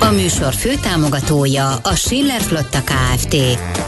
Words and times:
A 0.00 0.10
műsor 0.10 0.54
főtámogatója 0.54 1.76
a 1.76 1.94
Schiller 1.94 2.40
Flotta 2.40 2.82
Kft. 2.82 3.36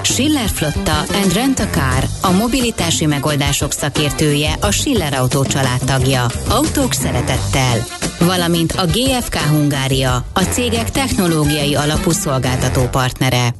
Schiller 0.03 0.49
Flotta 0.49 0.99
and 0.99 1.33
Rent 1.33 1.59
a 1.59 1.67
Car, 1.67 2.05
a 2.21 2.31
mobilitási 2.31 3.07
megoldások 3.07 3.73
szakértője, 3.73 4.53
a 4.61 4.71
Schiller 4.71 5.13
Autó 5.15 5.45
tagja. 5.87 6.27
Autók 6.49 6.93
szeretettel. 6.93 7.85
Valamint 8.19 8.73
a 8.73 8.87
GFK 8.87 9.37
Hungária, 9.37 10.27
a 10.33 10.41
cégek 10.41 10.91
technológiai 10.91 11.75
alapú 11.75 12.11
szolgáltató 12.11 12.89
partnere. 12.89 13.55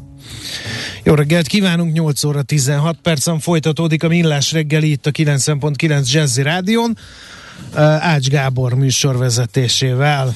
Jó 1.03 1.15
reggelt 1.15 1.47
kívánunk, 1.47 1.93
8 1.93 2.25
óra 2.25 2.43
16 2.43 2.97
percen 3.03 3.39
folytatódik 3.39 4.03
a 4.03 4.09
Millás 4.09 4.53
reggeli 4.53 4.91
itt 4.91 5.07
a 5.07 5.11
90.9 5.11 6.11
Jazzy 6.11 6.43
Rádion. 6.43 6.99
Ács 8.01 8.29
Gábor 8.29 8.75
műsorvezetésével. 8.75 10.35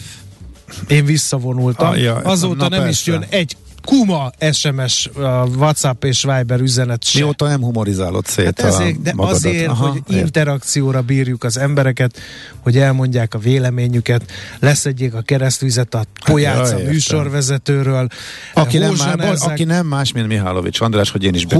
Én 0.89 1.05
visszavonultam. 1.05 1.89
Ah, 1.89 2.01
ja, 2.01 2.15
Azóta 2.15 2.69
nem 2.69 2.83
persze. 2.83 2.89
is 2.89 3.07
jön 3.07 3.25
egy 3.29 3.57
kuma 3.85 4.31
SMS, 4.53 5.11
WhatsApp 5.57 6.05
és 6.05 6.23
Viber 6.23 6.61
üzenet 6.61 7.05
sem. 7.05 7.23
Mióta 7.23 7.49
nem 7.49 7.61
humorizálod 7.63 8.27
szét 8.27 8.45
hát 8.45 8.61
ezért, 8.61 9.03
De 9.03 9.13
magadat. 9.15 9.37
azért, 9.37 9.69
Aha, 9.69 9.87
hogy 9.87 10.01
ért. 10.07 10.21
interakcióra 10.21 11.03
bírjuk 11.03 11.45
az 11.45 11.59
embereket, 11.59 12.19
hogy 12.61 12.77
elmondják 12.79 13.34
a 13.34 13.39
véleményüket, 13.39 14.23
leszedjék 14.59 15.15
a 15.15 15.21
keresztvizet 15.21 15.95
a 15.95 16.05
Pojáca 16.25 16.77
hát, 16.77 16.87
műsorvezetőről. 16.87 18.09
Aki 18.55 18.79
nem, 18.79 18.95
más, 19.19 19.41
aki 19.41 19.65
nem 19.65 19.87
más, 19.87 20.12
mint 20.12 20.27
Mihálovics 20.27 20.81
András, 20.81 21.11
hogy 21.11 21.25
én 21.25 21.34
is 21.34 21.47
be 21.47 21.56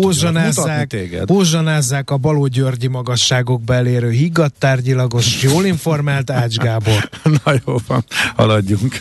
Hózsanázzák 1.27 2.11
a 2.11 2.17
Baló 2.17 2.47
Györgyi 2.47 2.87
magasságokba 2.87 3.75
elérő 3.75 4.11
higgadtárgyilagos, 4.11 5.43
jól 5.43 5.65
informált 5.65 6.31
Ács 6.31 6.57
Gábor. 6.57 7.09
Na 7.45 7.53
jó 7.67 7.77
van, 7.87 8.05
haladjunk. 8.37 9.01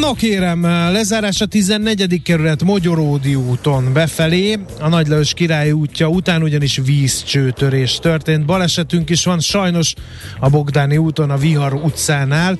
No 0.00 0.12
kérem, 0.12 0.62
lezárás 0.92 1.40
a 1.40 1.46
14. 1.46 2.22
kerület 2.22 2.64
Mogyoródi 2.64 3.34
úton 3.34 3.92
befelé, 3.92 4.58
a 4.80 4.88
Nagylajos 4.88 5.34
Király 5.34 5.70
útja 5.70 6.08
után 6.08 6.42
ugyanis 6.42 6.80
vízcsőtörés 6.84 7.98
történt. 7.98 8.44
Balesetünk 8.44 9.10
is 9.10 9.24
van 9.24 9.40
sajnos 9.40 9.94
a 10.40 10.48
Bogdáni 10.48 10.96
úton, 10.96 11.30
a 11.30 11.36
Vihar 11.36 11.74
utcánál, 11.74 12.58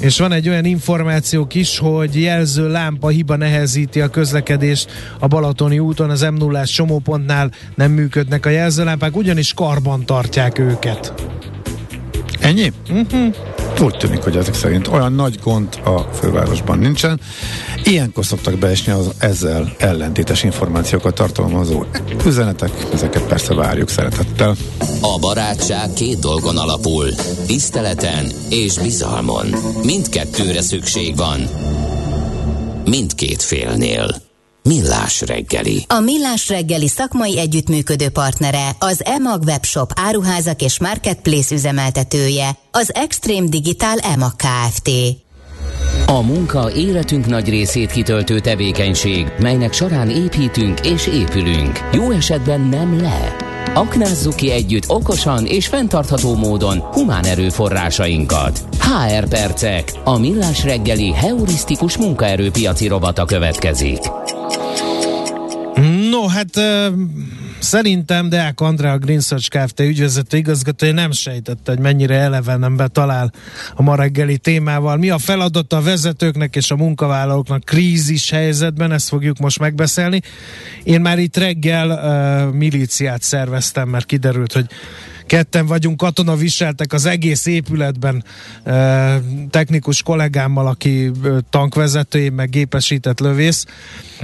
és 0.00 0.18
van 0.18 0.32
egy 0.32 0.48
olyan 0.48 0.64
információk 0.64 1.54
is, 1.54 1.78
hogy 1.78 2.20
jelző 2.20 2.70
lámpa 2.70 3.08
hiba 3.08 3.36
nehezíti 3.36 4.00
a 4.00 4.08
közlekedést 4.08 4.90
a 5.18 5.26
Balatoni 5.26 5.78
úton, 5.78 6.10
az 6.10 6.22
m 6.22 6.34
0 6.34 6.64
csomópontnál 6.64 7.50
nem 7.74 7.90
működnek 7.90 8.46
a 8.46 8.50
jelzőlámpák, 8.50 9.16
ugyanis 9.16 9.54
karban 9.54 10.06
tartják 10.06 10.58
őket. 10.58 11.12
Ennyi? 12.42 12.72
Uh-huh. 12.90 13.34
Úgy 13.80 13.96
tűnik, 13.96 14.22
hogy 14.22 14.36
ezek 14.36 14.54
szerint 14.54 14.88
olyan 14.88 15.12
nagy 15.12 15.38
gond 15.42 15.80
a 15.84 15.98
fővárosban 16.00 16.78
nincsen. 16.78 17.20
Ilyenkor 17.84 18.24
szoktak 18.24 18.58
beesni 18.58 18.92
az 18.92 19.10
ezzel 19.18 19.72
ellentétes 19.78 20.42
információkat 20.42 21.14
tartalmazó 21.14 21.84
üzenetek, 22.26 22.70
ezeket 22.92 23.22
persze 23.22 23.54
várjuk 23.54 23.88
szeretettel. 23.88 24.56
A 25.00 25.18
barátság 25.18 25.92
két 25.92 26.18
dolgon 26.18 26.56
alapul, 26.56 27.08
tiszteleten 27.46 28.30
és 28.48 28.78
bizalmon. 28.78 29.46
Mindkettőre 29.82 30.62
szükség 30.62 31.16
van. 31.16 31.40
Mindkét 32.84 33.42
félnél. 33.42 34.31
Millás 34.64 35.20
reggeli. 35.20 35.84
A 35.88 36.00
Millás 36.00 36.48
reggeli 36.48 36.88
szakmai 36.88 37.38
együttműködő 37.38 38.08
partnere 38.08 38.76
az 38.78 39.04
EMAG 39.04 39.42
webshop 39.42 39.92
áruházak 39.94 40.62
és 40.62 40.80
marketplace 40.80 41.54
üzemeltetője, 41.54 42.50
az 42.70 42.94
Extreme 42.94 43.48
Digital 43.48 43.98
EMAG 43.98 44.32
Kft. 44.36 44.90
A 46.06 46.20
munka 46.20 46.72
életünk 46.72 47.26
nagy 47.26 47.48
részét 47.48 47.90
kitöltő 47.90 48.40
tevékenység, 48.40 49.32
melynek 49.38 49.72
során 49.72 50.10
építünk 50.10 50.80
és 50.80 51.06
épülünk. 51.06 51.80
Jó 51.92 52.10
esetben 52.10 52.60
nem 52.60 53.00
le. 53.00 53.36
Aknázzuk 53.74 54.34
ki 54.34 54.50
együtt 54.50 54.88
okosan 54.88 55.46
és 55.46 55.66
fenntartható 55.66 56.34
módon 56.34 56.78
humán 56.78 57.24
erőforrásainkat. 57.24 58.64
HR 58.78 59.28
Percek, 59.28 59.92
a 60.04 60.18
Millás 60.18 60.64
reggeli 60.64 61.12
heurisztikus 61.12 61.96
munkaerőpiaci 61.96 62.86
robata 62.88 63.24
következik. 63.24 64.00
Hát 66.28 66.56
uh, 66.56 66.98
szerintem 67.58 68.28
Deák 68.28 68.60
Andrá, 68.60 68.92
a 68.92 68.98
Green 68.98 69.20
Search 69.20 69.48
Kft. 69.48 69.80
ügyvezető 69.80 70.36
igazgatója 70.36 70.92
nem 70.92 71.10
sejtette, 71.10 71.72
hogy 71.72 71.80
mennyire 71.80 72.14
elevenembe 72.14 72.86
talál 72.86 73.32
a 73.74 73.82
ma 73.82 73.94
reggeli 73.94 74.38
témával. 74.38 74.96
Mi 74.96 75.10
a 75.10 75.18
feladat 75.18 75.72
a 75.72 75.80
vezetőknek 75.80 76.56
és 76.56 76.70
a 76.70 76.76
munkavállalóknak 76.76 77.64
krízis 77.64 78.30
helyzetben, 78.30 78.92
ezt 78.92 79.08
fogjuk 79.08 79.38
most 79.38 79.58
megbeszélni. 79.58 80.20
Én 80.82 81.00
már 81.00 81.18
itt 81.18 81.36
reggel 81.36 81.90
uh, 81.90 82.54
milíciát 82.54 83.22
szerveztem, 83.22 83.88
mert 83.88 84.06
kiderült, 84.06 84.52
hogy 84.52 84.66
ketten 85.26 85.66
vagyunk, 85.66 85.96
katona 85.96 86.36
viseltek 86.36 86.92
az 86.92 87.06
egész 87.06 87.46
épületben 87.46 88.24
technikus 89.50 90.02
kollégámmal, 90.02 90.66
aki 90.66 91.10
tankvezető, 91.50 92.30
meg 92.30 92.50
gépesített 92.50 93.20
lövész. 93.20 93.64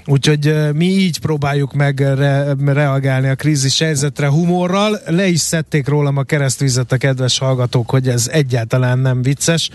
Úgyhogy 0.06 0.74
mi 0.74 0.86
így 0.86 1.20
próbáljuk 1.20 1.72
meg 1.72 2.00
re- 2.00 2.54
reagálni 2.66 3.28
a 3.28 3.34
krízis 3.34 3.78
helyzetre 3.78 4.28
humorral. 4.28 5.00
Le 5.06 5.26
is 5.26 5.40
szedték 5.40 5.88
rólam 5.88 6.16
a 6.16 6.22
keresztvizet 6.22 6.92
a 6.92 6.96
kedves 6.96 7.38
hallgatók, 7.38 7.90
hogy 7.90 8.08
ez 8.08 8.28
egyáltalán 8.32 8.98
nem 8.98 9.22
vicces. 9.22 9.70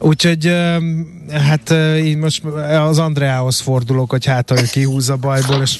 Úgyhogy 0.00 0.56
hát 1.30 1.70
én 1.96 2.18
most 2.18 2.44
az 2.88 2.98
Andreához 2.98 3.60
fordulok, 3.60 4.10
hogy 4.10 4.26
hát, 4.26 4.50
hogy 4.50 4.70
kihúz 4.70 5.08
a 5.08 5.16
bajból, 5.16 5.62
és 5.62 5.78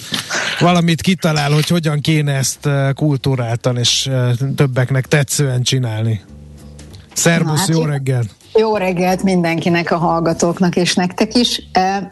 valamit 0.58 1.00
kitalál, 1.00 1.50
hogy 1.50 1.68
hogyan 1.68 2.00
kéne 2.00 2.32
ezt 2.32 2.68
kultúráltan 2.94 3.76
és 3.76 4.10
többeknek 4.56 5.06
tetszően 5.06 5.62
csinálni. 5.62 6.20
Szervusz, 7.12 7.58
hát 7.58 7.68
jó 7.68 7.84
reggel! 7.84 8.24
Jó 8.54 8.76
reggelt 8.76 9.22
mindenkinek, 9.22 9.90
a 9.90 9.96
hallgatóknak 9.96 10.76
és 10.76 10.94
nektek 10.94 11.34
is. 11.34 11.62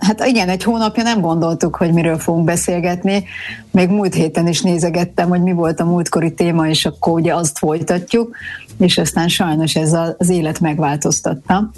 Hát 0.00 0.24
igen, 0.26 0.48
egy 0.48 0.62
hónapja 0.62 1.02
nem 1.02 1.20
gondoltuk, 1.20 1.76
hogy 1.76 1.92
miről 1.92 2.18
fogunk 2.18 2.44
beszélgetni. 2.44 3.24
Még 3.70 3.88
múlt 3.88 4.14
héten 4.14 4.46
is 4.48 4.60
nézegettem, 4.60 5.28
hogy 5.28 5.42
mi 5.42 5.52
volt 5.52 5.80
a 5.80 5.84
múltkori 5.84 6.34
téma, 6.34 6.68
és 6.68 6.86
akkor 6.86 7.12
ugye 7.12 7.34
azt 7.34 7.58
folytatjuk, 7.58 8.36
és 8.78 8.98
aztán 8.98 9.28
sajnos 9.28 9.74
ez 9.74 9.92
az 10.18 10.28
élet 10.28 10.60
megváltoztatta. 10.60 11.70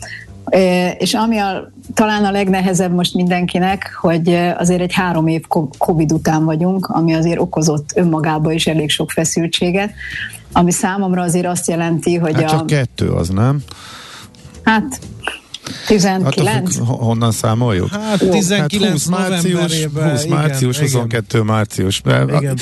És 0.99 1.15
ami 1.15 1.39
a, 1.39 1.71
talán 1.95 2.25
a 2.25 2.31
legnehezebb 2.31 2.95
most 2.95 3.15
mindenkinek, 3.15 3.97
hogy 4.01 4.35
azért 4.59 4.81
egy 4.81 4.93
három 4.93 5.27
év 5.27 5.47
Covid 5.79 6.13
után 6.13 6.45
vagyunk, 6.45 6.87
ami 6.87 7.15
azért 7.15 7.41
okozott 7.41 7.91
önmagában 7.95 8.53
is 8.53 8.67
elég 8.67 8.91
sok 8.91 9.11
feszültséget, 9.11 9.93
ami 10.53 10.71
számomra 10.71 11.23
azért 11.23 11.47
azt 11.47 11.69
jelenti, 11.69 12.17
hogy 12.17 12.35
hát 12.35 12.45
a... 12.45 12.47
csak 12.47 12.67
kettő 12.67 13.11
az, 13.11 13.29
nem? 13.29 13.63
Hát 14.71 15.01
19. 15.87 16.47
Hát, 16.47 16.87
honnan 16.87 17.33
számoljuk? 17.33 17.91
Hát 17.91 18.19
19 18.19 18.83
hát 18.83 18.93
20 18.93 19.07
március, 19.07 19.85
20 19.85 20.25
március, 20.25 20.77
igen, 20.77 20.91
22 20.91 21.39
igen. 21.39 21.47
március. 21.47 22.03
Igen. 22.05 22.59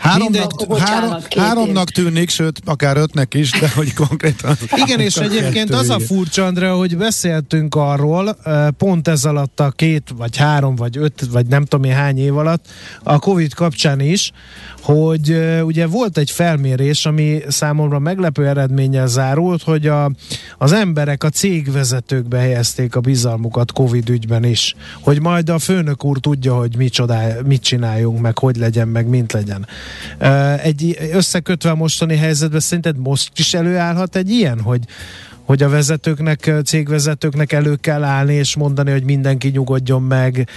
Háromnak, 0.00 0.58
Mindegy, 0.58 0.80
három, 0.82 1.20
háromnak 1.36 1.90
tűnik, 1.90 2.30
sőt, 2.30 2.60
akár 2.64 2.96
ötnek 2.96 3.34
is, 3.34 3.50
de 3.50 3.70
hogy 3.74 3.94
konkrétan... 3.94 4.56
Igen, 4.74 5.00
és 5.00 5.16
egyébként 5.16 5.70
az 5.70 5.90
a 5.90 5.98
furcsa, 5.98 6.44
Andrea, 6.44 6.76
hogy 6.76 6.96
beszéltünk 6.96 7.74
arról, 7.74 8.36
pont 8.78 9.08
ez 9.08 9.24
alatt 9.24 9.60
a 9.60 9.70
két, 9.70 10.14
vagy 10.16 10.36
három, 10.36 10.74
vagy 10.74 10.96
öt, 10.96 11.26
vagy 11.30 11.46
nem 11.46 11.64
tudom 11.64 11.84
én 11.84 11.94
hány 11.94 12.18
év 12.18 12.36
alatt, 12.36 12.66
a 13.02 13.18
Covid 13.18 13.54
kapcsán 13.54 14.00
is, 14.00 14.32
hogy 14.80 15.36
ugye 15.62 15.86
volt 15.86 16.18
egy 16.18 16.30
felmérés, 16.30 17.06
ami 17.06 17.40
számomra 17.48 17.98
meglepő 17.98 18.46
eredménnyel 18.46 19.06
zárult, 19.06 19.62
hogy 19.62 19.86
a, 19.86 20.10
az 20.58 20.72
emberek 20.72 21.24
a 21.24 21.28
cégvezetőkbe 21.28 22.38
helyezték 22.38 22.96
a 22.96 23.00
bizalmukat 23.00 23.72
Covid 23.72 24.08
ügyben 24.08 24.44
is, 24.44 24.74
hogy 25.00 25.20
majd 25.20 25.48
a 25.48 25.58
főnök 25.58 26.04
úr 26.04 26.18
tudja, 26.18 26.54
hogy 26.54 26.76
mit, 26.76 26.92
csodál, 26.92 27.42
mit 27.42 27.62
csináljunk, 27.62 28.20
meg 28.20 28.38
hogy 28.38 28.56
legyen, 28.56 28.88
meg 28.88 29.06
mint 29.06 29.32
legyen. 29.32 29.66
Egy 30.62 30.98
összekötve 31.12 31.70
a 31.70 31.74
mostani 31.74 32.16
helyzetben 32.16 32.60
szerinted 32.60 32.98
most 32.98 33.38
is 33.38 33.54
előállhat 33.54 34.16
egy 34.16 34.30
ilyen, 34.30 34.60
hogy 34.60 34.80
hogy 35.50 35.62
a 35.62 35.68
vezetőknek, 35.68 36.52
cégvezetőknek 36.64 37.52
elő 37.52 37.74
kell 37.74 38.04
állni 38.04 38.34
és 38.34 38.56
mondani, 38.56 38.90
hogy 38.90 39.04
mindenki 39.04 39.48
nyugodjon 39.48 40.02
meg, 40.02 40.48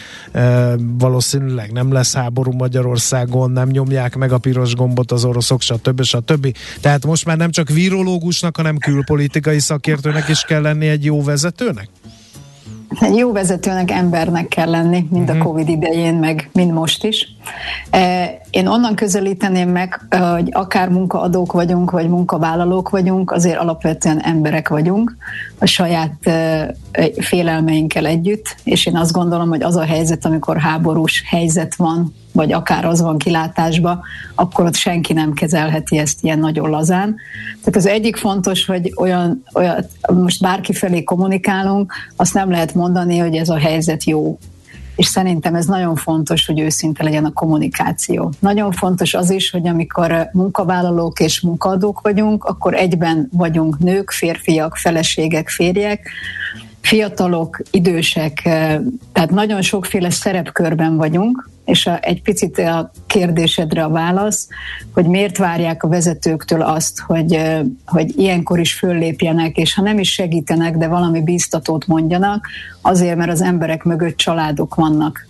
valószínűleg 0.98 1.72
nem 1.72 1.92
lesz 1.92 2.16
háború 2.16 2.52
Magyarországon, 2.52 3.52
nem 3.52 3.70
nyomják 3.70 4.16
meg 4.16 4.32
a 4.32 4.38
piros 4.38 4.76
gombot 4.76 5.12
az 5.12 5.26
oroszok, 5.26 5.62
stb. 5.62 6.04
stb. 6.04 6.56
Tehát 6.82 7.06
most 7.06 7.26
már 7.26 7.38
nem 7.38 7.52
csak 7.52 7.70
virológusnak, 7.70 8.56
hanem 8.56 8.78
külpolitikai 8.78 9.60
szakértőnek 9.60 10.30
is 10.30 10.42
kell 10.42 10.62
lenni 10.62 10.88
egy 10.88 11.06
jó 11.06 11.24
vezetőnek? 11.24 11.90
Egy 13.00 13.16
jó 13.16 13.32
vezetőnek 13.32 13.92
embernek 13.92 14.48
kell 14.48 14.70
lenni, 14.70 15.08
mind 15.10 15.30
a 15.30 15.34
mhm. 15.34 15.42
Covid 15.42 15.70
idején, 15.70 16.16
meg 16.16 16.50
mind 16.54 16.72
most 16.72 17.04
is. 17.04 17.36
Én 18.50 18.68
onnan 18.68 18.96
közelíteném 18.96 19.70
meg, 19.70 20.00
hogy 20.10 20.50
akár 20.52 20.90
munkaadók 20.90 21.52
vagyunk, 21.52 21.92
vagy 21.92 22.10
munkavállalók 22.10 22.90
vagyunk, 22.90 23.32
azért 23.32 23.60
alapvetően 23.60 24.22
emberek 24.22 24.70
vagyunk 24.70 25.16
a 25.60 25.66
saját 25.66 26.14
félelmeinkkel 27.18 28.06
együtt, 28.06 28.56
és 28.64 28.86
én 28.86 28.98
azt 28.98 29.12
gondolom, 29.12 29.50
hogy 29.50 29.64
az 29.64 29.76
a 29.76 29.86
helyzet, 29.86 30.26
amikor 30.26 30.58
háborús 30.58 31.24
helyzet 31.26 31.76
van, 31.76 32.14
vagy 32.32 32.52
akár 32.52 32.86
az 32.86 33.02
van 33.02 33.18
kilátásba, 33.18 34.00
akkor 34.36 34.66
ott 34.66 34.76
senki 34.76 35.14
nem 35.14 35.34
kezelheti 35.34 35.98
ezt 35.98 36.24
ilyen 36.24 36.40
nagyon 36.40 36.70
lazán. 36.70 37.16
Tehát 37.60 37.76
az 37.76 37.86
egyik 37.86 38.16
fontos, 38.16 38.66
hogy 38.66 38.94
olyan, 38.96 39.44
olyan 39.54 39.86
most 40.14 40.42
bárki 40.42 40.74
felé 40.74 41.04
kommunikálunk, 41.04 41.94
azt 42.16 42.34
nem 42.34 42.50
lehet 42.50 42.74
mondani, 42.74 43.18
hogy 43.18 43.36
ez 43.36 43.50
a 43.50 43.58
helyzet 43.58 44.04
jó. 44.04 44.38
És 44.96 45.06
szerintem 45.06 45.56
ez 45.56 45.66
nagyon 45.66 45.96
fontos, 45.96 46.46
hogy 46.46 46.60
őszinte 46.60 47.04
legyen 47.04 47.26
a 47.26 47.34
kommunikáció. 47.34 48.32
Nagyon 48.40 48.72
fontos 48.72 49.14
az 49.14 49.30
is, 49.30 49.50
hogy 49.50 49.68
amikor 49.68 50.30
munkavállalók 50.34 51.20
és 51.20 51.42
munkaadók 51.42 52.02
vagyunk, 52.02 52.44
akkor 52.44 52.74
egyben 52.74 53.30
vagyunk 53.32 53.80
nők, 53.80 54.12
férfiak, 54.12 54.76
feleségek, 54.76 55.50
férjek, 55.50 56.10
fiatalok, 56.84 57.62
idősek, 57.72 58.42
tehát 59.14 59.30
nagyon 59.30 59.62
sokféle 59.62 60.10
szerepkörben 60.10 60.98
vagyunk, 60.98 61.50
és 61.66 61.86
a, 61.86 62.00
egy 62.02 62.22
picit 62.22 62.58
a 62.58 62.92
kérdésedre 63.08 63.84
a 63.84 63.90
válasz, 63.90 64.48
hogy 64.94 65.06
miért 65.06 65.38
várják 65.38 65.84
a 65.84 65.88
vezetőktől 65.88 66.62
azt, 66.62 67.00
hogy, 67.00 67.40
hogy 67.86 68.20
ilyenkor 68.20 68.60
is 68.60 68.74
föllépjenek, 68.74 69.58
és 69.58 69.74
ha 69.74 69.82
nem 69.82 70.00
is 70.00 70.12
segítenek, 70.12 70.78
de 70.78 70.88
valami 70.88 71.22
bíztatót 71.22 71.88
mondjanak, 71.88 72.48
azért, 72.82 73.16
mert 73.16 73.32
az 73.32 73.42
emberek 73.42 73.84
mögött 73.84 74.18
családok 74.18 74.76
vannak. 74.76 75.28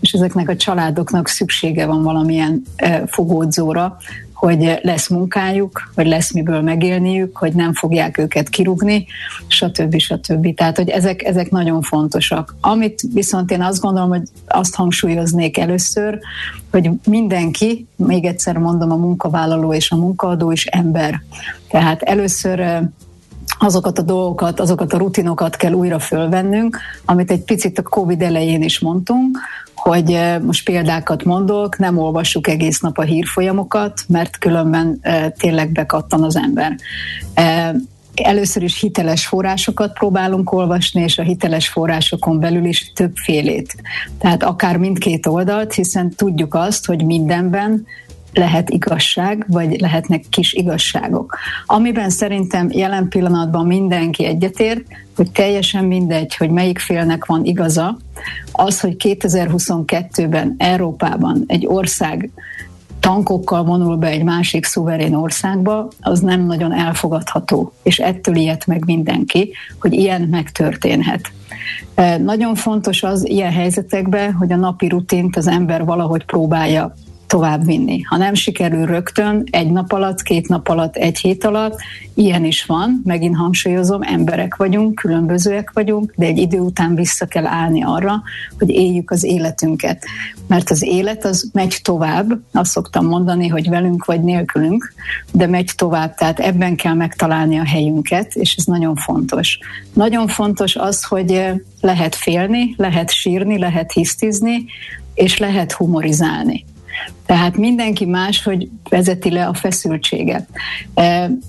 És 0.00 0.12
ezeknek 0.12 0.48
a 0.48 0.56
családoknak 0.56 1.28
szüksége 1.28 1.86
van 1.86 2.02
valamilyen 2.02 2.62
fogódzóra, 3.06 3.96
hogy 4.36 4.78
lesz 4.82 5.08
munkájuk, 5.08 5.90
hogy 5.94 6.06
lesz 6.06 6.32
miből 6.32 6.60
megélniük, 6.60 7.36
hogy 7.36 7.52
nem 7.54 7.72
fogják 7.72 8.18
őket 8.18 8.48
kirúgni, 8.48 9.06
stb. 9.46 9.98
stb. 9.98 10.54
Tehát, 10.54 10.76
hogy 10.76 10.88
ezek, 10.88 11.22
ezek 11.22 11.50
nagyon 11.50 11.82
fontosak. 11.82 12.56
Amit 12.60 13.02
viszont 13.12 13.50
én 13.50 13.62
azt 13.62 13.80
gondolom, 13.80 14.08
hogy 14.08 14.22
azt 14.46 14.74
hangsúlyoznék 14.74 15.58
először, 15.58 16.18
hogy 16.70 16.90
mindenki, 17.06 17.86
még 17.96 18.24
egyszer 18.24 18.56
mondom, 18.56 18.90
a 18.90 18.96
munkavállaló 18.96 19.72
és 19.72 19.90
a 19.90 19.96
munkaadó 19.96 20.52
is 20.52 20.64
ember. 20.64 21.20
Tehát 21.68 22.02
először 22.02 22.88
azokat 23.58 23.98
a 23.98 24.02
dolgokat, 24.02 24.60
azokat 24.60 24.92
a 24.92 24.98
rutinokat 24.98 25.56
kell 25.56 25.72
újra 25.72 25.98
fölvennünk, 25.98 26.78
amit 27.04 27.30
egy 27.30 27.42
picit 27.42 27.78
a 27.78 27.82
COVID 27.82 28.22
elején 28.22 28.62
is 28.62 28.80
mondtunk, 28.80 29.38
hogy 29.88 30.12
eh, 30.12 30.38
most 30.38 30.64
példákat 30.64 31.24
mondok, 31.24 31.78
nem 31.78 31.98
olvassuk 31.98 32.48
egész 32.48 32.80
nap 32.80 32.98
a 32.98 33.02
hírfolyamokat, 33.02 34.00
mert 34.08 34.38
különben 34.38 34.98
eh, 35.00 35.26
tényleg 35.38 35.72
bekattan 35.72 36.22
az 36.22 36.36
ember. 36.36 36.76
Eh, 37.34 37.70
először 38.14 38.62
is 38.62 38.80
hiteles 38.80 39.26
forrásokat 39.26 39.92
próbálunk 39.92 40.52
olvasni, 40.52 41.02
és 41.02 41.18
a 41.18 41.22
hiteles 41.22 41.68
forrásokon 41.68 42.40
belül 42.40 42.64
is 42.64 42.92
többfélét. 42.94 43.76
Tehát 44.18 44.42
akár 44.42 44.76
mindkét 44.76 45.26
oldalt, 45.26 45.74
hiszen 45.74 46.10
tudjuk 46.10 46.54
azt, 46.54 46.86
hogy 46.86 47.04
mindenben 47.04 47.86
lehet 48.36 48.70
igazság, 48.70 49.44
vagy 49.48 49.80
lehetnek 49.80 50.24
kis 50.30 50.52
igazságok. 50.52 51.38
Amiben 51.66 52.10
szerintem 52.10 52.68
jelen 52.70 53.08
pillanatban 53.08 53.66
mindenki 53.66 54.24
egyetért, 54.24 54.82
hogy 55.16 55.30
teljesen 55.30 55.84
mindegy, 55.84 56.36
hogy 56.36 56.50
melyik 56.50 56.78
félnek 56.78 57.24
van 57.24 57.44
igaza, 57.44 57.96
az, 58.52 58.80
hogy 58.80 58.96
2022-ben 58.98 60.54
Európában 60.58 61.44
egy 61.46 61.66
ország 61.66 62.30
tankokkal 63.00 63.64
vonul 63.64 63.96
be 63.96 64.06
egy 64.06 64.22
másik 64.22 64.64
szuverén 64.64 65.14
országba, 65.14 65.88
az 66.00 66.20
nem 66.20 66.46
nagyon 66.46 66.72
elfogadható, 66.72 67.72
és 67.82 67.98
ettől 67.98 68.36
ilyet 68.36 68.66
meg 68.66 68.84
mindenki, 68.84 69.52
hogy 69.80 69.92
ilyen 69.92 70.22
megtörténhet. 70.22 71.32
Nagyon 72.18 72.54
fontos 72.54 73.02
az 73.02 73.28
ilyen 73.28 73.52
helyzetekben, 73.52 74.32
hogy 74.32 74.52
a 74.52 74.56
napi 74.56 74.88
rutint 74.88 75.36
az 75.36 75.46
ember 75.46 75.84
valahogy 75.84 76.24
próbálja 76.24 76.94
továbbvinni. 77.26 78.00
Ha 78.00 78.16
nem 78.16 78.34
sikerül 78.34 78.86
rögtön, 78.86 79.44
egy 79.50 79.70
nap 79.70 79.92
alatt, 79.92 80.22
két 80.22 80.48
nap 80.48 80.68
alatt, 80.68 80.96
egy 80.96 81.18
hét 81.18 81.44
alatt, 81.44 81.78
ilyen 82.14 82.44
is 82.44 82.64
van, 82.64 83.00
megint 83.04 83.36
hangsúlyozom, 83.36 84.02
emberek 84.02 84.56
vagyunk, 84.56 84.94
különbözőek 84.94 85.70
vagyunk, 85.74 86.12
de 86.16 86.26
egy 86.26 86.38
idő 86.38 86.58
után 86.58 86.94
vissza 86.94 87.26
kell 87.26 87.46
állni 87.46 87.82
arra, 87.82 88.22
hogy 88.58 88.70
éljük 88.70 89.10
az 89.10 89.24
életünket. 89.24 90.04
Mert 90.46 90.70
az 90.70 90.82
élet 90.82 91.24
az 91.24 91.50
megy 91.52 91.78
tovább, 91.82 92.38
azt 92.52 92.70
szoktam 92.70 93.06
mondani, 93.06 93.48
hogy 93.48 93.68
velünk 93.68 94.04
vagy 94.04 94.22
nélkülünk, 94.22 94.92
de 95.32 95.46
megy 95.46 95.70
tovább, 95.76 96.14
tehát 96.14 96.40
ebben 96.40 96.76
kell 96.76 96.94
megtalálni 96.94 97.58
a 97.58 97.66
helyünket, 97.66 98.34
és 98.34 98.54
ez 98.54 98.64
nagyon 98.64 98.94
fontos. 98.94 99.58
Nagyon 99.92 100.28
fontos 100.28 100.76
az, 100.76 101.04
hogy 101.04 101.42
lehet 101.80 102.14
félni, 102.14 102.74
lehet 102.76 103.10
sírni, 103.10 103.58
lehet 103.58 103.92
hisztizni, 103.92 104.64
és 105.14 105.38
lehet 105.38 105.72
humorizálni. 105.72 106.64
Tehát 107.26 107.56
mindenki 107.56 108.04
más, 108.04 108.42
hogy 108.42 108.68
vezeti 108.88 109.30
le 109.30 109.46
a 109.46 109.54
feszültséget. 109.54 110.46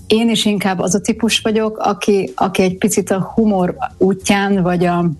Én 0.06 0.30
is 0.30 0.44
inkább 0.44 0.78
az 0.78 0.94
a 0.94 1.00
típus 1.00 1.40
vagyok, 1.40 1.78
aki, 1.78 2.32
aki 2.34 2.62
egy 2.62 2.78
picit 2.78 3.10
a 3.10 3.32
humor 3.34 3.76
útján, 3.98 4.62
vagy 4.62 4.84
a 4.84 5.10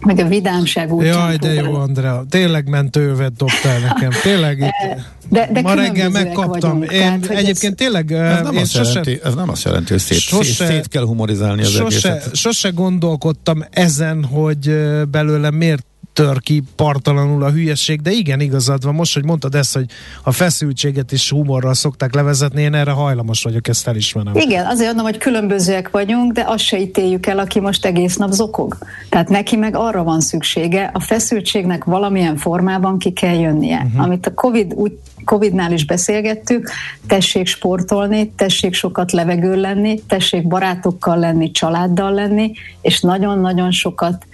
meg 0.00 0.18
a 0.18 0.28
vidámság 0.28 0.92
útján. 0.92 1.18
Jaj, 1.18 1.36
de 1.36 1.52
jó, 1.52 1.74
Andrea. 1.74 2.24
Tényleg 2.30 2.68
mentővet 2.68 3.32
dobtál 3.32 3.78
nekem. 3.78 4.10
Tényleg 4.22 4.58
itt. 4.58 5.02
De, 5.28 5.48
de 5.52 5.60
ma 5.60 5.74
reggel 5.74 6.10
megkaptam. 6.10 6.78
Vagyunk, 6.78 6.92
én 6.92 7.20
tehát, 7.20 7.28
egyébként 7.28 7.80
ez, 7.80 7.86
tényleg... 7.86 8.12
Ez 8.12 8.42
nem, 8.42 8.56
azt 8.56 8.70
sose, 8.70 8.88
jelenti, 8.88 9.20
ez 9.24 9.34
nem 9.34 9.48
azt 9.48 9.64
jelenti, 9.64 9.90
hogy 9.90 10.00
szét, 10.00 10.18
sose, 10.18 10.66
szét 10.66 10.88
kell 10.88 11.04
humorizálni 11.04 11.62
az 11.62 11.68
sose, 11.68 11.84
egészet. 12.10 12.34
Sose 12.34 12.68
gondolkodtam 12.68 13.64
ezen, 13.70 14.24
hogy 14.24 14.74
belőle 15.10 15.50
miért 15.50 15.86
tör 16.20 16.40
ki 16.40 16.62
partalanul 16.76 17.42
a 17.42 17.50
hülyeség, 17.50 18.00
de 18.00 18.10
igen, 18.10 18.40
igazad 18.40 18.84
van. 18.84 18.94
Most, 18.94 19.14
hogy 19.14 19.24
mondtad 19.24 19.54
ezt, 19.54 19.74
hogy 19.74 19.84
a 20.22 20.32
feszültséget 20.32 21.12
is 21.12 21.30
humorral 21.30 21.74
szokták 21.74 22.14
levezetni, 22.14 22.62
én 22.62 22.74
erre 22.74 22.90
hajlamos 22.90 23.42
vagyok, 23.42 23.68
ezt 23.68 23.88
elismerem. 23.88 24.36
Igen, 24.36 24.66
azért 24.66 24.86
mondom, 24.86 25.04
hogy 25.04 25.18
különbözőek 25.18 25.90
vagyunk, 25.90 26.32
de 26.32 26.44
azt 26.46 26.64
se 26.64 26.80
ítéljük 26.80 27.26
el, 27.26 27.38
aki 27.38 27.60
most 27.60 27.84
egész 27.84 28.16
nap 28.16 28.30
zokog. 28.30 28.78
Tehát 29.08 29.28
neki 29.28 29.56
meg 29.56 29.76
arra 29.76 30.02
van 30.02 30.20
szüksége, 30.20 30.90
a 30.94 31.00
feszültségnek 31.00 31.84
valamilyen 31.84 32.36
formában 32.36 32.98
ki 32.98 33.12
kell 33.12 33.38
jönnie. 33.38 33.82
Uh-huh. 33.86 34.02
Amit 34.02 34.26
a 34.26 34.34
COVID 34.34 34.72
úgy 34.74 34.92
Covid-nál 35.24 35.72
is 35.72 35.84
beszélgettük, 35.84 36.70
tessék 37.06 37.46
sportolni, 37.46 38.32
tessék 38.36 38.74
sokat 38.74 39.12
levegő 39.12 39.60
lenni, 39.60 40.00
tessék 40.08 40.46
barátokkal 40.46 41.18
lenni, 41.18 41.50
családdal 41.50 42.12
lenni, 42.12 42.52
és 42.80 43.00
nagyon-nagyon 43.00 43.70
sokat 43.70 44.26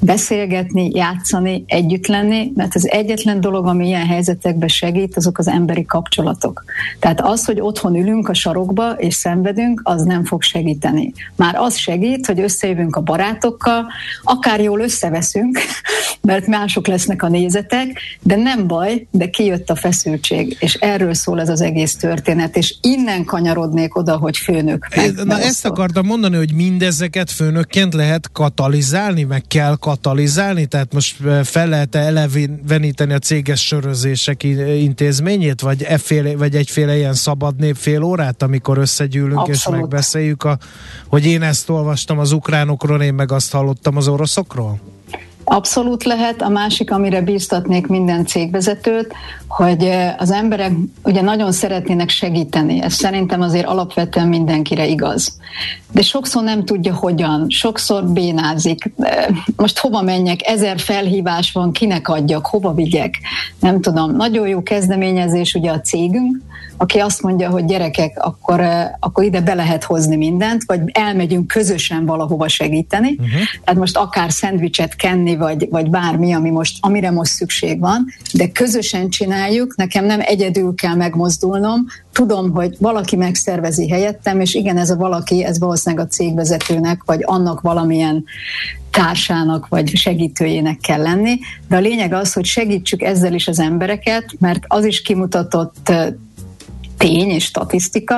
beszélgetni, 0.00 0.90
játszani, 0.94 1.31
együtt 1.66 2.06
lenni, 2.06 2.52
mert 2.54 2.74
az 2.74 2.88
egyetlen 2.90 3.40
dolog, 3.40 3.66
ami 3.66 3.86
ilyen 3.86 4.06
helyzetekben 4.06 4.68
segít, 4.68 5.16
azok 5.16 5.38
az 5.38 5.48
emberi 5.48 5.84
kapcsolatok. 5.84 6.64
Tehát 6.98 7.20
az, 7.20 7.44
hogy 7.44 7.60
otthon 7.60 7.96
ülünk 7.96 8.28
a 8.28 8.34
sarokba 8.34 8.90
és 8.90 9.14
szenvedünk, 9.14 9.80
az 9.84 10.02
nem 10.02 10.24
fog 10.24 10.42
segíteni. 10.42 11.12
Már 11.36 11.54
az 11.54 11.76
segít, 11.76 12.26
hogy 12.26 12.40
összejövünk 12.40 12.96
a 12.96 13.00
barátokkal, 13.00 13.86
akár 14.22 14.60
jól 14.60 14.80
összeveszünk, 14.80 15.58
mert 16.20 16.46
mások 16.46 16.86
lesznek 16.86 17.22
a 17.22 17.28
nézetek, 17.28 18.00
de 18.22 18.36
nem 18.36 18.66
baj, 18.66 19.06
de 19.10 19.30
kijött 19.30 19.70
a 19.70 19.74
feszültség 19.74 20.56
és 20.62 20.74
erről 20.74 21.14
szól 21.14 21.40
ez 21.40 21.48
az 21.48 21.60
egész 21.60 21.96
történet, 21.96 22.56
és 22.56 22.74
innen 22.80 23.24
kanyarodnék 23.24 23.96
oda, 23.96 24.16
hogy 24.16 24.36
főnök. 24.36 24.88
Meg, 24.96 25.14
Na 25.24 25.40
ezt 25.40 25.64
akartam 25.64 26.06
mondani, 26.06 26.36
hogy 26.36 26.54
mindezeket 26.54 27.30
főnökként 27.30 27.94
lehet 27.94 28.32
katalizálni, 28.32 29.22
meg 29.22 29.42
kell 29.48 29.76
katalizálni, 29.76 30.66
tehát 30.66 30.92
most 30.92 31.21
fel 31.42 31.68
lehet 31.68 31.94
eleveníteni 31.94 33.12
a 33.12 33.18
céges 33.18 33.66
sörözések 33.66 34.42
intézményét, 34.42 35.60
vagy, 35.60 35.82
efféle, 35.82 36.36
vagy 36.36 36.56
egyféle 36.56 36.96
ilyen 36.96 37.14
szabad 37.14 37.56
nép 37.56 37.76
fél 37.76 38.02
órát, 38.02 38.42
amikor 38.42 38.78
összegyűlünk 38.78 39.38
Abszolút. 39.38 39.56
és 39.56 39.66
megbeszéljük, 39.68 40.44
a, 40.44 40.58
hogy 41.06 41.26
én 41.26 41.42
ezt 41.42 41.68
olvastam 41.68 42.18
az 42.18 42.32
ukránokról, 42.32 43.02
én 43.02 43.14
meg 43.14 43.32
azt 43.32 43.52
hallottam 43.52 43.96
az 43.96 44.08
oroszokról? 44.08 44.80
Abszolút 45.44 46.04
lehet. 46.04 46.42
A 46.42 46.48
másik, 46.48 46.90
amire 46.90 47.20
bíztatnék 47.20 47.86
minden 47.86 48.26
cégvezetőt, 48.26 49.12
hogy 49.48 49.90
az 50.18 50.30
emberek 50.30 50.72
ugye 51.02 51.20
nagyon 51.20 51.52
szeretnének 51.52 52.08
segíteni. 52.08 52.82
Ez 52.82 52.92
szerintem 52.92 53.40
azért 53.40 53.66
alapvetően 53.66 54.28
mindenkire 54.28 54.86
igaz. 54.86 55.36
De 55.92 56.02
sokszor 56.02 56.42
nem 56.42 56.64
tudja 56.64 56.94
hogyan, 56.94 57.46
sokszor 57.48 58.04
bénázik. 58.04 58.92
Most 59.56 59.78
hova 59.78 60.02
menjek, 60.02 60.46
ezer 60.46 60.78
felhívás 60.78 61.52
van, 61.52 61.72
kinek 61.72 62.08
adjak, 62.08 62.46
hova 62.46 62.74
vigyek, 62.74 63.18
nem 63.60 63.80
tudom. 63.80 64.16
Nagyon 64.16 64.48
jó 64.48 64.62
kezdeményezés 64.62 65.54
ugye 65.54 65.70
a 65.70 65.80
cégünk, 65.80 66.36
aki 66.82 66.98
azt 66.98 67.22
mondja, 67.22 67.50
hogy 67.50 67.64
gyerekek, 67.64 68.24
akkor, 68.24 68.60
akkor 69.00 69.24
ide 69.24 69.40
be 69.40 69.54
lehet 69.54 69.84
hozni 69.84 70.16
mindent, 70.16 70.62
vagy 70.66 70.80
elmegyünk 70.92 71.46
közösen 71.46 72.06
valahova 72.06 72.48
segíteni. 72.48 73.10
Uh-huh. 73.10 73.40
Tehát 73.64 73.80
most 73.80 73.96
akár 73.96 74.32
szendvicset 74.32 74.96
kenni, 74.96 75.36
vagy, 75.36 75.68
vagy 75.70 75.90
bármi, 75.90 76.32
ami 76.32 76.50
most, 76.50 76.76
amire 76.80 77.10
most 77.10 77.30
szükség 77.30 77.80
van, 77.80 78.06
de 78.32 78.48
közösen 78.48 79.08
csináljuk, 79.08 79.76
nekem 79.76 80.04
nem 80.04 80.20
egyedül 80.22 80.74
kell 80.74 80.94
megmozdulnom, 80.94 81.86
tudom, 82.12 82.50
hogy 82.50 82.76
valaki 82.78 83.16
megszervezi 83.16 83.88
helyettem, 83.88 84.40
és 84.40 84.54
igen, 84.54 84.78
ez 84.78 84.90
a 84.90 84.96
valaki, 84.96 85.44
ez 85.44 85.58
valószínűleg 85.58 86.06
a 86.06 86.08
cégvezetőnek, 86.08 87.02
vagy 87.04 87.20
annak 87.24 87.60
valamilyen 87.60 88.24
társának 88.90 89.68
vagy 89.68 89.96
segítőjének 89.96 90.78
kell 90.78 91.02
lenni, 91.02 91.38
de 91.68 91.76
a 91.76 91.80
lényeg 91.80 92.12
az, 92.12 92.32
hogy 92.32 92.44
segítsük 92.44 93.02
ezzel 93.02 93.34
is 93.34 93.48
az 93.48 93.58
embereket, 93.58 94.24
mert 94.38 94.64
az 94.66 94.84
is 94.84 95.02
kimutatott 95.02 95.92
tény 97.02 97.30
és 97.30 97.44
statisztika, 97.44 98.16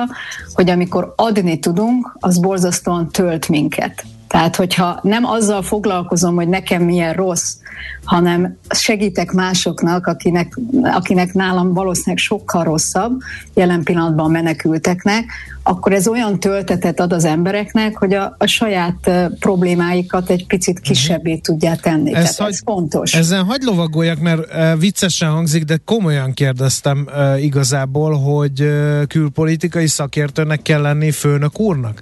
hogy 0.53 0.69
amikor 0.69 1.13
adni 1.15 1.59
tudunk, 1.59 2.17
az 2.19 2.39
borzasztóan 2.39 3.09
tölt 3.11 3.49
minket. 3.49 4.05
Tehát, 4.35 4.55
hogyha 4.55 4.99
nem 5.01 5.25
azzal 5.25 5.61
foglalkozom, 5.61 6.35
hogy 6.35 6.47
nekem 6.47 6.83
milyen 6.83 7.13
rossz, 7.13 7.55
hanem 8.03 8.57
segítek 8.69 9.31
másoknak, 9.31 10.07
akinek, 10.07 10.59
akinek 10.83 11.33
nálam 11.33 11.73
valószínűleg 11.73 12.17
sokkal 12.17 12.63
rosszabb, 12.63 13.19
jelen 13.53 13.83
pillanatban 13.83 14.31
menekülteknek, 14.31 15.25
akkor 15.63 15.93
ez 15.93 16.07
olyan 16.07 16.39
töltetet 16.39 16.99
ad 16.99 17.13
az 17.13 17.25
embereknek, 17.25 17.97
hogy 17.97 18.13
a, 18.13 18.35
a 18.37 18.45
saját 18.45 19.11
problémáikat 19.39 20.29
egy 20.29 20.45
picit 20.47 20.79
mhm. 20.79 20.83
kisebbé 20.83 21.35
tudják 21.35 21.79
tenni. 21.79 22.13
Ez, 22.13 22.21
Tehát 22.21 22.35
hagy, 22.35 22.51
ez 22.51 22.61
fontos. 22.65 23.13
Ezen 23.13 23.43
hagy 23.43 23.61
lovagoljak, 23.61 24.19
mert 24.19 24.41
viccesen 24.79 25.29
hangzik, 25.29 25.63
de 25.63 25.77
komolyan 25.85 26.33
kérdeztem 26.33 27.09
igazából, 27.39 28.13
hogy 28.13 28.69
külpolitikai 29.07 29.87
szakértőnek 29.87 30.61
kell 30.61 30.81
lenni 30.81 31.11
főnök 31.11 31.59
úrnak? 31.59 32.01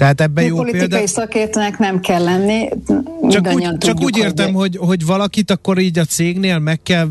Tehát 0.00 0.20
ebben 0.20 0.44
jó 0.44 0.56
politikai 0.56 0.88
példa... 0.88 1.06
szakértőnek 1.06 1.78
nem 1.78 2.00
kell 2.00 2.22
lenni. 2.22 2.68
Csak 3.30 3.46
úgy, 3.46 3.52
tudjuk, 3.52 3.78
csak 3.78 4.02
úgy 4.02 4.16
értem, 4.16 4.52
hogy, 4.52 4.76
hogy 4.76 5.06
valakit 5.06 5.50
akkor 5.50 5.78
így 5.78 5.98
a 5.98 6.04
cégnél 6.04 6.58
meg 6.58 6.82
kell 6.82 7.08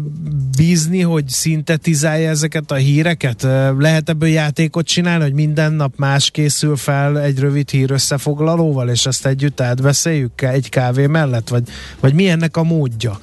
bízni, 0.58 1.02
hogy 1.02 1.28
szintetizálja 1.28 2.30
ezeket 2.30 2.72
a 2.72 2.76
híreket? 2.76 3.48
Lehet 3.78 4.10
ebből 4.10 4.30
játékot 4.30 4.86
csinálni, 4.86 5.24
hogy 5.24 5.34
minden 5.34 5.74
nap 5.74 5.94
más 5.96 6.32
készül 6.32 6.76
fel 6.76 7.22
egy 7.22 7.40
rövid 7.40 7.70
hír 7.70 7.92
összefoglalóval, 7.92 8.90
és 8.90 9.06
ezt 9.06 9.26
együtt 9.26 9.62
átbeszéljük 9.62 10.42
egy 10.42 10.70
kávé 10.70 11.06
mellett? 11.06 11.50
Vagy, 11.50 11.64
vagy 12.00 12.14
mi 12.14 12.28
ennek 12.28 12.58
a 12.58 12.64
módja? 12.64 13.20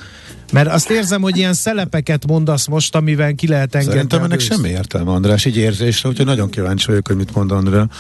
Mert 0.52 0.68
azt 0.68 0.90
érzem, 0.90 1.22
hogy 1.22 1.36
ilyen 1.36 1.54
szelepeket 1.54 2.26
mondasz 2.26 2.66
most, 2.66 2.94
amivel 2.94 3.34
ki 3.34 3.48
lehet 3.48 3.74
engedni. 3.74 3.94
Szerintem 3.94 4.22
ennek 4.22 4.40
semmi 4.40 4.68
értelme, 4.68 5.10
András, 5.10 5.44
így 5.44 5.56
érzésre, 5.56 6.08
úgyhogy 6.08 6.26
nagyon 6.26 6.50
kíváncsi 6.50 6.86
vagyok, 6.86 7.06
hogy 7.06 7.16
mit 7.16 7.34
mond 7.34 7.52
András. 7.52 7.84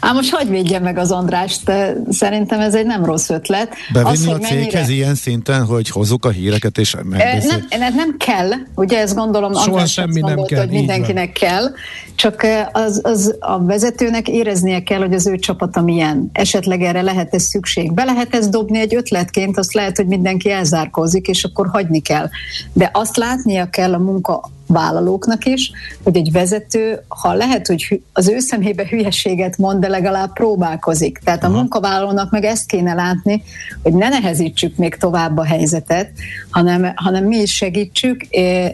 Á, 0.00 0.12
most 0.12 0.30
hogy 0.30 0.48
védje 0.48 0.78
meg 0.78 0.98
az 0.98 1.10
Andrást? 1.10 1.72
Szerintem 2.08 2.60
ez 2.60 2.74
egy 2.74 2.86
nem 2.86 3.04
rossz 3.04 3.28
ötlet. 3.28 3.74
Bevinni 3.92 4.16
az, 4.16 4.26
a 4.26 4.38
céghez 4.38 4.72
mennyire... 4.72 4.92
ilyen 4.92 5.14
szinten, 5.14 5.64
hogy 5.64 5.88
hozzuk 5.88 6.24
a 6.24 6.30
híreket 6.30 6.78
és 6.78 6.96
megbeszél... 7.02 7.64
nem, 7.78 7.94
nem 7.94 8.16
kell, 8.16 8.50
ugye 8.74 8.98
ezt 8.98 9.14
gondolom 9.14 9.52
Soha 9.52 9.66
András 9.66 9.92
semmi 9.92 10.20
nem 10.20 10.42
kell, 10.44 10.60
hogy 10.60 10.70
mindenkinek 10.70 11.32
kell, 11.32 11.70
csak 12.14 12.46
az, 12.72 13.00
az 13.02 13.36
a 13.40 13.64
vezetőnek 13.64 14.28
éreznie 14.28 14.82
kell, 14.82 14.98
hogy 14.98 15.14
az 15.14 15.26
ő 15.26 15.36
csapata 15.36 15.82
milyen. 15.82 16.30
Esetleg 16.32 16.82
erre 16.82 17.02
lehet 17.02 17.34
ez 17.34 17.42
szükség. 17.42 17.92
Be 17.92 18.04
lehet 18.04 18.34
ez 18.34 18.48
dobni 18.48 18.78
egy 18.78 18.94
ötletként, 18.94 19.58
azt 19.58 19.74
lehet, 19.74 19.96
hogy 19.96 20.06
mindenki 20.06 20.50
elzárkózik, 20.50 21.15
és 21.24 21.44
akkor 21.44 21.68
hagyni 21.68 22.00
kell. 22.00 22.28
De 22.72 22.90
azt 22.92 23.16
látnia 23.16 23.70
kell 23.70 23.94
a 23.94 23.98
munka 23.98 24.50
vállalóknak 24.66 25.44
is, 25.44 25.72
hogy 26.02 26.16
egy 26.16 26.32
vezető, 26.32 27.00
ha 27.08 27.32
lehet, 27.32 27.66
hogy 27.66 28.02
az 28.12 28.28
ő 28.28 28.38
szemébe 28.38 28.86
hülyeséget 28.88 29.58
mond, 29.58 29.80
de 29.80 29.88
legalább 29.88 30.32
próbálkozik. 30.32 31.18
Tehát 31.24 31.44
a 31.44 31.48
munkavállalónak 31.48 32.30
meg 32.30 32.44
ezt 32.44 32.66
kéne 32.66 32.94
látni, 32.94 33.42
hogy 33.82 33.92
ne 33.92 34.08
nehezítsük 34.08 34.76
még 34.76 34.94
tovább 34.94 35.38
a 35.38 35.44
helyzetet, 35.44 36.10
hanem, 36.50 36.92
hanem 36.94 37.24
mi 37.24 37.36
is 37.36 37.54
segítsük, 37.54 38.26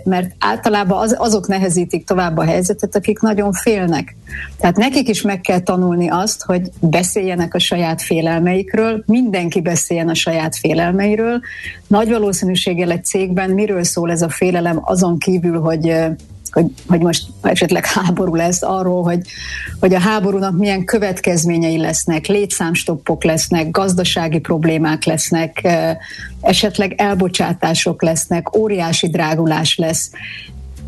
mert 0.05 0.35
általában 0.39 0.99
az, 0.99 1.15
azok 1.19 1.49
nehezítik 1.49 2.07
tovább 2.07 2.37
a 2.37 2.45
helyzetet, 2.45 2.97
akik 2.97 3.21
nagyon 3.21 3.53
félnek. 3.53 4.17
Tehát 4.61 4.77
nekik 4.77 5.09
is 5.09 5.23
meg 5.23 5.41
kell 5.41 5.61
tanulni 5.61 6.09
azt, 6.09 6.43
hogy 6.45 6.71
beszéljenek 6.81 7.55
a 7.55 7.59
saját 7.59 8.03
félelmeikről, 8.03 9.03
mindenki 9.07 9.61
beszéljen 9.61 10.09
a 10.09 10.15
saját 10.15 10.57
félelmeiről. 10.57 11.41
Nagy 11.87 12.09
valószínűséggel 12.09 12.91
egy 12.91 13.05
cégben 13.05 13.51
miről 13.51 13.85
szól 13.85 14.11
ez 14.11 14.23
a 14.23 14.29
félelem 14.29 14.81
azon 14.83 15.19
kívül, 15.19 15.61
hogy 15.61 15.82
hogy, 16.53 16.67
hogy 16.87 17.01
most 17.01 17.27
esetleg 17.43 17.87
háború 17.87 18.35
lesz, 18.35 18.63
arról, 18.63 19.03
hogy, 19.03 19.21
hogy 19.81 19.95
a 19.95 19.99
háborúnak 19.99 20.57
milyen 20.57 20.85
következményei 20.85 21.79
lesznek, 21.79 22.27
létszámstoppok 22.27 23.25
lesznek, 23.25 23.71
gazdasági 23.71 24.39
problémák 24.39 25.05
lesznek, 25.05 25.69
esetleg 26.41 26.95
elbocsátások 26.97 28.03
lesznek, 28.03 28.57
óriási 28.57 29.09
drágulás 29.09 29.77
lesz. 29.77 30.11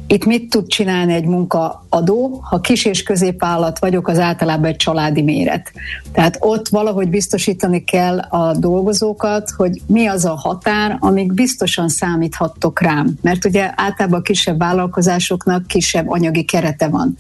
Itt 0.07 0.25
mit 0.25 0.51
tud 0.51 0.67
csinálni 0.67 1.13
egy 1.13 1.27
munkaadó? 1.27 2.41
Ha 2.43 2.61
kis 2.61 2.85
és 2.85 3.03
középállat 3.03 3.79
vagyok, 3.79 4.09
az 4.09 4.19
általában 4.19 4.65
egy 4.65 4.77
családi 4.77 5.23
méret. 5.23 5.73
Tehát 6.13 6.37
ott 6.41 6.69
valahogy 6.69 7.09
biztosítani 7.09 7.85
kell 7.85 8.19
a 8.19 8.57
dolgozókat, 8.57 9.51
hogy 9.51 9.81
mi 9.87 10.07
az 10.07 10.25
a 10.25 10.35
határ, 10.35 10.97
amíg 11.01 11.33
biztosan 11.33 11.89
számíthattok 11.89 12.81
rám. 12.81 13.15
Mert 13.23 13.45
ugye 13.45 13.71
általában 13.77 14.19
a 14.19 14.23
kisebb 14.23 14.59
vállalkozásoknak 14.59 15.67
kisebb 15.67 16.11
anyagi 16.11 16.45
kerete 16.45 16.89
van. 16.89 17.17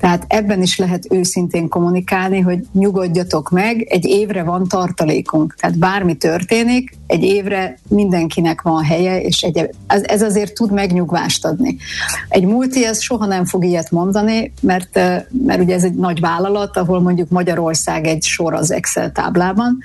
Tehát 0.00 0.24
ebben 0.28 0.62
is 0.62 0.78
lehet 0.78 1.06
őszintén 1.10 1.68
kommunikálni, 1.68 2.40
hogy 2.40 2.58
nyugodjatok 2.72 3.50
meg, 3.50 3.86
egy 3.88 4.04
évre 4.04 4.42
van 4.42 4.68
tartalékunk. 4.68 5.54
Tehát 5.60 5.78
bármi 5.78 6.14
történik, 6.14 6.96
egy 7.06 7.22
évre 7.22 7.78
mindenkinek 7.88 8.62
van 8.62 8.84
helye, 8.84 9.20
és 9.20 9.42
egy, 9.42 9.70
ez 9.86 10.22
azért 10.22 10.54
tud 10.54 10.72
megnyugvást 10.72 11.44
adni. 11.44 11.76
Egy 12.28 12.44
multi 12.44 12.84
ez 12.84 13.00
soha 13.00 13.26
nem 13.26 13.44
fog 13.44 13.64
ilyet 13.64 13.90
mondani, 13.90 14.52
mert, 14.60 14.94
mert 15.44 15.60
ugye 15.60 15.74
ez 15.74 15.84
egy 15.84 15.94
nagy 15.94 16.20
vállalat, 16.20 16.76
ahol 16.76 17.00
mondjuk 17.00 17.28
Magyarország 17.28 18.06
egy 18.06 18.22
sor 18.22 18.54
az 18.54 18.70
Excel 18.70 19.12
táblában. 19.12 19.78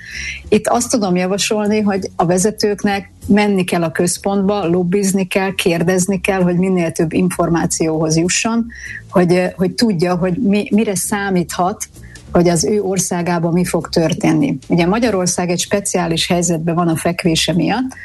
Itt 0.48 0.68
azt 0.68 0.90
tudom 0.90 1.16
javasolni, 1.16 1.80
hogy 1.80 2.10
a 2.16 2.26
vezetőknek 2.26 3.12
menni 3.26 3.64
kell 3.64 3.82
a 3.82 3.90
központba, 3.90 4.66
lobbizni 4.66 5.26
kell, 5.26 5.54
kérdezni 5.54 6.20
kell, 6.20 6.42
hogy 6.42 6.56
minél 6.56 6.92
több 6.92 7.12
információhoz 7.12 8.16
jusson, 8.16 8.66
hogy, 9.10 9.52
hogy 9.56 9.72
tudja, 9.72 10.14
hogy 10.14 10.36
mi, 10.36 10.68
mire 10.70 10.94
számíthat, 10.94 11.88
hogy 12.32 12.48
az 12.48 12.64
ő 12.64 12.82
országában 12.82 13.52
mi 13.52 13.64
fog 13.64 13.88
történni. 13.88 14.58
Ugye 14.68 14.86
Magyarország 14.86 15.50
egy 15.50 15.60
speciális 15.60 16.26
helyzetben 16.26 16.74
van 16.74 16.88
a 16.88 16.96
fekvése 16.96 17.52
miatt, 17.52 17.96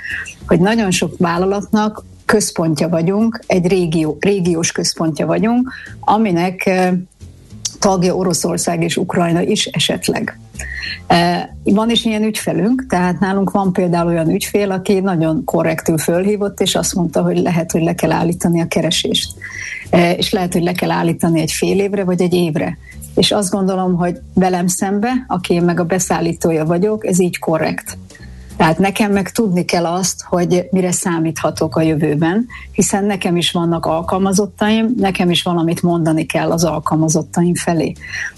hogy 0.48 0.60
nagyon 0.60 0.92
sok 0.92 1.14
vállalatnak 1.18 2.04
központja 2.30 2.90
vagyunk, 2.90 3.40
egy 3.48 3.68
régió, 3.68 4.18
régiós 4.20 4.72
központja 4.72 5.26
vagyunk, 5.26 5.72
aminek 6.00 6.66
eh, 6.66 6.92
tagja 7.80 8.16
Oroszország 8.16 8.84
és 8.84 8.98
Ukrajna 8.98 9.42
is 9.42 9.66
esetleg. 9.66 10.40
Eh, 11.08 11.44
van 11.64 11.90
is 11.90 12.06
ilyen 12.06 12.24
ügyfelünk, 12.24 12.86
tehát 12.90 13.20
nálunk 13.20 13.52
van 13.52 13.74
például 13.74 14.08
olyan 14.08 14.30
ügyfél, 14.30 14.72
aki 14.72 15.00
nagyon 15.00 15.44
korrektül 15.44 15.98
fölhívott, 15.98 16.60
és 16.60 16.76
azt 16.76 16.96
mondta, 16.96 17.22
hogy 17.22 17.38
lehet, 17.38 17.72
hogy 17.72 17.82
le 17.82 17.96
kell 17.96 18.12
állítani 18.12 18.62
a 18.62 18.68
keresést. 18.68 19.34
Eh, 19.90 20.18
és 20.18 20.32
lehet, 20.32 20.54
hogy 20.54 20.64
le 20.64 20.72
kell 20.72 20.92
állítani 20.92 21.42
egy 21.42 21.52
fél 21.52 21.80
évre, 21.80 22.04
vagy 22.04 22.22
egy 22.22 22.34
évre. 22.34 22.78
És 23.16 23.32
azt 23.32 23.52
gondolom, 23.52 23.96
hogy 23.96 24.20
velem 24.34 24.68
szembe, 24.68 25.26
aki 25.28 25.54
én 25.54 25.64
meg 25.64 25.80
a 25.80 25.86
beszállítója 25.86 26.66
vagyok, 26.66 27.06
ez 27.06 27.20
így 27.20 27.40
korrekt. 27.40 27.98
Tehát 28.60 28.78
nekem 28.78 29.12
meg 29.12 29.32
tudni 29.32 29.66
kell 29.66 29.86
azt, 29.86 30.22
hogy 30.22 30.68
mire 30.72 30.92
számíthatok 30.92 31.76
a 31.76 31.82
jövőben, 31.82 32.48
hiszen 32.72 33.06
nekem 33.06 33.38
is 33.38 33.52
vannak 33.52 33.86
alkalmazottaim, 33.86 34.94
nekem 34.98 35.30
is 35.30 35.44
valamit 35.44 35.82
mondani 35.82 36.26
kell 36.26 36.52
az 36.52 36.64
alkalmazottaim 36.64 37.56
felé. 37.56 37.94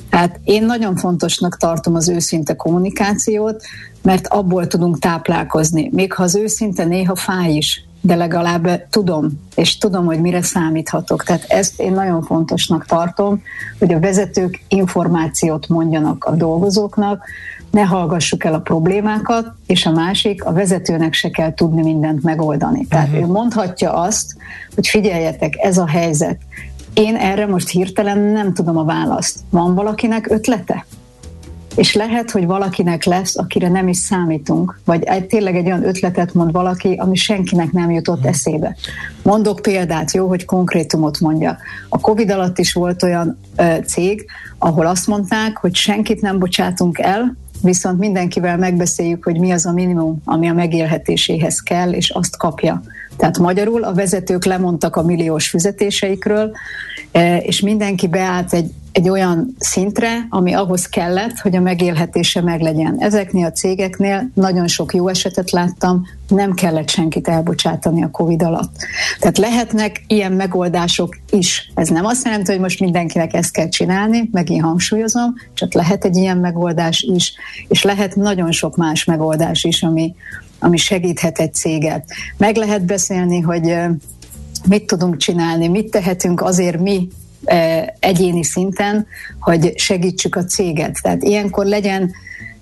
Tehát 0.09 0.39
én 0.43 0.65
nagyon 0.65 0.95
fontosnak 0.95 1.57
tartom 1.57 1.95
az 1.95 2.09
őszinte 2.09 2.55
kommunikációt, 2.55 3.63
mert 4.01 4.27
abból 4.27 4.67
tudunk 4.67 4.99
táplálkozni. 4.99 5.89
Még 5.91 6.13
ha 6.13 6.23
az 6.23 6.35
őszinte 6.35 6.85
néha 6.85 7.15
fáj 7.15 7.51
is, 7.51 7.85
de 8.01 8.15
legalább 8.15 8.87
tudom, 8.89 9.29
és 9.55 9.77
tudom, 9.77 10.05
hogy 10.05 10.21
mire 10.21 10.41
számíthatok. 10.41 11.23
Tehát 11.23 11.43
ezt 11.47 11.79
én 11.79 11.91
nagyon 11.91 12.23
fontosnak 12.23 12.85
tartom, 12.85 13.41
hogy 13.79 13.93
a 13.93 13.99
vezetők 13.99 14.63
információt 14.67 15.67
mondjanak 15.67 16.23
a 16.23 16.35
dolgozóknak, 16.35 17.23
ne 17.71 17.81
hallgassuk 17.81 18.43
el 18.43 18.53
a 18.53 18.59
problémákat, 18.59 19.53
és 19.65 19.85
a 19.85 19.91
másik, 19.91 20.45
a 20.45 20.53
vezetőnek 20.53 21.13
se 21.13 21.29
kell 21.29 21.53
tudni 21.53 21.81
mindent 21.81 22.23
megoldani. 22.23 22.85
Tehát 22.87 23.07
uh-huh. 23.07 23.23
ő 23.23 23.31
mondhatja 23.31 23.93
azt, 23.93 24.35
hogy 24.75 24.87
figyeljetek, 24.87 25.53
ez 25.57 25.77
a 25.77 25.87
helyzet. 25.87 26.37
Én 26.93 27.15
erre 27.15 27.45
most 27.45 27.69
hirtelen 27.69 28.19
nem 28.19 28.53
tudom 28.53 28.77
a 28.77 28.83
választ. 28.83 29.39
Van 29.49 29.75
valakinek 29.75 30.29
ötlete? 30.29 30.85
és 31.75 31.95
lehet, 31.95 32.31
hogy 32.31 32.45
valakinek 32.45 33.03
lesz, 33.03 33.37
akire 33.37 33.69
nem 33.69 33.87
is 33.87 33.97
számítunk, 33.97 34.79
vagy 34.85 35.03
egy, 35.03 35.25
tényleg 35.25 35.55
egy 35.55 35.65
olyan 35.65 35.87
ötletet 35.87 36.33
mond 36.33 36.51
valaki, 36.51 36.93
ami 36.93 37.15
senkinek 37.15 37.71
nem 37.71 37.91
jutott 37.91 38.25
eszébe. 38.25 38.75
Mondok 39.23 39.61
példát, 39.61 40.11
jó, 40.11 40.27
hogy 40.27 40.45
konkrétumot 40.45 41.19
mondja. 41.19 41.57
A 41.89 41.99
Covid 41.99 42.31
alatt 42.31 42.57
is 42.57 42.73
volt 42.73 43.03
olyan 43.03 43.39
ö, 43.55 43.75
cég, 43.85 44.25
ahol 44.57 44.85
azt 44.85 45.07
mondták, 45.07 45.57
hogy 45.57 45.75
senkit 45.75 46.21
nem 46.21 46.39
bocsátunk 46.39 46.99
el, 46.99 47.35
viszont 47.61 47.99
mindenkivel 47.99 48.57
megbeszéljük, 48.57 49.23
hogy 49.23 49.39
mi 49.39 49.51
az 49.51 49.65
a 49.65 49.71
minimum, 49.71 50.21
ami 50.25 50.49
a 50.49 50.53
megélhetéséhez 50.53 51.59
kell, 51.59 51.91
és 51.91 52.09
azt 52.09 52.37
kapja. 52.37 52.81
Tehát 53.17 53.37
magyarul 53.37 53.83
a 53.83 53.93
vezetők 53.93 54.45
lemondtak 54.45 54.95
a 54.95 55.03
milliós 55.03 55.49
fizetéseikről, 55.49 56.51
és 57.39 57.59
mindenki 57.59 58.07
beállt 58.07 58.53
egy 58.53 58.71
egy 58.91 59.09
olyan 59.09 59.55
szintre, 59.59 60.25
ami 60.29 60.53
ahhoz 60.53 60.85
kellett, 60.85 61.37
hogy 61.37 61.55
a 61.55 61.59
megélhetése 61.59 62.41
meglegyen. 62.41 62.95
Ezeknél 62.99 63.45
a 63.45 63.51
cégeknél 63.51 64.29
nagyon 64.33 64.67
sok 64.67 64.93
jó 64.93 65.07
esetet 65.07 65.51
láttam, 65.51 66.05
nem 66.27 66.53
kellett 66.53 66.89
senkit 66.89 67.27
elbocsátani 67.27 68.03
a 68.03 68.11
COVID 68.11 68.43
alatt. 68.43 68.75
Tehát 69.19 69.37
lehetnek 69.37 70.03
ilyen 70.07 70.31
megoldások 70.31 71.17
is. 71.29 71.71
Ez 71.75 71.87
nem 71.87 72.05
azt 72.05 72.25
jelenti, 72.25 72.51
hogy 72.51 72.59
most 72.59 72.79
mindenkinek 72.79 73.33
ezt 73.33 73.51
kell 73.51 73.69
csinálni, 73.69 74.29
megint 74.31 74.63
hangsúlyozom, 74.63 75.33
csak 75.53 75.73
lehet 75.73 76.05
egy 76.05 76.17
ilyen 76.17 76.37
megoldás 76.37 77.01
is, 77.01 77.33
és 77.67 77.83
lehet 77.83 78.15
nagyon 78.15 78.51
sok 78.51 78.75
más 78.75 79.03
megoldás 79.03 79.63
is, 79.63 79.83
ami, 79.83 80.15
ami 80.59 80.77
segíthet 80.77 81.39
egy 81.39 81.53
céget. 81.53 82.05
Meg 82.37 82.55
lehet 82.55 82.85
beszélni, 82.85 83.39
hogy 83.39 83.75
mit 84.67 84.85
tudunk 84.85 85.17
csinálni, 85.17 85.67
mit 85.67 85.91
tehetünk 85.91 86.41
azért 86.41 86.79
mi 86.79 87.07
egyéni 87.99 88.43
szinten, 88.43 89.05
hogy 89.39 89.79
segítsük 89.79 90.35
a 90.35 90.43
céget. 90.43 90.99
Tehát 91.01 91.23
ilyenkor 91.23 91.65
legyen 91.65 92.11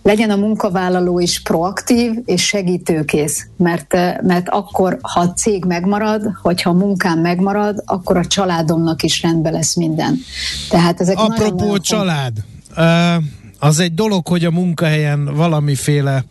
legyen 0.02 0.30
a 0.30 0.36
munkavállaló 0.36 1.20
is 1.20 1.42
proaktív 1.42 2.12
és 2.26 2.46
segítőkész, 2.46 3.48
mert, 3.58 3.94
mert 4.22 4.50
akkor, 4.50 4.98
ha 5.02 5.20
a 5.20 5.34
cég 5.34 5.66
megmarad, 5.66 6.22
hogyha 6.42 6.70
a 6.70 6.74
munkám 6.74 7.20
megmarad, 7.20 7.84
akkor 7.86 8.18
a 8.18 8.26
családomnak 8.26 9.04
is 9.04 9.22
rendben 9.22 9.54
lesz 9.54 9.76
minden. 9.76 10.18
Tehát 10.70 11.02
ezek 11.02 11.18
Apropó 11.18 11.42
nagyon, 11.42 11.58
nagyon 11.58 11.82
család, 11.82 12.34
az 13.60 13.80
egy 13.80 13.94
dolog, 13.94 14.28
hogy 14.28 14.46
a 14.46 14.52
munkahelyen 14.52 15.36
valamiféle 15.36 16.24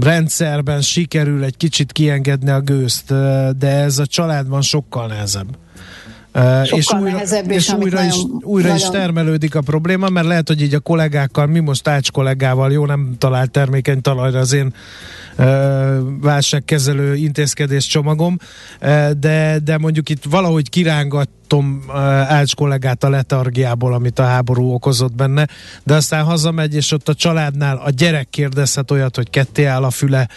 rendszerben 0.00 0.80
sikerül 0.80 1.44
egy 1.44 1.56
kicsit 1.56 1.92
kiengedni 1.92 2.50
a 2.50 2.60
gőzt, 2.60 3.08
de 3.58 3.68
ez 3.68 3.98
a 3.98 4.06
családban 4.06 4.62
sokkal 4.62 5.06
nehezebb. 5.06 5.58
Sokkal 6.32 6.78
és 6.78 6.92
újra, 6.92 7.10
nehezebb, 7.10 7.50
és, 7.50 7.66
és 7.66 7.72
újra, 7.72 8.04
is, 8.04 8.14
újra 8.42 8.68
nagyon... 8.68 8.76
is 8.76 8.90
termelődik 8.90 9.54
a 9.54 9.60
probléma, 9.60 10.08
mert 10.08 10.26
lehet, 10.26 10.48
hogy 10.48 10.62
így 10.62 10.74
a 10.74 10.80
kollégákkal, 10.80 11.46
mi 11.46 11.60
most 11.60 11.88
Ács 11.88 12.10
kollégával, 12.10 12.72
jó, 12.72 12.86
nem 12.86 13.14
talált 13.18 13.50
termékeny 13.50 14.00
talajra 14.00 14.38
az 14.38 14.52
én 14.52 14.74
válságkezelő 16.20 17.14
intézkedés 17.14 17.86
csomagom, 17.86 18.36
de, 19.18 19.58
de 19.64 19.78
mondjuk 19.78 20.08
itt 20.08 20.24
valahogy 20.24 20.68
kirángattam 20.68 21.84
Ács 22.28 22.54
kollégát 22.54 23.04
a 23.04 23.08
letargiából, 23.08 23.94
amit 23.94 24.18
a 24.18 24.24
háború 24.24 24.72
okozott 24.72 25.14
benne, 25.14 25.46
de 25.82 25.94
aztán 25.94 26.24
hazamegy, 26.24 26.74
és 26.74 26.92
ott 26.92 27.08
a 27.08 27.14
családnál 27.14 27.76
a 27.76 27.90
gyerek 27.90 28.28
kérdezhet 28.30 28.90
olyat, 28.90 29.16
hogy 29.16 29.30
ketté 29.30 29.64
áll 29.64 29.84
a 29.84 29.90
füle, 29.90 30.28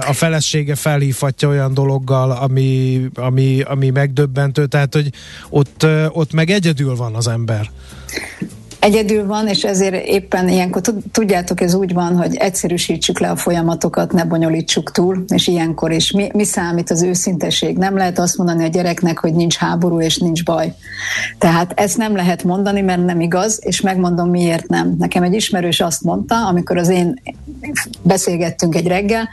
a 0.00 0.12
felesége 0.12 0.74
felhívhatja 0.74 1.48
olyan 1.48 1.74
dologgal, 1.74 2.30
ami, 2.30 3.00
ami, 3.14 3.60
ami 3.62 3.90
megdöbbentő, 3.90 4.66
tehát 4.66 4.94
hogy 4.94 5.12
ott, 5.48 5.86
ott 6.08 6.32
meg 6.32 6.50
egyedül 6.50 6.96
van 6.96 7.14
az 7.14 7.28
ember 7.28 7.70
egyedül 8.80 9.26
van, 9.26 9.48
és 9.48 9.64
ezért 9.64 10.06
éppen 10.06 10.48
ilyenkor 10.48 10.82
tudjátok, 11.12 11.60
ez 11.60 11.74
úgy 11.74 11.92
van, 11.92 12.16
hogy 12.16 12.36
egyszerűsítsük 12.36 13.18
le 13.18 13.30
a 13.30 13.36
folyamatokat, 13.36 14.12
ne 14.12 14.24
bonyolítsuk 14.24 14.90
túl, 14.92 15.24
és 15.28 15.46
ilyenkor 15.46 15.92
is 15.92 16.10
mi, 16.10 16.28
mi 16.34 16.44
számít 16.44 16.90
az 16.90 17.02
őszinteség? 17.02 17.76
Nem 17.76 17.96
lehet 17.96 18.18
azt 18.18 18.36
mondani 18.36 18.64
a 18.64 18.68
gyereknek, 18.68 19.18
hogy 19.18 19.34
nincs 19.34 19.56
háború 19.56 20.00
és 20.00 20.18
nincs 20.18 20.44
baj. 20.44 20.74
Tehát 21.38 21.72
ezt 21.76 21.96
nem 21.96 22.16
lehet 22.16 22.44
mondani, 22.44 22.80
mert 22.80 23.04
nem 23.04 23.20
igaz, 23.20 23.58
és 23.62 23.80
megmondom 23.80 24.30
miért 24.30 24.68
nem. 24.68 24.94
Nekem 24.98 25.22
egy 25.22 25.34
ismerős 25.34 25.80
azt 25.80 26.02
mondta, 26.02 26.46
amikor 26.46 26.76
az 26.76 26.88
én 26.88 27.22
beszélgettünk 28.02 28.74
egy 28.74 28.86
reggel, 28.86 29.28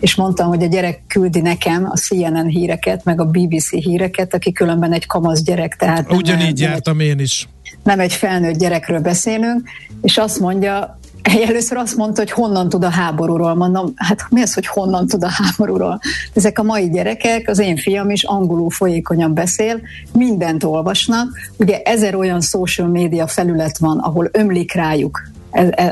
és 0.00 0.14
mondtam, 0.14 0.48
hogy 0.48 0.62
a 0.62 0.66
gyerek 0.66 1.02
küldi 1.06 1.40
nekem 1.40 1.88
a 1.90 1.96
CNN 1.96 2.46
híreket, 2.46 3.04
meg 3.04 3.20
a 3.20 3.24
BBC 3.24 3.70
híreket, 3.70 4.34
aki 4.34 4.52
különben 4.52 4.92
egy 4.92 5.06
kamasz 5.06 5.42
gyerek. 5.42 5.76
Tehát 5.76 6.12
Ugyanígy 6.12 6.60
jártam 6.60 7.00
én 7.00 7.18
is 7.18 7.48
nem 7.88 8.00
egy 8.00 8.12
felnőtt 8.12 8.58
gyerekről 8.58 9.00
beszélünk, 9.00 9.68
és 10.02 10.16
azt 10.16 10.40
mondja, 10.40 10.98
először 11.46 11.76
azt 11.76 11.96
mondta, 11.96 12.20
hogy 12.20 12.30
honnan 12.30 12.68
tud 12.68 12.84
a 12.84 12.88
háborúról. 12.88 13.54
Mondom, 13.54 13.92
hát 13.96 14.26
mi 14.30 14.42
az, 14.42 14.54
hogy 14.54 14.66
honnan 14.66 15.06
tud 15.06 15.24
a 15.24 15.28
háborúról? 15.28 16.00
Ezek 16.34 16.58
a 16.58 16.62
mai 16.62 16.90
gyerekek, 16.90 17.48
az 17.48 17.58
én 17.58 17.76
fiam 17.76 18.10
is 18.10 18.24
angolul 18.24 18.70
folyékonyan 18.70 19.34
beszél, 19.34 19.80
mindent 20.12 20.64
olvasnak. 20.64 21.28
Ugye 21.56 21.82
ezer 21.82 22.14
olyan 22.14 22.40
social 22.40 22.88
media 22.88 23.26
felület 23.26 23.78
van, 23.78 23.98
ahol 23.98 24.28
ömlik 24.32 24.74
rájuk 24.74 25.22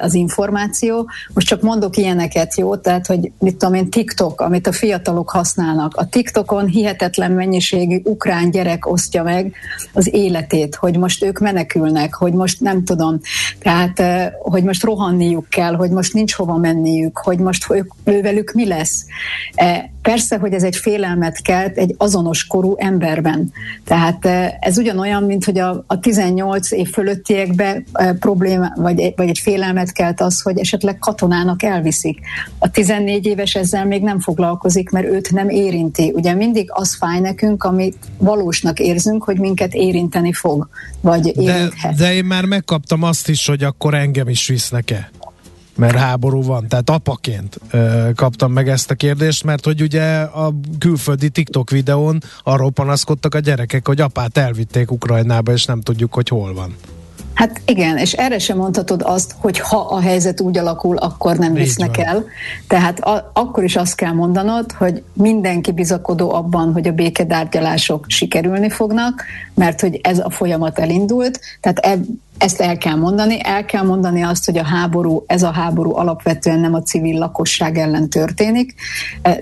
az 0.00 0.14
információ. 0.14 1.08
Most 1.32 1.46
csak 1.46 1.62
mondok 1.62 1.96
ilyeneket, 1.96 2.56
jó? 2.56 2.76
Tehát, 2.76 3.06
hogy 3.06 3.32
mit 3.38 3.56
tudom 3.56 3.74
én, 3.74 3.90
TikTok, 3.90 4.40
amit 4.40 4.66
a 4.66 4.72
fiatalok 4.72 5.30
használnak. 5.30 5.96
A 5.96 6.08
TikTokon 6.08 6.66
hihetetlen 6.66 7.32
mennyiségű 7.32 8.00
ukrán 8.04 8.50
gyerek 8.50 8.90
osztja 8.90 9.22
meg 9.22 9.54
az 9.92 10.14
életét, 10.14 10.74
hogy 10.74 10.98
most 10.98 11.24
ők 11.24 11.38
menekülnek, 11.38 12.14
hogy 12.14 12.32
most 12.32 12.60
nem 12.60 12.84
tudom, 12.84 13.20
tehát, 13.58 14.02
hogy 14.38 14.62
most 14.62 14.82
rohanniuk 14.82 15.48
kell, 15.48 15.74
hogy 15.74 15.90
most 15.90 16.12
nincs 16.12 16.34
hova 16.34 16.56
menniük, 16.56 17.18
hogy 17.18 17.38
most 17.38 17.70
ők, 17.70 17.92
ővelük 18.04 18.52
mi 18.52 18.66
lesz. 18.66 19.04
Persze, 20.02 20.38
hogy 20.38 20.52
ez 20.52 20.62
egy 20.62 20.76
félelmet 20.76 21.42
kelt 21.42 21.76
egy 21.76 21.94
azonos 21.98 22.46
korú 22.46 22.74
emberben. 22.78 23.52
Tehát 23.84 24.26
ez 24.60 24.78
ugyanolyan, 24.78 25.22
mint 25.22 25.44
hogy 25.44 25.58
a, 25.58 25.84
a 25.86 26.00
18 26.00 26.70
év 26.70 26.90
fölöttiekbe 26.90 27.82
probléma, 28.18 28.72
vagy, 28.76 29.12
vagy 29.16 29.28
egy 29.28 29.38
félelmet 29.46 29.92
kelt 29.92 30.20
az, 30.20 30.42
hogy 30.42 30.58
esetleg 30.58 30.98
katonának 30.98 31.62
elviszik. 31.62 32.18
A 32.58 32.70
14 32.70 33.26
éves 33.26 33.54
ezzel 33.54 33.86
még 33.86 34.02
nem 34.02 34.20
foglalkozik, 34.20 34.90
mert 34.90 35.06
őt 35.06 35.32
nem 35.32 35.48
érinti. 35.48 36.12
Ugye 36.14 36.34
mindig 36.34 36.68
az 36.72 36.94
fáj 36.94 37.20
nekünk, 37.20 37.64
amit 37.64 37.96
valósnak 38.18 38.78
érzünk, 38.78 39.24
hogy 39.24 39.38
minket 39.38 39.74
érinteni 39.74 40.32
fog, 40.32 40.68
vagy 41.00 41.26
érinthet. 41.26 41.94
De, 41.96 42.04
de 42.04 42.14
én 42.14 42.24
már 42.24 42.44
megkaptam 42.44 43.02
azt 43.02 43.28
is, 43.28 43.46
hogy 43.46 43.62
akkor 43.62 43.94
engem 43.94 44.28
is 44.28 44.46
visznek-e 44.46 45.10
mert 45.76 45.96
háború 45.96 46.42
van. 46.42 46.68
Tehát 46.68 46.90
apaként 46.90 47.58
ö, 47.70 48.10
kaptam 48.14 48.52
meg 48.52 48.68
ezt 48.68 48.90
a 48.90 48.94
kérdést, 48.94 49.44
mert 49.44 49.64
hogy 49.64 49.82
ugye 49.82 50.20
a 50.20 50.54
külföldi 50.78 51.28
TikTok 51.28 51.70
videón 51.70 52.22
arról 52.42 52.70
panaszkodtak 52.70 53.34
a 53.34 53.38
gyerekek, 53.38 53.86
hogy 53.86 54.00
apát 54.00 54.38
elvitték 54.38 54.90
Ukrajnába, 54.90 55.52
és 55.52 55.64
nem 55.64 55.80
tudjuk, 55.80 56.14
hogy 56.14 56.28
hol 56.28 56.54
van. 56.54 56.76
Hát 57.36 57.60
igen, 57.66 57.98
és 57.98 58.12
erre 58.12 58.38
sem 58.38 58.56
mondhatod 58.56 59.02
azt, 59.02 59.34
hogy 59.38 59.58
ha 59.58 59.76
a 59.76 60.00
helyzet 60.00 60.40
úgy 60.40 60.58
alakul, 60.58 60.96
akkor 60.96 61.36
nem 61.36 61.52
visznek 61.52 61.98
el. 61.98 62.24
Tehát 62.68 63.00
a, 63.00 63.30
akkor 63.34 63.64
is 63.64 63.76
azt 63.76 63.94
kell 63.94 64.12
mondanod, 64.12 64.72
hogy 64.72 65.02
mindenki 65.12 65.72
bizakodó 65.72 66.32
abban, 66.32 66.72
hogy 66.72 66.88
a 66.88 66.92
békedárgyalások 66.92 68.04
sikerülni 68.08 68.70
fognak, 68.70 69.24
mert 69.54 69.80
hogy 69.80 70.00
ez 70.02 70.18
a 70.18 70.30
folyamat 70.30 70.78
elindult. 70.78 71.40
Tehát 71.60 71.78
eb, 71.78 72.04
ezt 72.38 72.60
el 72.60 72.78
kell 72.78 72.94
mondani. 72.94 73.38
El 73.42 73.64
kell 73.64 73.82
mondani 73.82 74.22
azt, 74.22 74.44
hogy 74.44 74.58
a 74.58 74.64
háború, 74.64 75.24
ez 75.26 75.42
a 75.42 75.50
háború 75.50 75.96
alapvetően 75.96 76.58
nem 76.58 76.74
a 76.74 76.82
civil 76.82 77.18
lakosság 77.18 77.78
ellen 77.78 78.08
történik, 78.08 78.74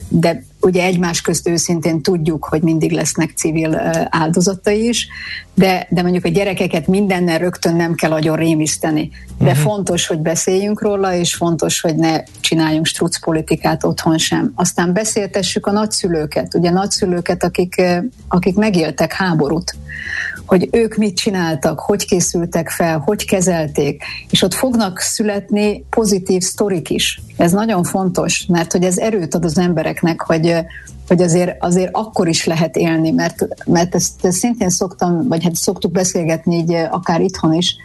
de 0.09 0.45
ugye 0.61 0.83
egymás 0.83 1.21
közt 1.21 1.49
őszintén 1.49 2.03
tudjuk, 2.03 2.45
hogy 2.45 2.63
mindig 2.63 2.93
lesznek 2.93 3.33
civil 3.37 3.81
áldozatai 4.09 4.89
is, 4.89 5.09
de, 5.55 5.87
de 5.91 6.03
mondjuk 6.03 6.25
a 6.25 6.29
gyerekeket 6.29 6.87
mindennel 6.87 7.39
rögtön 7.39 7.77
nem 7.77 7.95
kell 7.95 8.13
agyon 8.13 8.37
rémiszteni. 8.37 9.11
De 9.39 9.45
uh-huh. 9.45 9.61
fontos, 9.61 10.07
hogy 10.07 10.19
beszéljünk 10.19 10.83
róla, 10.83 11.15
és 11.15 11.35
fontos, 11.35 11.81
hogy 11.81 11.97
ne 11.97 12.23
csináljunk 12.41 12.87
struc 12.87 13.19
politikát 13.19 13.85
otthon 13.85 14.19
sem. 14.19 14.53
Aztán 14.55 14.93
beszéltessük 14.93 15.67
a 15.67 15.73
nagyszülőket, 15.73 16.55
ugye 16.55 16.71
nagyszülőket, 16.71 17.45
akik, 17.45 17.83
akik 18.29 18.55
megéltek 18.55 19.13
háborút 19.13 19.77
hogy 20.47 20.69
ők 20.73 20.97
mit 20.97 21.17
csináltak, 21.17 21.81
hogy 21.81 22.07
készültek 22.07 22.71
fel, 22.71 22.99
hogy 22.99 23.27
kezelték, 23.27 24.03
és 24.31 24.43
ott 24.43 24.55
fognak 24.55 24.99
születni 24.99 25.85
pozitív 25.91 26.43
sztorik 26.43 26.91
is. 26.91 27.21
Ez 27.37 27.53
nagyon 27.53 27.83
fontos, 27.83 28.47
mert 28.49 28.73
hogy 28.73 28.85
ez 28.85 28.99
erőt 28.99 29.35
ad 29.35 29.45
az 29.45 29.59
embereknek, 29.59 30.21
hogy 30.21 30.65
hogy 31.09 31.23
azért, 31.23 31.57
azért 31.63 31.91
akkor 31.93 32.29
is 32.29 32.45
lehet 32.45 32.77
élni, 32.77 33.11
mert, 33.11 33.47
mert 33.67 33.95
ezt, 33.95 34.25
ezt 34.25 34.39
szintén 34.39 34.71
szoktam, 34.71 35.29
vagy 35.29 35.45
hát 35.45 35.55
szoktuk 35.55 35.93
beszélgetni 35.93 36.57
így 36.57 36.73
akár 36.91 37.21
itthon 37.21 37.53
is, 37.55 37.77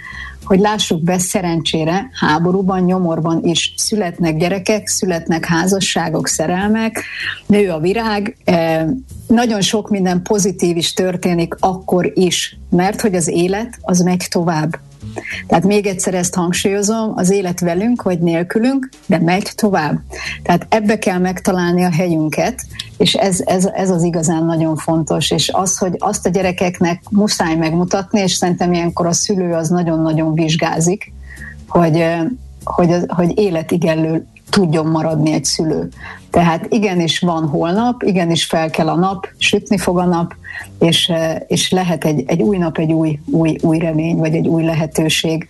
hogy 0.49 0.59
lássuk 0.59 1.03
be, 1.03 1.17
szerencsére 1.17 2.09
háborúban, 2.13 2.83
nyomorban 2.83 3.43
is 3.43 3.73
születnek 3.77 4.37
gyerekek, 4.37 4.87
születnek 4.87 5.45
házasságok, 5.45 6.27
szerelmek, 6.27 7.03
nő 7.45 7.69
a 7.69 7.79
virág, 7.79 8.37
eh, 8.43 8.85
nagyon 9.27 9.61
sok 9.61 9.89
minden 9.89 10.21
pozitív 10.21 10.77
is 10.77 10.93
történik 10.93 11.55
akkor 11.59 12.11
is, 12.13 12.57
mert 12.69 13.01
hogy 13.01 13.15
az 13.15 13.27
élet 13.27 13.77
az 13.81 13.99
megy 13.99 14.27
tovább. 14.29 14.79
Tehát 15.47 15.63
még 15.63 15.85
egyszer 15.85 16.13
ezt 16.13 16.35
hangsúlyozom, 16.35 17.13
az 17.15 17.29
élet 17.29 17.59
velünk 17.59 18.01
vagy 18.01 18.19
nélkülünk, 18.19 18.89
de 19.05 19.19
megy 19.19 19.51
tovább. 19.55 19.99
Tehát 20.43 20.65
ebbe 20.69 20.99
kell 20.99 21.17
megtalálni 21.17 21.83
a 21.83 21.91
helyünket, 21.91 22.61
és 22.97 23.13
ez, 23.13 23.41
ez, 23.45 23.65
ez 23.65 23.89
az 23.89 24.03
igazán 24.03 24.45
nagyon 24.45 24.75
fontos, 24.75 25.31
és 25.31 25.49
az, 25.53 25.77
hogy 25.77 25.95
azt 25.97 26.25
a 26.25 26.29
gyerekeknek 26.29 27.01
muszáj 27.09 27.55
megmutatni, 27.55 28.19
és 28.19 28.33
szerintem 28.33 28.73
ilyenkor 28.73 29.05
a 29.05 29.13
szülő 29.13 29.53
az 29.53 29.69
nagyon-nagyon 29.69 30.33
vizsgázik, 30.33 31.13
hogy, 31.67 32.05
hogy, 32.63 32.95
hogy 33.07 33.39
életigenlő 33.39 34.25
tudjon 34.49 34.85
maradni 34.85 35.31
egy 35.31 35.45
szülő. 35.45 35.89
Tehát 36.29 36.65
igenis 36.69 37.19
van 37.19 37.47
holnap, 37.47 38.03
igenis 38.03 38.45
fel 38.45 38.69
kell 38.69 38.87
a 38.87 38.95
nap, 38.95 39.27
sütni 39.37 39.77
fog 39.77 39.97
a 39.97 40.05
nap, 40.05 40.35
és, 40.79 41.11
és 41.47 41.71
lehet 41.71 42.05
egy, 42.05 42.23
egy 42.27 42.41
új 42.41 42.57
nap, 42.57 42.77
egy 42.77 42.91
új, 42.91 43.19
új, 43.25 43.55
új 43.61 43.77
remény, 43.77 44.17
vagy 44.17 44.35
egy 44.35 44.47
új 44.47 44.63
lehetőség, 44.63 45.47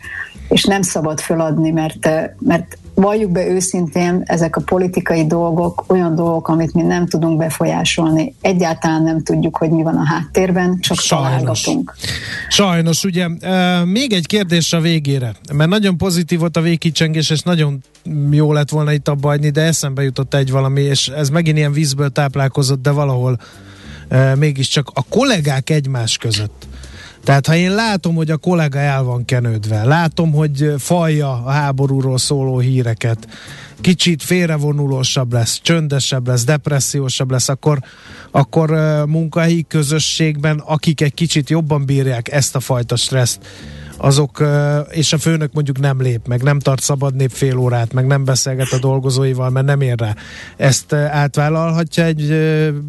és 0.50 0.64
nem 0.64 0.82
szabad 0.82 1.20
föladni, 1.20 1.70
mert, 1.70 2.10
mert 2.40 2.78
valljuk 3.02 3.32
be 3.32 3.48
őszintén, 3.48 4.22
ezek 4.26 4.56
a 4.56 4.62
politikai 4.62 5.28
dolgok 5.28 5.84
olyan 5.88 6.16
dolgok, 6.16 6.48
amit 6.48 6.74
mi 6.74 6.82
nem 6.82 7.08
tudunk 7.08 7.38
befolyásolni. 7.38 8.36
Egyáltalán 8.42 9.04
nem 9.04 9.24
tudjuk, 9.24 9.58
hogy 9.58 9.70
mi 9.70 9.84
van 9.84 9.96
a 9.96 10.06
háttérben, 10.06 10.80
csak 10.80 10.98
Sajnos. 10.98 11.30
találgatunk. 11.30 11.96
Sajnos, 12.50 13.04
ugye. 13.04 13.28
Még 13.86 14.14
egy 14.14 14.26
kérdés 14.26 14.74
a 14.74 14.80
végére, 14.80 15.34
mert 15.54 15.70
nagyon 15.70 15.98
pozitív 15.98 16.40
volt 16.40 16.58
a 16.58 16.62
végkicsengés, 16.62 17.30
és 17.30 17.42
nagyon 17.42 17.84
jó 18.32 18.54
lett 18.54 18.70
volna 18.70 18.92
itt 18.92 19.08
abba 19.08 19.28
hagyni, 19.28 19.50
de 19.50 19.62
eszembe 19.62 20.04
jutott 20.04 20.34
egy 20.34 20.52
valami, 20.52 20.82
és 20.82 21.08
ez 21.08 21.30
megint 21.30 21.58
ilyen 21.58 21.72
vízből 21.72 22.10
táplálkozott, 22.10 22.82
de 22.82 22.92
valahol 22.92 23.40
mégiscsak 24.36 24.92
a 24.94 25.04
kollégák 25.10 25.70
egymás 25.70 26.18
között 26.18 26.68
tehát 27.24 27.48
ha 27.48 27.56
én 27.56 27.74
látom, 27.76 28.16
hogy 28.16 28.32
a 28.32 28.38
kollega 28.38 28.80
el 28.80 29.04
van 29.04 29.26
kenődve, 29.26 29.84
látom, 29.84 30.32
hogy 30.32 30.74
falja 30.78 31.32
a 31.32 31.50
háborúról 31.50 32.18
szóló 32.18 32.60
híreket, 32.60 33.28
kicsit 33.82 34.24
félrevonulósabb 34.24 35.34
lesz, 35.34 35.60
csöndesebb 35.62 36.28
lesz, 36.28 36.44
depressziósabb 36.44 37.32
lesz, 37.32 37.50
akkor, 37.50 37.80
akkor 38.32 38.70
munkahelyi 39.08 39.66
közösségben, 39.68 40.60
akik 40.66 41.02
egy 41.02 41.14
kicsit 41.14 41.50
jobban 41.50 41.86
bírják 41.86 42.32
ezt 42.32 42.56
a 42.56 42.60
fajta 42.60 42.96
stresszt, 42.96 43.40
azok, 43.98 44.44
és 44.90 45.14
a 45.14 45.18
főnök 45.18 45.54
mondjuk 45.54 45.80
nem 45.80 46.02
lép, 46.02 46.28
meg 46.28 46.44
nem 46.44 46.60
tart 46.60 46.82
szabad 46.82 47.16
nép 47.16 47.32
fél 47.32 47.58
órát, 47.58 47.94
meg 47.94 48.08
nem 48.08 48.24
beszélget 48.24 48.72
a 48.72 48.80
dolgozóival, 48.80 49.50
mert 49.50 49.66
nem 49.66 49.82
ér 49.82 50.00
rá. 50.00 50.16
Ezt 50.58 50.94
átvállalhatja 50.94 52.04
egy, 52.04 52.32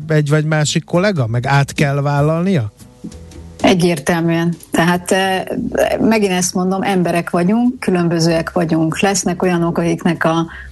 egy 0.09 0.29
vagy 0.29 0.45
másik 0.45 0.85
kollega? 0.85 1.27
Meg 1.27 1.47
át 1.47 1.73
kell 1.73 2.01
vállalnia? 2.01 2.73
Egyértelműen. 3.63 4.55
Tehát 4.71 5.11
eh, 5.11 5.43
megint 6.01 6.33
ezt 6.33 6.55
mondom, 6.55 6.83
emberek 6.83 7.31
vagyunk, 7.31 7.79
különbözőek 7.79 8.53
vagyunk. 8.53 9.01
Lesznek 9.01 9.43
olyanok, 9.43 9.79
akiknek 9.79 10.27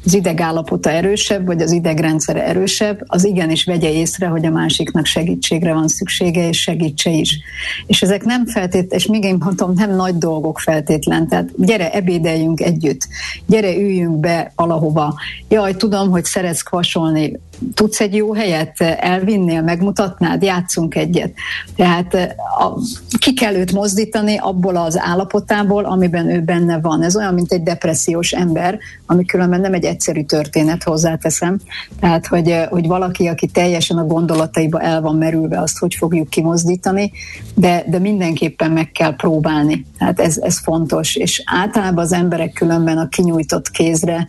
az 0.04 0.14
idegállapota 0.14 0.90
erősebb, 0.90 1.46
vagy 1.46 1.62
az 1.62 1.72
idegrendszere 1.72 2.46
erősebb, 2.46 3.04
az 3.06 3.24
igenis 3.24 3.64
vegye 3.64 3.92
észre, 3.92 4.26
hogy 4.26 4.46
a 4.46 4.50
másiknak 4.50 5.06
segítségre 5.06 5.72
van 5.72 5.88
szüksége, 5.88 6.48
és 6.48 6.60
segítse 6.60 7.10
is. 7.10 7.38
És 7.86 8.02
ezek 8.02 8.24
nem 8.24 8.46
feltétlenül, 8.46 8.94
és 8.94 9.06
még 9.06 9.24
én 9.24 9.36
mondom, 9.38 9.72
nem 9.74 9.94
nagy 9.94 10.18
dolgok 10.18 10.58
feltétlen. 10.58 11.28
Tehát 11.28 11.48
gyere, 11.56 11.92
ebédeljünk 11.92 12.60
együtt, 12.60 13.08
gyere, 13.46 13.76
üljünk 13.76 14.16
be 14.20 14.52
valahova. 14.56 15.14
Jaj, 15.48 15.76
tudom, 15.76 16.10
hogy 16.10 16.24
szeretsz 16.24 16.62
kvasolni, 16.62 17.38
tudsz 17.74 18.00
egy 18.00 18.14
jó 18.14 18.34
helyet 18.34 18.80
elvinnél, 18.80 19.62
megmutatnád, 19.62 20.42
játszunk 20.42 20.94
egyet. 20.94 21.32
Tehát 21.76 22.14
a, 22.58 22.78
ki 23.18 23.34
kell 23.34 23.54
mozdítani 23.88 24.36
abból 24.36 24.76
az 24.76 24.98
állapotából, 24.98 25.84
amiben 25.84 26.30
ő 26.30 26.40
benne 26.40 26.80
van. 26.80 27.02
Ez 27.02 27.16
olyan, 27.16 27.34
mint 27.34 27.52
egy 27.52 27.62
depressziós 27.62 28.32
ember, 28.32 28.78
ami 29.06 29.24
különben 29.24 29.60
nem 29.60 29.72
egy 29.72 29.84
egyszerű 29.84 30.22
történet, 30.22 30.82
hozzáteszem. 30.82 31.58
Tehát, 32.00 32.26
hogy, 32.26 32.54
hogy 32.70 32.86
valaki, 32.86 33.26
aki 33.26 33.46
teljesen 33.46 33.98
a 33.98 34.06
gondolataiba 34.06 34.80
el 34.80 35.00
van 35.00 35.16
merülve, 35.16 35.60
azt 35.60 35.78
hogy 35.78 35.94
fogjuk 35.94 36.28
kimozdítani, 36.28 37.12
de, 37.54 37.84
de 37.86 37.98
mindenképpen 37.98 38.70
meg 38.70 38.90
kell 38.90 39.16
próbálni. 39.16 39.86
Tehát 39.98 40.20
ez, 40.20 40.38
ez 40.38 40.58
fontos. 40.58 41.16
És 41.16 41.42
általában 41.44 42.04
az 42.04 42.12
emberek 42.12 42.52
különben 42.52 42.98
a 42.98 43.08
kinyújtott 43.08 43.70
kézre 43.70 44.26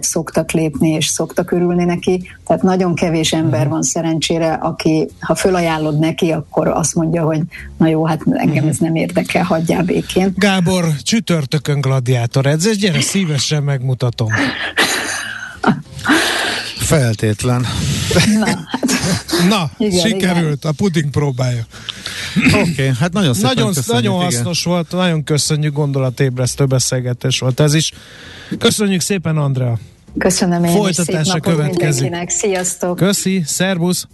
szoktak 0.00 0.50
lépni, 0.50 0.90
és 0.90 1.06
szoktak 1.06 1.50
örülni 1.50 1.84
neki. 1.84 2.30
Tehát 2.46 2.62
nagyon 2.62 2.94
kevés 2.94 3.32
ember 3.32 3.60
mhm. 3.60 3.70
van 3.70 3.82
szerencsére, 3.82 4.52
aki, 4.52 5.08
ha 5.20 5.34
fölajánlod 5.34 5.98
neki, 5.98 6.32
akkor 6.32 6.68
azt 6.68 6.94
mondja, 6.94 7.22
hogy 7.22 7.40
na 7.76 7.86
jó, 7.86 8.04
hát 8.04 8.20
engem 8.30 8.68
ez 8.68 8.76
nem 8.76 8.94
érdekel, 8.94 9.44
hagyjál 9.44 9.82
békén. 9.82 10.32
Gábor, 10.36 10.84
csütörtökön 11.02 11.80
gladiátor 11.80 12.46
edzés, 12.46 12.76
gyere, 12.76 13.00
szívesen 13.00 13.62
megmutatom. 13.62 14.28
Feltétlen. 16.82 17.66
Na, 18.38 18.46
hát. 18.46 18.68
Na 19.48 19.70
igen, 19.78 20.06
sikerült, 20.06 20.58
igen. 20.58 20.70
a 20.70 20.72
puding 20.72 21.10
próbálja. 21.10 21.66
Oké, 22.46 22.70
okay, 22.70 22.92
hát 23.00 23.12
nagyon 23.12 23.34
szépen 23.34 23.50
Nagyon, 23.54 23.72
nagyon 23.86 24.14
hasznos 24.14 24.60
igen. 24.60 24.72
volt, 24.72 24.90
nagyon 24.90 25.24
köszönjük, 25.24 25.72
gondolatébresztő 25.74 26.64
beszélgetés 26.64 27.38
volt 27.38 27.60
ez 27.60 27.74
is. 27.74 27.92
Köszönjük 28.58 29.00
szépen, 29.00 29.36
Andrea. 29.36 29.78
Köszönöm 30.18 30.64
én 30.64 30.72
Folytatása 30.72 31.40
következik. 31.40 32.28
Sziasztok. 32.28 32.96
Köszi, 32.96 33.42
szervusz. 33.46 34.06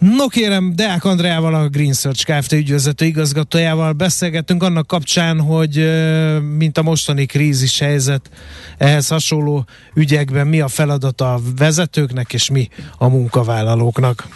No 0.00 0.26
kérem, 0.26 0.72
Deák 0.74 1.04
Andreával, 1.04 1.54
a 1.54 1.68
Green 1.68 1.92
Search 1.92 2.24
Kft. 2.24 2.52
ügyvezető 2.52 3.04
igazgatójával 3.04 3.92
beszélgettünk 3.92 4.62
annak 4.62 4.86
kapcsán, 4.86 5.40
hogy 5.40 5.90
mint 6.56 6.78
a 6.78 6.82
mostani 6.82 7.26
krízis 7.26 7.78
helyzet, 7.78 8.30
ehhez 8.78 9.08
hasonló 9.08 9.64
ügyekben 9.94 10.46
mi 10.46 10.60
a 10.60 10.68
feladata 10.68 11.34
a 11.34 11.40
vezetőknek 11.56 12.32
és 12.32 12.50
mi 12.50 12.68
a 12.98 13.08
munkavállalóknak. 13.08 14.28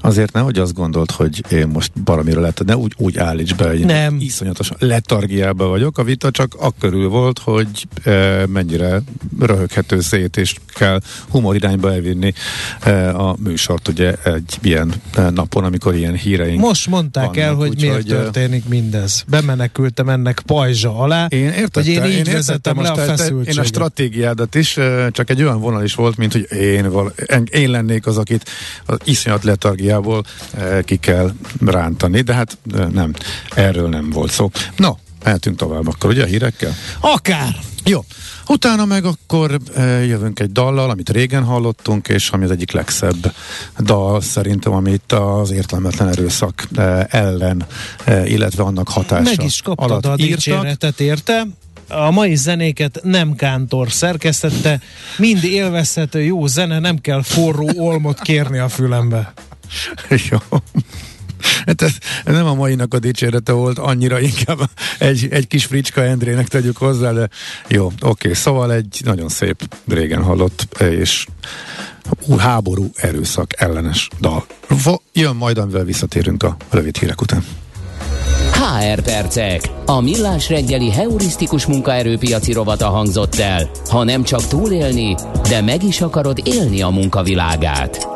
Azért 0.00 0.32
nehogy 0.32 0.58
azt 0.58 0.74
gondolt, 0.74 1.10
hogy 1.10 1.44
én 1.50 1.66
most 1.66 1.92
baromira 2.04 2.40
lett, 2.40 2.64
ne 2.64 2.76
úgy, 2.76 2.92
úgy 2.96 3.18
állíts 3.18 3.54
be, 3.54 3.68
hogy 3.68 3.84
nem. 3.84 4.16
iszonyatos 4.20 4.70
letargiába 4.78 5.66
vagyok. 5.66 5.98
A 5.98 6.04
vita 6.04 6.30
csak 6.30 6.54
akkörül 6.58 7.08
volt, 7.08 7.38
hogy 7.38 7.86
e, 8.04 8.46
mennyire 8.46 9.02
röhöghető 9.40 10.00
szét, 10.00 10.36
és 10.36 10.54
kell 10.74 11.00
humor 11.28 11.54
irányba 11.54 11.92
elvinni 11.92 12.32
e, 12.80 13.16
a 13.16 13.36
műsort, 13.38 13.88
ugye 13.88 14.14
egy 14.24 14.58
ilyen 14.62 14.92
e, 15.14 15.30
napon, 15.30 15.64
amikor 15.64 15.94
ilyen 15.94 16.14
híreink 16.14 16.60
Most 16.60 16.88
mondták 16.88 17.24
vannak, 17.24 17.40
el, 17.40 17.54
hogy 17.54 17.68
úgy, 17.68 17.80
miért 17.80 17.94
hogy, 17.94 18.06
történik 18.06 18.68
mindez. 18.68 19.24
Bemenekültem 19.28 20.08
ennek 20.08 20.42
pajzsa 20.46 20.98
alá, 20.98 21.26
én 21.26 21.48
értettem, 21.48 21.82
hogy 21.82 22.10
én 22.10 22.18
így 22.20 22.26
én 22.26 22.32
vezettem 22.32 22.80
le 22.80 22.88
a 22.88 22.96
feszültséget. 22.96 23.54
Én 23.54 23.60
a 23.60 23.64
stratégiádat 23.64 24.54
is, 24.54 24.78
csak 25.10 25.30
egy 25.30 25.42
olyan 25.42 25.60
vonal 25.60 25.84
is 25.84 25.94
volt, 25.94 26.16
mint 26.16 26.32
hogy 26.32 26.52
én, 26.52 26.90
val, 26.90 27.12
én 27.50 27.70
lennék 27.70 28.06
az, 28.06 28.18
akit 28.18 28.50
az 28.86 28.98
iszonyat 29.04 29.44
letargiába 29.44 29.85
energiából 29.86 30.24
eh, 30.50 30.82
ki 30.82 30.96
kell 30.96 31.32
rántani, 31.60 32.20
de 32.20 32.34
hát 32.34 32.58
eh, 32.74 32.86
nem, 32.86 33.12
erről 33.54 33.88
nem 33.88 34.10
volt 34.10 34.30
szó. 34.30 34.50
No, 34.76 34.92
mehetünk 35.24 35.56
tovább 35.56 35.88
akkor, 35.88 36.10
ugye 36.10 36.22
a 36.22 36.26
hírekkel? 36.26 36.74
Akár! 37.00 37.56
Jó, 37.84 38.04
utána 38.46 38.84
meg 38.84 39.04
akkor 39.04 39.58
e, 39.76 39.82
jövünk 39.82 40.40
egy 40.40 40.52
dallal, 40.52 40.90
amit 40.90 41.10
régen 41.10 41.44
hallottunk, 41.44 42.08
és 42.08 42.30
ami 42.30 42.44
az 42.44 42.50
egyik 42.50 42.72
legszebb 42.72 43.34
dal 43.78 44.20
szerintem, 44.20 44.72
amit 44.72 45.12
az 45.12 45.50
értelmetlen 45.50 46.08
erőszak 46.08 46.68
ellen, 47.08 47.66
illetve 48.24 48.62
annak 48.62 48.88
hatása 48.88 49.34
Meg 49.36 49.46
is 49.46 49.62
kaptad 49.62 50.06
a 50.06 50.16
dicséretet 50.16 51.00
érte. 51.00 51.46
A 51.88 52.10
mai 52.10 52.34
zenéket 52.34 53.00
nem 53.02 53.34
Kántor 53.34 53.92
szerkesztette, 53.92 54.80
mind 55.18 55.44
élvezhető 55.44 56.22
jó 56.22 56.46
zene, 56.46 56.78
nem 56.78 56.98
kell 56.98 57.22
forró 57.22 57.70
olmot 57.76 58.20
kérni 58.20 58.58
a 58.58 58.68
fülembe. 58.68 59.32
Jó. 60.30 60.38
Hát 61.66 61.82
ez, 61.82 61.92
nem 62.24 62.46
a 62.46 62.54
mainak 62.54 62.94
a 62.94 62.98
dicsérete 62.98 63.52
volt, 63.52 63.78
annyira 63.78 64.20
inkább 64.20 64.58
egy, 64.98 65.28
egy 65.30 65.46
kis 65.46 65.64
fricska 65.64 66.02
Endrének 66.02 66.48
tegyük 66.48 66.76
hozzá, 66.76 67.12
de 67.12 67.28
jó, 67.68 67.92
oké, 68.00 68.32
szóval 68.32 68.72
egy 68.72 69.00
nagyon 69.04 69.28
szép, 69.28 69.76
régen 69.88 70.22
hallott, 70.22 70.78
és 70.80 71.26
háború 72.38 72.90
erőszak 72.94 73.60
ellenes 73.60 74.08
dal. 74.20 74.46
Jön 75.12 75.36
majd, 75.36 75.58
amivel 75.58 75.84
visszatérünk 75.84 76.42
a 76.42 76.56
rövid 76.70 76.96
hírek 76.96 77.20
után. 77.20 77.44
HR 78.52 79.02
percek. 79.02 79.60
A 79.86 80.00
millás 80.00 80.48
reggeli 80.48 80.90
heurisztikus 80.90 81.66
munkaerőpiaci 81.66 82.52
rovata 82.52 82.88
hangzott 82.88 83.34
el. 83.34 83.70
Ha 83.88 84.04
nem 84.04 84.22
csak 84.22 84.46
túlélni, 84.46 85.14
de 85.48 85.60
meg 85.60 85.82
is 85.82 86.00
akarod 86.00 86.40
élni 86.44 86.82
a 86.82 86.88
munkavilágát. 86.88 88.15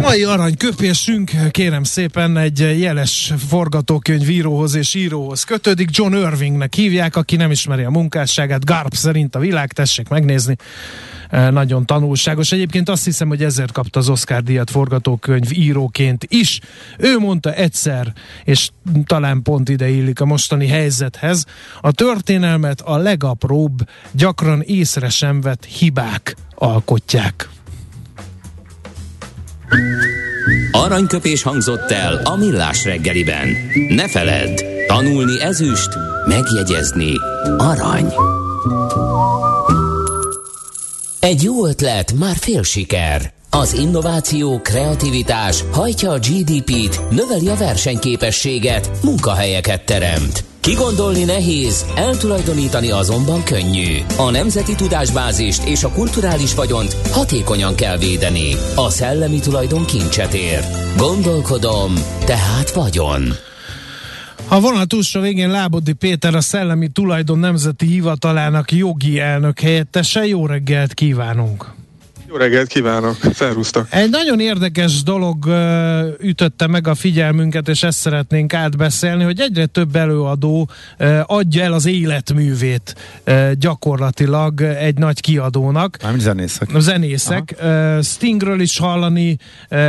Mai 0.00 0.24
aranyköpésünk, 0.24 1.30
kérem 1.50 1.82
szépen, 1.82 2.36
egy 2.36 2.58
jeles 2.58 3.32
forgatókönyvíróhoz 3.48 4.74
és 4.74 4.94
íróhoz 4.94 5.44
kötődik. 5.44 5.96
John 5.96 6.14
Irvingnek 6.14 6.74
hívják, 6.74 7.16
aki 7.16 7.36
nem 7.36 7.50
ismeri 7.50 7.82
a 7.82 7.90
munkásságát. 7.90 8.64
Garp 8.64 8.94
szerint 8.94 9.34
a 9.34 9.38
világ, 9.38 9.72
tessék 9.72 10.08
megnézni. 10.08 10.56
E, 11.30 11.50
nagyon 11.50 11.86
tanulságos. 11.86 12.52
Egyébként 12.52 12.88
azt 12.88 13.04
hiszem, 13.04 13.28
hogy 13.28 13.42
ezért 13.42 13.72
kapta 13.72 13.98
az 13.98 14.08
Oscar 14.08 14.42
díjat 14.42 14.70
forgatókönyv 14.70 15.52
íróként 15.52 16.24
is. 16.28 16.60
Ő 16.98 17.18
mondta 17.18 17.52
egyszer, 17.52 18.12
és 18.44 18.70
talán 19.06 19.42
pont 19.42 19.68
ide 19.68 19.88
illik 19.88 20.20
a 20.20 20.24
mostani 20.24 20.66
helyzethez, 20.66 21.44
a 21.80 21.92
történelmet 21.92 22.80
a 22.80 22.96
legapróbb, 22.96 23.88
gyakran 24.12 24.60
észre 24.60 25.08
sem 25.08 25.40
vett 25.40 25.64
hibák 25.64 26.36
alkotják. 26.54 27.48
Aranyköpés 30.70 31.42
hangzott 31.42 31.90
el 31.90 32.20
a 32.24 32.36
millás 32.36 32.84
reggeliben. 32.84 33.48
Ne 33.88 34.08
feledd, 34.08 34.64
tanulni 34.86 35.40
ezüst, 35.42 35.88
megjegyezni 36.28 37.12
arany. 37.56 38.12
Egy 41.20 41.42
jó 41.42 41.66
ötlet, 41.66 42.12
már 42.12 42.36
fél 42.36 42.62
siker. 42.62 43.32
Az 43.50 43.72
innováció, 43.72 44.60
kreativitás 44.60 45.64
hajtja 45.72 46.10
a 46.10 46.18
GDP-t, 46.18 47.10
növeli 47.10 47.48
a 47.48 47.56
versenyképességet, 47.56 48.90
munkahelyeket 49.02 49.84
teremt. 49.84 50.44
Kigondolni 50.64 51.24
nehéz, 51.24 51.86
eltulajdonítani 51.96 52.90
azonban 52.90 53.44
könnyű. 53.44 53.98
A 54.16 54.30
nemzeti 54.30 54.74
tudásbázist 54.74 55.68
és 55.68 55.84
a 55.84 55.88
kulturális 55.88 56.54
vagyont 56.54 56.92
hatékonyan 56.92 57.74
kell 57.74 57.98
védeni. 57.98 58.54
A 58.74 58.90
szellemi 58.90 59.38
tulajdon 59.38 59.84
kincset 59.84 60.34
ér. 60.34 60.60
Gondolkodom, 60.96 61.94
tehát 62.26 62.70
vagyon. 62.70 63.22
A 64.48 64.60
vonal 64.60 64.86
túlsó 64.86 65.20
végén 65.20 65.50
Lábodi 65.50 65.92
Péter, 65.92 66.34
a 66.34 66.40
Szellemi 66.40 66.88
Tulajdon 66.88 67.38
Nemzeti 67.38 67.86
Hivatalának 67.86 68.72
jogi 68.72 69.18
elnök 69.20 69.60
helyettese. 69.60 70.26
Jó 70.26 70.46
reggelt 70.46 70.94
kívánunk! 70.94 71.83
Jó 72.34 72.40
reggelt 72.40 72.68
kívánok, 72.68 73.16
szervusztok! 73.34 73.86
Egy 73.90 74.10
nagyon 74.10 74.40
érdekes 74.40 75.02
dolog 75.02 75.46
ütötte 76.20 76.66
meg 76.66 76.88
a 76.88 76.94
figyelmünket, 76.94 77.68
és 77.68 77.82
ezt 77.82 77.98
szeretnénk 77.98 78.54
átbeszélni, 78.54 79.24
hogy 79.24 79.40
egyre 79.40 79.66
több 79.66 79.96
előadó 79.96 80.68
adja 81.26 81.62
el 81.62 81.72
az 81.72 81.86
életművét 81.86 82.94
gyakorlatilag 83.58 84.60
egy 84.60 84.98
nagy 84.98 85.20
kiadónak. 85.20 85.96
Nem 86.02 86.18
zenészek. 86.18 86.68
Zenészek. 86.78 87.54
Uh, 87.62 88.02
Stingről 88.02 88.60
is 88.60 88.78
hallani, 88.78 89.36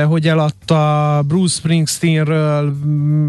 hogy 0.07 0.27
eladta 0.27 1.21
Bruce 1.27 1.55
Springsteenről, 1.55 2.75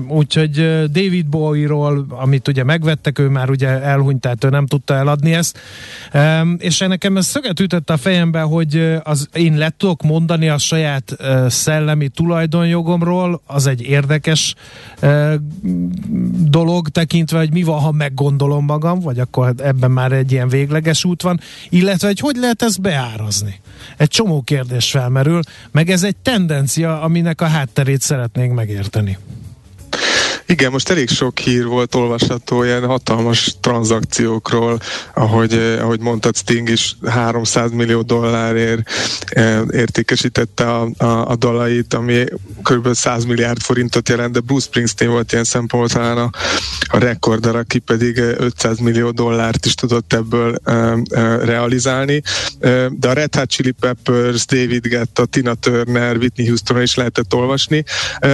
úgyhogy 0.09 0.53
David 0.91 1.27
Bowie-ról, 1.27 2.07
amit 2.09 2.49
ugye 2.49 2.65
megvettek, 2.65 3.19
ő 3.19 3.29
már 3.29 3.51
ugye 3.51 3.69
elhunyt, 3.69 4.21
tehát 4.21 4.45
ő 4.45 4.49
nem 4.49 4.67
tudta 4.67 4.95
eladni 4.95 5.35
ezt. 5.35 5.59
És 6.59 6.79
nekem 6.79 7.17
ez 7.17 7.27
szöget 7.27 7.61
ütött 7.61 7.91
a 7.91 7.97
fejembe, 7.97 8.41
hogy 8.41 9.05
az 9.07 9.29
én 9.33 9.57
le 9.57 9.73
tudok 9.77 10.03
mondani 10.03 10.49
a 10.49 10.59
saját 10.59 11.17
szellemi 11.49 12.09
tulajdonjogomról, 12.09 13.41
az 13.47 13.67
egy 13.67 13.83
érdekes 13.83 14.55
dolog 16.45 16.89
tekintve, 16.89 17.39
hogy 17.39 17.53
mi 17.53 17.63
van, 17.63 17.81
ha 17.81 17.93
meggondolom 17.93 18.65
magam, 18.65 19.01
vagy 19.01 19.19
akkor 19.19 19.55
ebben 19.57 19.91
már 19.91 20.13
egy 20.13 20.33
ilyen 20.33 20.49
végleges 20.49 21.05
út 21.05 21.23
van, 21.23 21.41
illetve 21.69 22.07
hogy 22.07 22.21
hogy 22.21 22.37
lehet 22.37 22.63
ezt 22.63 22.81
beárazni. 22.81 23.61
Egy 23.97 24.09
csomó 24.09 24.43
kérdés 24.43 24.91
felmerül, 24.91 25.41
meg 25.71 25.91
ez 25.91 26.03
egy 26.03 26.17
tendencia, 26.17 27.01
aminek 27.03 27.41
a 27.41 27.47
hátterét 27.47 28.01
szeretnénk 28.01 28.55
megérteni. 28.55 29.19
Igen, 30.49 30.71
most 30.71 30.89
elég 30.89 31.09
sok 31.09 31.39
hír 31.39 31.67
volt 31.67 31.95
olvasható 31.95 32.63
ilyen 32.63 32.87
hatalmas 32.87 33.57
tranzakciókról, 33.61 34.81
ahogy, 35.15 35.53
eh, 35.53 35.83
ahogy 35.83 36.01
mondtad, 36.01 36.37
Sting 36.37 36.69
is 36.69 36.97
300 37.07 37.71
millió 37.71 38.03
dollárért 38.03 38.91
eh, 39.29 39.61
értékesítette 39.71 40.75
a, 40.75 40.89
a, 40.97 41.31
a 41.31 41.37
dalait, 41.37 41.95
ami 41.95 42.25
kb. 42.63 42.95
100 42.95 43.25
milliárd 43.25 43.61
forintot 43.61 44.09
jelent, 44.09 44.33
de 44.33 44.41
Bruce 44.41 44.67
Springsteen 44.67 45.11
volt 45.11 45.33
ilyen 45.33 45.45
szempontból 45.45 45.89
talán 45.89 46.19
a, 46.19 46.31
a 46.87 46.99
rekorder, 46.99 47.57
aki 47.57 47.79
pedig 47.79 48.19
500 48.19 48.79
eh, 48.79 48.85
millió 48.85 49.11
dollárt 49.11 49.67
is 49.67 49.75
tudott 49.75 50.13
ebből 50.13 50.59
realizálni. 51.45 52.23
De 52.91 53.09
a 53.09 53.13
Red 53.13 53.35
Hot 53.35 53.49
Chili 53.49 53.71
Peppers, 53.71 54.47
David 54.47 54.87
Guetta, 54.87 55.25
Tina 55.25 55.55
Turner, 55.55 56.17
Whitney 56.17 56.47
Houston 56.47 56.83
is 56.83 56.95
lehetett 56.95 57.35
olvasni. 57.35 57.85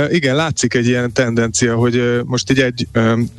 Igen, 0.09 0.37
látszik 0.37 0.75
egy 0.75 0.87
ilyen 0.87 1.12
tendencia, 1.12 1.75
hogy 1.75 2.01
most 2.24 2.50
így 2.50 2.60
egy 2.60 2.88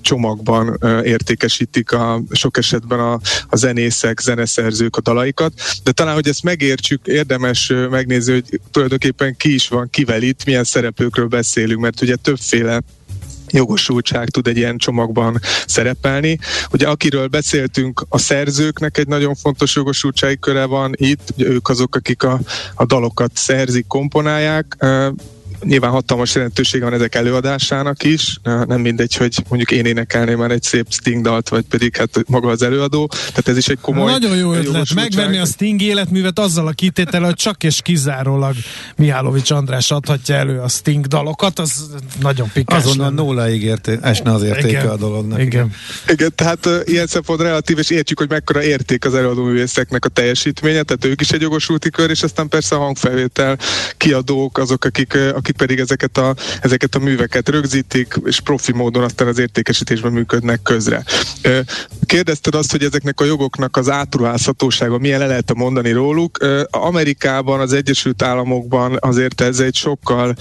csomagban 0.02 0.80
értékesítik 1.04 1.92
a, 1.92 2.22
sok 2.32 2.58
esetben 2.58 3.00
a, 3.00 3.20
a 3.48 3.56
zenészek, 3.56 4.20
zeneszerzők 4.20 4.96
a 4.96 5.02
dalaikat, 5.02 5.54
de 5.84 5.92
talán, 5.92 6.14
hogy 6.14 6.28
ezt 6.28 6.44
megértsük, 6.44 7.08
érdemes 7.08 7.72
megnézni, 7.90 8.34
hogy 8.34 8.60
tulajdonképpen 8.72 9.36
ki 9.38 9.54
is 9.54 9.68
van, 9.68 9.90
kivel 9.90 10.22
itt, 10.22 10.46
milyen 10.46 10.64
szereplőkről 10.64 11.28
beszélünk, 11.28 11.82
mert 11.82 12.02
ugye 12.02 12.16
többféle 12.16 12.82
jogosultság 13.54 14.30
tud 14.30 14.48
egy 14.48 14.58
ilyen 14.58 14.78
csomagban 14.78 15.40
szerepelni. 15.68 16.40
Ugye 16.72 16.88
akiről 16.88 17.28
beszéltünk, 17.28 18.06
a 18.10 18.18
szerzőknek 18.18 18.98
egy 18.98 19.08
nagyon 19.08 19.36
fontos 19.36 19.76
jogosultsági 19.76 20.40
köre 20.40 20.66
van 20.66 20.92
itt, 20.96 21.34
ugye 21.36 21.48
ők 21.48 21.70
azok, 21.70 21.96
akik 21.96 22.24
a, 22.24 22.40
a 22.76 22.86
dalokat 22.86 23.32
szerzik, 23.34 23.88
komponálják, 23.88 24.78
nyilván 25.64 25.92
hatalmas 25.92 26.36
jelentősége 26.36 26.84
van 26.84 26.94
ezek 26.94 27.16
előadásának 27.16 28.04
is, 28.04 28.38
nem 28.44 28.82
mindegy, 28.82 29.16
hogy 29.16 29.44
mondjuk 29.50 29.72
én 29.72 29.86
énekelném 29.86 30.38
már 30.38 30.52
egy 30.52 30.64
szép 30.64 30.86
Sting 30.90 31.24
dalt, 31.24 31.50
vagy 31.50 31.66
pedig 31.70 31.98
hát 31.98 32.24
maga 32.28 32.50
az 32.50 32.62
előadó, 32.62 33.08
tehát 33.08 33.48
ez 33.48 33.58
is 33.58 33.68
egy 33.68 33.78
komoly 33.82 34.12
Nagyon 34.12 34.36
jó 34.36 34.54
ötlet, 34.54 34.94
megvenni 34.94 35.38
a 35.38 35.46
Sting 35.46 35.82
életművet 35.82 36.40
azzal 36.40 36.68
a 36.68 36.72
kitétel, 36.72 37.22
hogy 37.22 37.36
csak 37.36 37.64
és 37.64 37.82
kizárólag 37.82 38.56
Mihálovics 38.96 39.52
András 39.52 39.92
adhatja 39.92 40.36
elő 40.36 40.60
a 40.60 40.68
Sting 40.68 41.06
dalokat, 41.06 41.60
az 41.60 41.90
nagyon 42.22 42.50
pikás. 42.54 42.84
Azonnal 42.84 43.10
nulláig 43.10 43.64
érté, 43.64 43.98
esne 44.02 44.32
az 44.32 44.44
értéke 44.44 44.68
Igen. 44.68 44.88
a 44.88 44.96
dolognak. 44.96 45.42
Igen. 45.42 45.72
Igen, 46.08 46.32
tehát 46.36 46.66
uh, 46.66 46.82
ilyen 46.86 47.08
szempont 47.08 47.42
relatív, 47.42 47.78
és 47.78 47.90
értjük, 47.90 48.20
hogy 48.20 48.30
mekkora 48.30 48.64
érték 48.64 49.06
az 49.06 49.16
előadóművészeknek 49.16 50.06
a 50.06 50.10
teljesítménye, 50.10 50.84
tehát 50.84 51.06
ők 51.06 51.22
is 51.22 51.32
egy 51.32 51.42
jogosulti 51.42 51.90
kör, 51.90 52.10
és 52.10 52.24
aztán 52.24 52.48
persze 52.48 52.76
a 52.76 52.80
hangfelvétel 52.80 53.58
kiadók, 53.98 54.58
azok, 54.58 54.86
akik, 54.86 55.18
akik 55.34 55.53
akik 55.54 55.68
pedig 55.68 55.80
ezeket 55.80 56.18
a, 56.18 56.36
ezeket 56.62 56.96
a 56.96 57.00
műveket 57.00 57.50
rögzítik, 57.50 58.16
és 58.26 58.40
profi 58.40 58.72
módon 58.72 59.04
aztán 59.04 59.28
az 59.28 59.40
értékesítésben 59.40 60.12
működnek 60.12 60.62
közre. 60.62 61.04
Kérdezted 62.06 62.56
azt, 62.56 62.72
hogy 62.72 62.84
ezeknek 62.84 63.20
a 63.20 63.26
jogoknak 63.26 63.78
az 63.78 63.90
átruházhatósága 63.90 64.98
milyen 64.98 65.20
le 65.20 65.28
lehet 65.28 65.54
mondani 65.54 65.92
róluk. 65.92 66.38
Amerikában, 66.70 67.60
az 67.60 67.74
Egyesült 67.74 68.22
Államokban 68.22 68.98
azért 69.00 69.42
ez 69.42 69.60
egy 69.60 69.76
sokkal 69.76 70.36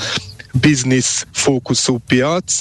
business 0.61 1.25
fókuszú 1.33 1.99
piac. 2.07 2.59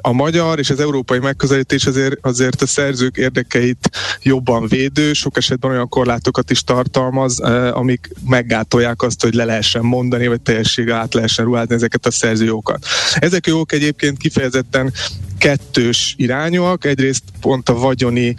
A 0.00 0.12
magyar 0.12 0.58
és 0.58 0.70
az 0.70 0.80
európai 0.80 1.18
megközelítés 1.18 1.86
azért, 1.86 2.16
azért 2.20 2.62
a 2.62 2.66
szerzők 2.66 3.16
érdekeit 3.16 3.90
jobban 4.22 4.66
védő, 4.66 5.12
sok 5.12 5.36
esetben 5.36 5.70
olyan 5.70 5.88
korlátokat 5.88 6.50
is 6.50 6.62
tartalmaz, 6.62 7.40
amik 7.70 8.10
meggátolják 8.26 9.02
azt, 9.02 9.22
hogy 9.22 9.34
le 9.34 9.44
lehessen 9.44 9.82
mondani, 9.82 10.26
vagy 10.26 10.40
teljességgel 10.40 10.98
át 10.98 11.14
lehessen 11.14 11.44
ruházni 11.44 11.74
ezeket 11.74 12.06
a 12.06 12.10
szerzőjogokat. 12.10 12.86
Ezek 13.14 13.46
jók 13.46 13.72
egyébként 13.72 14.18
kifejezetten 14.18 14.92
kettős 15.38 16.14
irányúak. 16.18 16.84
Egyrészt 16.84 17.22
pont 17.40 17.68
a 17.68 17.74
vagyoni 17.74 18.34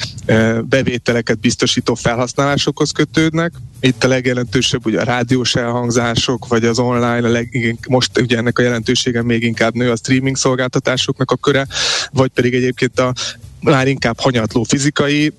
bevételeket 0.61 1.39
biztosító 1.39 1.93
felhasználásokhoz 1.93 2.91
kötődnek, 2.91 3.51
itt 3.79 4.03
a 4.03 4.07
legjelentősebb 4.07 4.85
ugye 4.85 4.99
a 4.99 5.03
rádiós 5.03 5.55
elhangzások, 5.55 6.47
vagy 6.47 6.65
az 6.65 6.79
online, 6.79 7.27
a 7.27 7.31
leg, 7.31 7.77
most 7.87 8.19
ugye 8.19 8.37
ennek 8.37 8.59
a 8.59 8.61
jelentősége 8.61 9.23
még 9.23 9.43
inkább 9.43 9.73
nő 9.73 9.91
a 9.91 9.95
streaming 9.95 10.37
szolgáltatásoknak 10.37 11.31
a 11.31 11.35
köre, 11.35 11.67
vagy 12.11 12.29
pedig 12.29 12.53
egyébként 12.53 12.99
a 12.99 13.13
már 13.71 13.87
inkább 13.87 14.19
hanyatló 14.19 14.63
fizikai 14.63 15.33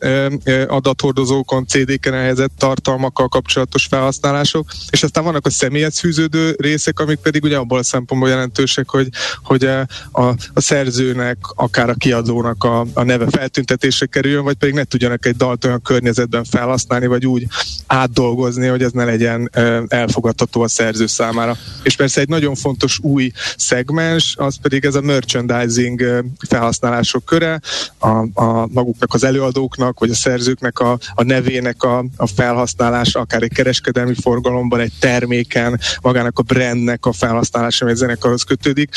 adathordozókon, 0.66 1.66
CD-ken 1.66 2.14
elhelyezett 2.14 2.52
tartalmakkal 2.58 3.28
kapcsolatos 3.28 3.86
felhasználások, 3.86 4.70
és 4.90 5.02
aztán 5.02 5.24
vannak 5.24 5.46
a 5.46 5.50
személyhez 5.50 5.98
fűződő 5.98 6.56
részek, 6.58 7.00
amik 7.00 7.18
pedig 7.18 7.42
ugye 7.42 7.56
abból 7.56 7.78
a 7.78 7.82
szempontból 7.82 8.28
jelentősek, 8.28 8.90
hogy, 8.90 9.08
hogy 9.42 9.64
a, 9.64 9.86
a, 10.12 10.22
a 10.54 10.60
szerzőnek, 10.60 11.36
akár 11.54 11.88
a 11.88 11.94
kiadónak 11.94 12.64
a, 12.64 12.86
a 12.94 13.02
neve 13.02 13.26
feltüntetésre 13.30 14.06
kerüljön, 14.06 14.44
vagy 14.44 14.56
pedig 14.56 14.74
ne 14.74 14.84
tudjanak 14.84 15.26
egy 15.26 15.36
dalt 15.36 15.64
olyan 15.64 15.82
környezetben 15.82 16.44
felhasználni, 16.44 17.06
vagy 17.06 17.26
úgy 17.26 17.46
átdolgozni, 17.86 18.66
hogy 18.66 18.82
ez 18.82 18.92
ne 18.92 19.04
legyen 19.04 19.50
elfogadható 19.88 20.62
a 20.62 20.68
szerző 20.68 21.06
számára. 21.06 21.56
És 21.82 21.96
persze 21.96 22.20
egy 22.20 22.28
nagyon 22.28 22.54
fontos 22.54 22.98
új 23.02 23.30
szegmens, 23.56 24.34
az 24.38 24.56
pedig 24.62 24.84
ez 24.84 24.94
a 24.94 25.00
merchandising 25.00 26.24
felhasználások 26.48 27.24
köre, 27.24 27.60
a 27.98 28.15
a, 28.34 28.66
maguknak 28.72 29.14
az 29.14 29.24
előadóknak, 29.24 29.98
vagy 29.98 30.10
a 30.10 30.14
szerzőknek 30.14 30.78
a, 30.78 30.98
a 31.14 31.22
nevének 31.22 31.82
a, 31.82 32.04
a 32.16 32.26
felhasználása, 32.26 33.20
akár 33.20 33.42
egy 33.42 33.52
kereskedelmi 33.52 34.14
forgalomban, 34.14 34.80
egy 34.80 34.92
terméken, 35.00 35.80
magának 36.02 36.38
a 36.38 36.42
brandnek 36.42 37.06
a 37.06 37.12
felhasználása, 37.12 37.84
ami 37.84 37.94
a 37.94 37.96
zenekarhoz 37.96 38.42
kötődik. 38.42 38.90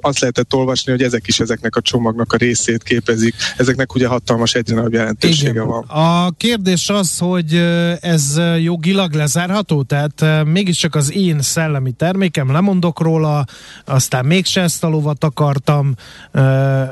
Azt 0.00 0.20
lehetett 0.20 0.54
olvasni, 0.54 0.92
hogy 0.92 1.02
ezek 1.02 1.26
is 1.26 1.40
ezeknek 1.40 1.76
a 1.76 1.80
csomagnak 1.80 2.32
a 2.32 2.36
részét 2.36 2.82
képezik. 2.82 3.34
Ezeknek 3.56 3.94
ugye 3.94 4.06
hatalmas 4.06 4.54
egyre 4.54 4.74
nagyobb 4.74 4.92
jelentősége 4.92 5.50
Igen. 5.50 5.66
van. 5.66 5.82
A 5.82 6.30
kérdés 6.30 6.88
az, 6.88 7.18
hogy 7.18 7.54
ez 8.00 8.40
jogilag 8.62 9.12
lezárható, 9.12 9.82
tehát 9.82 10.44
mégiscsak 10.44 10.94
az 10.94 11.12
én 11.12 11.42
szellemi 11.42 11.92
termékem, 11.92 12.52
lemondok 12.52 13.00
róla, 13.00 13.44
aztán 13.84 14.24
mégse 14.24 14.60
ezt 14.60 14.84
a 14.84 14.88
lovat 14.88 15.24
akartam, 15.24 15.94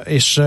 és 0.04 0.40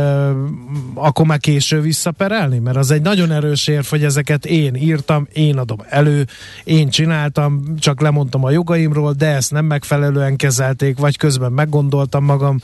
akkor 1.06 1.26
már 1.26 1.40
késő 1.40 1.82
visszaperelni? 1.82 2.60
Mert 2.60 2.78
az 2.78 2.92
egy 2.92 3.02
nagyon 3.02 3.32
erős 3.32 3.68
érv, 3.68 3.86
hogy 3.86 4.04
ezeket 4.04 4.46
én 4.46 4.76
írtam, 4.76 5.28
én 5.34 5.58
adom 5.58 5.78
elő, 5.90 6.26
én 6.64 6.90
csináltam, 6.90 7.64
csak 7.80 8.02
lemondtam 8.02 8.44
a 8.44 8.52
jogaimról, 8.52 9.14
de 9.14 9.28
ezt 9.28 9.52
nem 9.52 9.66
megfelelően 9.66 10.36
kezelték, 10.36 10.98
vagy 10.98 11.18
közben 11.18 11.52
meggondoltam 11.52 12.24
magam. 12.24 12.60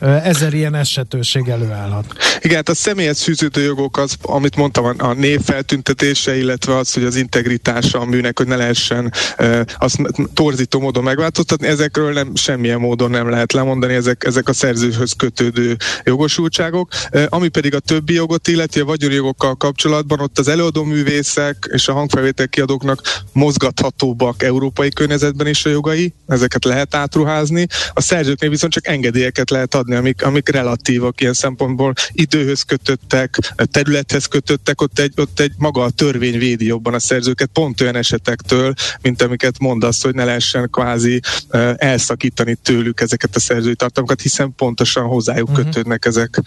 Ezer 0.00 0.54
ilyen 0.54 0.74
esetőség 0.74 1.48
előállhat. 1.48 2.04
Igen, 2.40 2.56
hát 2.56 2.68
a 2.68 2.74
személyes 2.74 3.22
fűződő 3.22 3.62
jogok 3.62 3.98
az, 3.98 4.16
amit 4.22 4.56
mondtam, 4.56 4.94
a 4.98 5.12
név 5.12 5.40
feltüntetése, 5.40 6.36
illetve 6.36 6.76
az, 6.76 6.92
hogy 6.92 7.04
az 7.04 7.16
integritása 7.16 8.00
a 8.00 8.04
műnek, 8.04 8.38
hogy 8.38 8.46
ne 8.46 8.56
lehessen 8.56 9.12
azt 9.78 9.98
torzító 10.34 10.80
módon 10.80 11.02
megváltoztatni, 11.02 11.66
ezekről 11.66 12.12
nem, 12.12 12.34
semmilyen 12.34 12.80
módon 12.80 13.10
nem 13.10 13.28
lehet 13.28 13.52
lemondani, 13.52 13.94
ezek, 13.94 14.24
ezek 14.24 14.48
a 14.48 14.52
szerzőhöz 14.52 15.12
kötődő 15.12 15.76
jogosultságok, 16.04 16.88
ami 17.28 17.48
pedig 17.48 17.74
a 17.74 17.82
többi 17.84 18.14
jogot 18.14 18.48
illeti, 18.48 18.80
a 18.80 18.84
vagyoni 18.84 19.14
jogokkal 19.14 19.54
kapcsolatban, 19.54 20.20
ott 20.20 20.38
az 20.38 20.48
előadóművészek 20.48 21.68
és 21.72 21.88
a 21.88 21.92
hangfelvétel 21.92 22.48
kiadóknak 22.48 23.22
mozgathatóbbak 23.32 24.42
európai 24.42 24.90
környezetben 24.90 25.46
is 25.46 25.64
a 25.64 25.70
jogai, 25.70 26.14
ezeket 26.26 26.64
lehet 26.64 26.94
átruházni. 26.94 27.66
A 27.92 28.00
szerzőknél 28.00 28.50
viszont 28.50 28.72
csak 28.72 28.86
engedélyeket 28.86 29.50
lehet 29.50 29.74
adni, 29.74 29.94
amik, 29.94 30.22
amik 30.22 30.48
relatívak 30.48 31.20
ilyen 31.20 31.32
szempontból 31.32 31.92
időhöz 32.12 32.62
kötöttek, 32.62 33.38
területhez 33.70 34.26
kötöttek, 34.26 34.80
ott 34.80 34.98
egy, 34.98 35.12
ott 35.16 35.40
egy 35.40 35.52
maga 35.58 35.82
a 35.82 35.90
törvény 35.90 36.38
védi 36.38 36.66
jobban 36.66 36.94
a 36.94 36.98
szerzőket 36.98 37.50
pont 37.52 37.80
olyan 37.80 37.96
esetektől, 37.96 38.74
mint 39.02 39.22
amiket 39.22 39.58
mondasz, 39.58 40.02
hogy 40.02 40.14
ne 40.14 40.24
lehessen 40.24 40.70
kvázi 40.70 41.20
elszakítani 41.76 42.56
tőlük 42.62 43.00
ezeket 43.00 43.36
a 43.36 43.40
szerzői 43.40 43.74
tartalmakat, 43.74 44.20
hiszen 44.20 44.54
pontosan 44.56 45.04
hozzájuk 45.04 45.48
uh-huh. 45.48 45.64
kötődnek 45.64 46.04
ezek. 46.04 46.42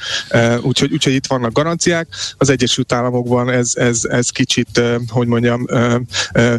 Úgyhogy, 0.62 0.94
úgyhogy 0.94 1.14
itt 1.14 1.27
vannak 1.28 1.52
garanciák. 1.52 2.08
Az 2.38 2.50
Egyesült 2.50 2.92
Államokban 2.92 3.50
ez, 3.50 3.72
ez, 3.76 4.02
ez 4.04 4.30
kicsit, 4.30 4.82
hogy 5.08 5.28
mondjam, 5.28 5.66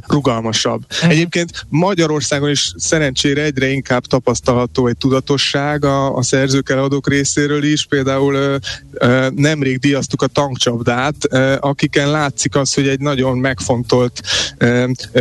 rugalmasabb. 0.07 0.85
Uh-huh. 0.91 1.11
Egyébként 1.11 1.67
Magyarországon 1.69 2.51
is 2.51 2.73
szerencsére 2.77 3.43
egyre 3.43 3.69
inkább 3.69 4.07
tapasztalható 4.07 4.87
egy 4.87 4.97
tudatosság 4.97 5.85
a, 5.85 6.17
a 6.17 6.23
szerzők 6.23 6.71
eladók 6.71 7.09
részéről 7.09 7.65
is. 7.65 7.87
Például 7.87 8.59
nemrég 9.35 9.79
díjaztuk 9.79 10.23
a 10.23 10.27
tankcsapdát, 10.27 11.25
akiken 11.61 12.11
látszik 12.11 12.57
az, 12.57 12.75
hogy 12.75 12.89
egy 12.89 13.01
nagyon 13.01 13.39
megfontolt 13.39 14.21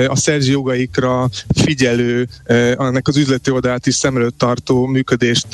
a 0.08 0.16
szerző 0.16 0.52
jogaikra 0.52 1.30
figyelő, 1.56 2.28
annak 2.76 3.08
az 3.08 3.18
üzleti 3.18 3.52
oldalát 3.52 3.88
is 3.88 3.96
szem 3.96 4.16
előtt 4.16 4.38
tartó 4.38 4.86
működést 4.86 5.48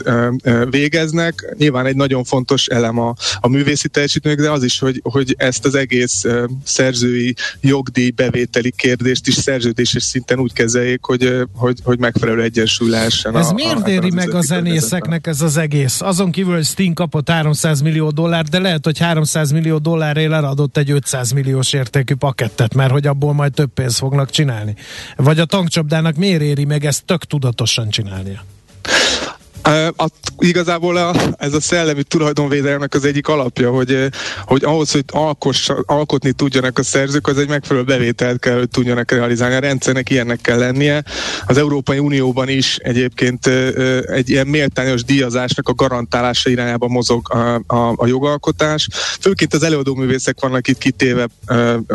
végeznek. 0.70 1.56
Nyilván 1.58 1.86
egy 1.86 1.96
nagyon 1.96 2.24
fontos 2.24 2.68
elem 2.68 3.00
a, 3.00 3.16
a 3.40 3.48
művészi 3.84 3.88
teljesítmények, 3.88 4.40
de 4.40 4.52
az 4.52 4.64
is, 4.64 4.80
hogy, 4.80 5.02
hogy 5.04 5.36
ezt 5.38 5.66
az 5.66 5.76
egész 5.76 6.26
szerzői 6.64 7.36
jogdíj 7.62 8.10
bevételi 8.10 8.72
kérdést 8.76 9.28
is 9.28 9.34
szerződéses 9.34 10.04
szinten 10.04 10.40
úgy 10.40 10.54
kezeljék, 10.54 11.04
hogy, 11.04 11.48
hogy, 11.54 11.80
hogy 11.84 12.00
megfelelő 12.00 12.42
egyensúly 12.42 12.90
lehessen. 12.90 13.38
Ez 13.38 13.48
a, 13.48 13.54
miért 13.54 13.88
éri 13.88 14.12
meg 14.12 14.34
a 14.34 14.42
zenészeknek 14.42 15.28
ez 15.28 15.42
az 15.42 15.58
egész? 15.58 16.02
Azon 16.02 16.32
kívül, 16.32 16.54
hogy 16.54 16.66
Sting 16.66 16.94
kapott 16.94 17.30
300 17.30 17.82
millió 17.82 18.10
dollár, 18.10 18.46
de 18.46 18.60
lehet, 18.60 18.86
hogy 18.86 18.98
300 18.98 19.52
millió 19.52 19.78
dollárért 19.78 20.32
eladott 20.32 20.78
egy 20.78 20.92
500 20.92 21.32
milliós 21.32 21.74
értékű 21.74 22.16
pakettet, 22.16 22.74
mert 22.74 22.92
hogy 22.92 23.08
abból 23.08 23.34
majd 23.34 23.54
több 23.54 23.74
pénzt 23.74 23.98
fognak 23.98 24.30
csinálni. 24.30 24.76
Vagy 25.16 25.40
a 25.40 25.46
tankcsapdának 25.46 26.16
miért 26.16 26.42
éri 26.42 26.66
meg 26.66 26.86
ezt 26.86 27.06
tök 27.06 27.24
tudatosan 27.24 27.90
csinálnia? 27.90 28.44
A, 29.64 30.08
igazából 30.38 30.98
a, 30.98 31.16
ez 31.38 31.54
a 31.54 31.62
szellemi 31.62 32.04
tulajdonvédelmek 32.04 32.94
az 32.94 33.06
egyik 33.06 33.28
alapja, 33.28 33.72
hogy, 33.72 34.10
hogy 34.46 34.64
ahhoz, 34.64 34.92
hogy 34.92 35.04
alkoss, 35.08 35.70
alkotni 35.86 36.32
tudjanak 36.32 36.80
a 36.80 36.84
szerzők, 36.84 37.28
az 37.28 37.38
egy 37.38 37.48
megfelelő 37.48 37.86
bevételt 37.86 38.40
kell, 38.40 38.58
hogy 38.58 38.70
tudjanak 38.70 39.12
realizálni. 39.12 39.56
A 39.56 39.60
rendszernek 39.60 40.10
ilyennek 40.10 40.42
kell 40.42 40.58
lennie. 40.58 41.04
Az 41.46 41.58
Európai 41.58 42.00
Unióban 42.00 42.50
is 42.50 42.78
egyébként 42.78 43.48
egy 44.06 44.30
ilyen 44.30 44.48
méltányos 44.48 45.04
díjazásnak 45.04 45.68
a 45.70 45.74
garantálása 45.74 46.50
irányába 46.50 46.88
mozog 46.88 47.34
a, 47.34 47.62
a, 47.68 47.94
a 47.96 48.08
jogalkotás. 48.08 48.88
Főként 49.20 49.54
az 49.54 49.64
előadóművészek 49.64 50.40
vannak 50.40 50.68
itt 50.68 50.78
kitéve 50.78 51.28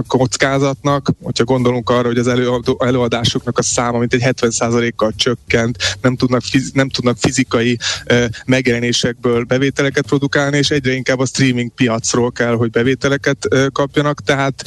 kockázatnak, 0.06 1.10
hogyha 1.22 1.44
gondolunk 1.44 1.90
arra, 1.90 2.06
hogy 2.06 2.18
az 2.18 2.28
előadó, 2.28 2.76
előadásoknak 2.84 3.58
a 3.58 3.62
száma 3.62 3.98
mint 3.98 4.14
egy 4.14 4.22
70%-kal 4.24 5.12
csökkent, 5.16 5.76
nem 6.00 6.16
tudnak, 6.16 6.42
fiz, 6.42 6.70
nem 6.72 6.88
tudnak 6.88 7.16
fizikai 7.18 7.57
fizikai 7.58 7.78
megjelenésekből 8.46 9.44
bevételeket 9.44 10.06
produkálni, 10.06 10.56
és 10.56 10.70
egyre 10.70 10.92
inkább 10.92 11.18
a 11.18 11.26
streaming 11.26 11.70
piacról 11.74 12.32
kell, 12.32 12.54
hogy 12.54 12.70
bevételeket 12.70 13.48
kapjanak, 13.72 14.22
tehát 14.22 14.62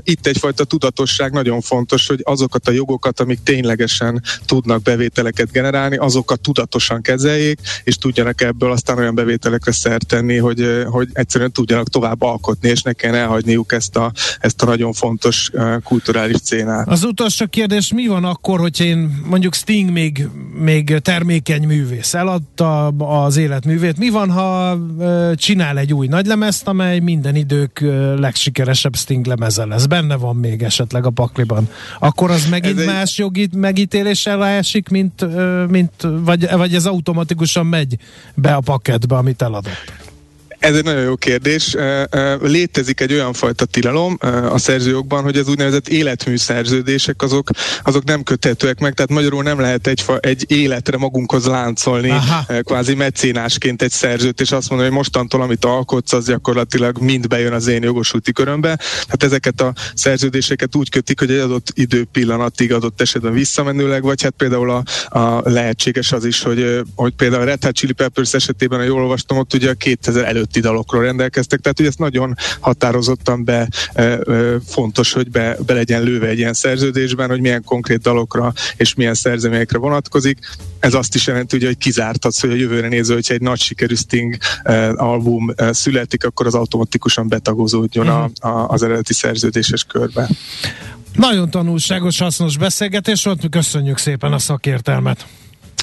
itt 0.00 0.26
egyfajta 0.26 0.64
tudatosság 0.64 1.32
nagyon 1.32 1.60
fontos, 1.60 2.06
hogy 2.06 2.20
azokat 2.22 2.68
a 2.68 2.70
jogokat, 2.70 3.20
amik 3.20 3.42
ténylegesen 3.42 4.22
tudnak 4.46 4.82
bevételeket 4.82 5.50
generálni, 5.50 5.96
azokat 5.96 6.40
tudatosan 6.40 7.02
kezeljék, 7.02 7.58
és 7.84 7.96
tudjanak 7.96 8.40
ebből 8.40 8.70
aztán 8.70 8.98
olyan 8.98 9.14
bevételekre 9.14 9.72
szert 9.72 10.06
tenni, 10.06 10.36
hogy, 10.36 10.84
hogy 10.86 11.08
egyszerűen 11.12 11.52
tudjanak 11.52 11.88
tovább 11.88 12.22
alkotni, 12.22 12.68
és 12.68 12.82
ne 12.82 12.92
kell 12.92 13.14
elhagyniuk 13.14 13.72
ezt 13.72 13.96
a, 13.96 14.12
ezt 14.40 14.62
a 14.62 14.66
nagyon 14.66 14.92
fontos 14.92 15.50
kulturális 15.84 16.40
cénát. 16.40 16.88
Az 16.88 17.04
utolsó 17.04 17.46
kérdés, 17.46 17.92
mi 17.92 18.06
van 18.06 18.24
akkor, 18.24 18.58
hogy 18.60 18.80
én 18.80 19.20
mondjuk 19.24 19.54
Sting 19.54 19.90
még, 19.90 20.28
még 20.54 20.98
termékeny 21.02 21.66
művész, 21.66 22.14
el 22.14 22.28
eladta 22.30 22.86
az 23.22 23.36
életművét. 23.36 23.98
Mi 23.98 24.08
van, 24.08 24.30
ha 24.30 24.78
csinál 25.34 25.78
egy 25.78 25.94
új 25.94 26.06
nagylemezt, 26.06 26.68
amely 26.68 26.98
minden 26.98 27.34
idők 27.34 27.80
legsikeresebb 28.16 28.96
Sting 28.96 29.26
lemeze 29.26 29.64
lesz? 29.64 29.86
Benne 29.86 30.16
van 30.16 30.36
még 30.36 30.62
esetleg 30.62 31.06
a 31.06 31.10
pakliban. 31.10 31.68
Akkor 31.98 32.30
az 32.30 32.48
megint 32.48 32.78
ez 32.78 32.86
más 32.86 33.12
egy... 33.12 33.18
jogi 33.18 33.48
megítéléssel 33.56 34.46
esik, 34.46 34.88
mint, 34.88 35.26
mint 35.68 35.92
vagy, 36.24 36.48
vagy 36.50 36.74
ez 36.74 36.86
automatikusan 36.86 37.66
megy 37.66 37.96
be 38.34 38.54
a 38.54 38.60
paketbe, 38.60 39.16
amit 39.16 39.42
eladott? 39.42 40.08
Ez 40.60 40.76
egy 40.76 40.84
nagyon 40.84 41.02
jó 41.02 41.16
kérdés. 41.16 41.76
Létezik 42.40 43.00
egy 43.00 43.12
olyan 43.12 43.32
fajta 43.32 43.64
tilalom 43.64 44.18
a 44.50 44.58
szerzőjogban, 44.58 45.22
hogy 45.22 45.36
az 45.36 45.48
úgynevezett 45.48 45.88
életmű 45.88 46.36
szerződések 46.36 47.22
azok, 47.22 47.50
azok 47.82 48.04
nem 48.04 48.22
köthetőek 48.22 48.80
meg, 48.80 48.94
tehát 48.94 49.10
magyarul 49.10 49.42
nem 49.42 49.60
lehet 49.60 49.86
egy, 49.86 50.04
egy 50.20 50.44
életre 50.48 50.96
magunkhoz 50.96 51.46
láncolni 51.46 52.10
Aha. 52.10 52.62
kvázi 52.62 52.94
mecénásként 52.94 53.82
egy 53.82 53.90
szerzőt, 53.90 54.40
és 54.40 54.52
azt 54.52 54.68
mondani, 54.68 54.90
hogy 54.90 54.98
mostantól, 54.98 55.42
amit 55.42 55.64
alkotsz, 55.64 56.12
az 56.12 56.26
gyakorlatilag 56.26 56.98
mind 56.98 57.26
bejön 57.26 57.52
az 57.52 57.66
én 57.66 57.82
jogosulti 57.82 58.32
körömbe. 58.32 58.78
Hát 59.08 59.22
ezeket 59.22 59.60
a 59.60 59.72
szerződéseket 59.94 60.76
úgy 60.76 60.90
kötik, 60.90 61.18
hogy 61.18 61.30
egy 61.30 61.38
adott 61.38 61.72
időpillanatig 61.74 62.72
adott 62.72 63.00
esetben 63.00 63.32
visszamenőleg, 63.32 64.02
vagy 64.02 64.22
hát 64.22 64.34
például 64.36 64.70
a, 64.70 64.82
a 65.18 65.50
lehetséges 65.50 66.12
az 66.12 66.24
is, 66.24 66.42
hogy, 66.42 66.80
hogy 66.94 67.14
például 67.14 67.42
a 67.42 67.44
Red 67.44 67.64
Hot 67.64 67.74
Chili 67.74 67.92
Peppers 67.92 68.34
esetében, 68.34 68.78
ha 68.78 68.84
jól 68.84 69.02
olvastam, 69.02 69.38
ott 69.38 69.54
ugye 69.54 69.70
a 69.70 69.74
2000 69.74 70.24
előtt 70.24 70.49
előtti 70.50 70.60
dalokról 70.60 71.02
rendelkeztek, 71.02 71.60
tehát 71.60 71.76
hogy 71.76 71.86
ezt 71.86 71.98
nagyon 71.98 72.34
határozottan 72.60 73.44
be 73.44 73.68
fontos, 74.66 75.12
hogy 75.12 75.30
be, 75.30 75.56
be 75.66 75.74
legyen 75.74 76.02
lőve 76.02 76.26
egy 76.26 76.38
ilyen 76.38 76.52
szerződésben, 76.52 77.28
hogy 77.28 77.40
milyen 77.40 77.64
konkrét 77.64 78.00
dalokra 78.00 78.52
és 78.76 78.94
milyen 78.94 79.14
szerzeményekre 79.14 79.78
vonatkozik. 79.78 80.38
Ez 80.80 80.94
azt 80.94 81.14
is 81.14 81.26
jelenti, 81.26 81.56
ugye, 81.56 81.66
hogy 81.66 81.78
kizárt 81.78 82.24
az, 82.24 82.40
hogy 82.40 82.50
a 82.50 82.54
jövőre 82.54 82.88
nézve, 82.88 83.14
hogyha 83.14 83.34
egy 83.34 83.40
nagy 83.40 83.60
sikerű 83.60 83.94
Sting 83.94 84.36
album 84.94 85.54
születik, 85.70 86.24
akkor 86.24 86.46
az 86.46 86.54
automatikusan 86.54 87.28
betagozódjon 87.28 88.08
a, 88.08 88.30
a, 88.40 88.68
az 88.68 88.82
eredeti 88.82 89.12
szerződéses 89.12 89.84
körbe. 89.84 90.28
Nagyon 91.14 91.50
tanulságos, 91.50 92.18
hasznos 92.18 92.58
beszélgetés 92.58 93.24
volt, 93.24 93.48
köszönjük 93.50 93.98
szépen 93.98 94.32
a 94.32 94.38
szakértelmet. 94.38 95.26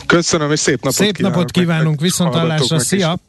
Köszönöm, 0.06 0.52
és 0.52 0.60
szép 0.60 0.82
napot 0.82 0.94
Szép 0.94 1.16
kívánok 1.16 1.38
napot 1.38 1.52
kívánunk, 1.52 2.02
viszontlátásra, 2.02 2.80
szia! 2.80 3.20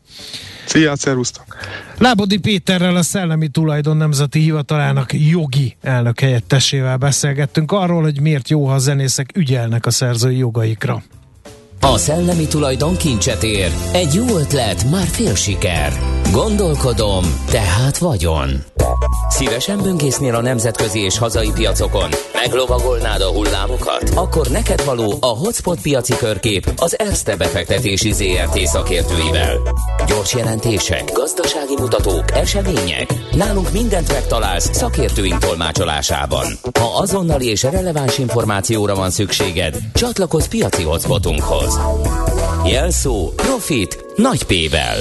Szia, 0.69 0.97
szervusztok! 0.97 1.57
Lábodi 1.99 2.39
Péterrel 2.39 2.97
a 2.97 3.03
Szellemi 3.03 3.49
Tulajdon 3.49 3.97
Nemzeti 3.97 4.41
Hivatalának 4.41 5.13
jogi 5.13 5.77
elnök 5.81 6.21
helyettesével 6.21 6.97
beszélgettünk 6.97 7.73
arról, 7.73 8.03
hogy 8.03 8.21
miért 8.21 8.49
jó, 8.49 8.67
ha 8.67 8.75
a 8.75 8.79
zenészek 8.79 9.31
ügyelnek 9.37 9.87
a 9.87 9.91
szerzői 9.91 10.37
jogaikra. 10.37 11.03
A 11.81 11.99
szellemi 11.99 12.47
tulajdon 12.47 12.97
kincset 12.97 13.43
ér. 13.43 13.73
Egy 13.93 14.15
jó 14.15 14.37
ötlet, 14.37 14.91
már 14.91 15.07
fél 15.07 15.35
siker. 15.35 15.93
Gondolkodom, 16.33 17.25
tehát 17.51 17.99
vagyon. 17.99 18.65
Szívesen 19.29 19.79
böngésznél 19.83 20.35
a 20.35 20.41
nemzetközi 20.41 21.01
és 21.01 21.19
hazai 21.19 21.51
piacokon? 21.55 22.09
Meglovagolnád 22.33 23.21
a 23.21 23.31
hullámokat? 23.31 24.11
Akkor 24.15 24.47
neked 24.47 24.85
való 24.85 25.15
a 25.21 25.27
Hotspot 25.27 25.81
piaci 25.81 26.17
körkép 26.17 26.73
az 26.77 26.99
Erste 26.99 27.37
befektetési 27.37 28.13
ZRT 28.13 28.59
szakértőivel. 28.59 29.57
Gyors 30.07 30.35
jelentések, 30.35 31.13
gazdasági 31.13 31.75
mutatók, 31.79 32.25
események. 32.31 33.15
Nálunk 33.33 33.73
mindent 33.73 34.13
megtalálsz 34.13 34.71
szakértőink 34.73 35.39
tolmácsolásában. 35.39 36.47
Ha 36.81 36.99
azonnali 36.99 37.47
és 37.47 37.63
releváns 37.63 38.19
információra 38.19 38.95
van 38.95 39.11
szükséged, 39.11 39.77
csatlakozz 39.95 40.47
piaci 40.47 40.83
hotspotunkhoz. 40.83 41.68
Jelszó 42.67 43.33
Profit 43.37 44.05
nagy 44.17 44.43
P-vel. 44.43 44.97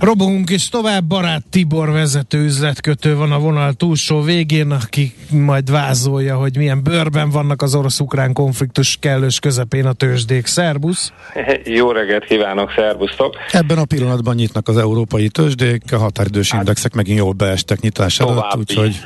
Robogunk 0.00 0.50
is 0.50 0.68
tovább, 0.68 1.04
barát 1.04 1.42
Tibor 1.50 1.90
vezető 1.90 2.44
üzletkötő 2.44 3.16
van 3.16 3.32
a 3.32 3.38
vonal 3.38 3.72
túlsó 3.72 4.20
végén, 4.20 4.70
aki 4.70 5.14
majd 5.30 5.70
vázolja, 5.70 6.36
hogy 6.36 6.56
milyen 6.56 6.82
bőrben 6.82 7.30
vannak 7.30 7.62
az 7.62 7.74
orosz-ukrán 7.74 8.32
konfliktus 8.32 8.96
kellős 9.00 9.38
közepén 9.38 9.86
a 9.86 9.92
tőzsdék. 9.92 10.46
Szerbusz! 10.46 11.12
Jó 11.78 11.90
reggelt 11.90 12.24
kívánok, 12.24 12.72
szervusztok! 12.76 13.36
Ebben 13.50 13.78
a 13.78 13.84
pillanatban 13.84 14.34
nyitnak 14.34 14.68
az 14.68 14.76
európai 14.76 15.28
tőzsdék, 15.28 15.92
a 15.92 15.98
határidős 15.98 16.50
hát, 16.50 16.60
indexek 16.60 16.94
megint 16.94 17.18
jól 17.18 17.32
beestek 17.32 17.80
nyitás 17.80 18.20
előtt, 18.20 18.56
úgyhogy 18.56 19.00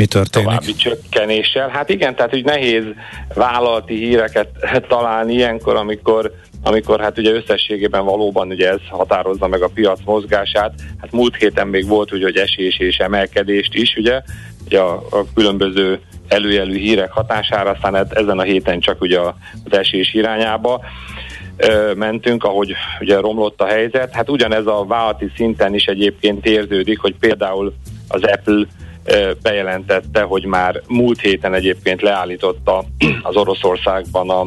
mi 0.00 0.06
történik? 0.06 0.48
További 0.48 0.74
csökkenéssel. 0.74 1.68
Hát 1.68 1.88
igen, 1.88 2.14
tehát 2.14 2.34
úgy 2.34 2.44
nehéz 2.44 2.84
vállalati 3.34 3.94
híreket 3.94 4.48
találni 4.88 5.32
ilyenkor, 5.32 5.76
amikor 5.76 6.32
amikor 6.62 7.00
hát 7.00 7.18
ugye 7.18 7.30
összességében 7.32 8.04
valóban 8.04 8.48
ugye 8.48 8.70
ez 8.70 8.80
határozza 8.90 9.48
meg 9.48 9.62
a 9.62 9.70
piac 9.74 10.00
mozgását. 10.04 10.72
Hát 11.00 11.12
múlt 11.12 11.36
héten 11.36 11.68
még 11.68 11.86
volt 11.86 12.12
ugye, 12.12 12.24
hogy 12.24 12.36
esés 12.36 12.78
és 12.78 12.96
emelkedést 12.96 13.74
is, 13.74 13.96
ugye, 13.96 14.22
ugye 14.66 14.78
a, 14.78 14.94
a 15.10 15.24
különböző 15.34 16.00
előjelű 16.28 16.78
hírek 16.78 17.10
hatására, 17.10 17.70
aztán 17.70 17.94
hát 17.94 18.12
ezen 18.12 18.38
a 18.38 18.42
héten 18.42 18.80
csak 18.80 19.00
ugye 19.00 19.20
az 19.20 19.78
esés 19.78 20.14
irányába 20.14 20.80
ö, 21.56 21.92
mentünk, 21.94 22.44
ahogy 22.44 22.74
ugye 23.00 23.20
romlott 23.20 23.60
a 23.60 23.66
helyzet. 23.66 24.12
Hát 24.12 24.30
ugyanez 24.30 24.66
a 24.66 24.84
vállalati 24.88 25.30
szinten 25.36 25.74
is 25.74 25.84
egyébként 25.84 26.46
érződik, 26.46 26.98
hogy 26.98 27.14
például 27.20 27.74
az 28.08 28.22
Apple 28.22 28.66
bejelentette, 29.42 30.22
hogy 30.22 30.44
már 30.44 30.82
múlt 30.88 31.20
héten 31.20 31.54
egyébként 31.54 32.02
leállította 32.02 32.84
az 33.22 33.36
Oroszországban 33.36 34.30
a 34.30 34.46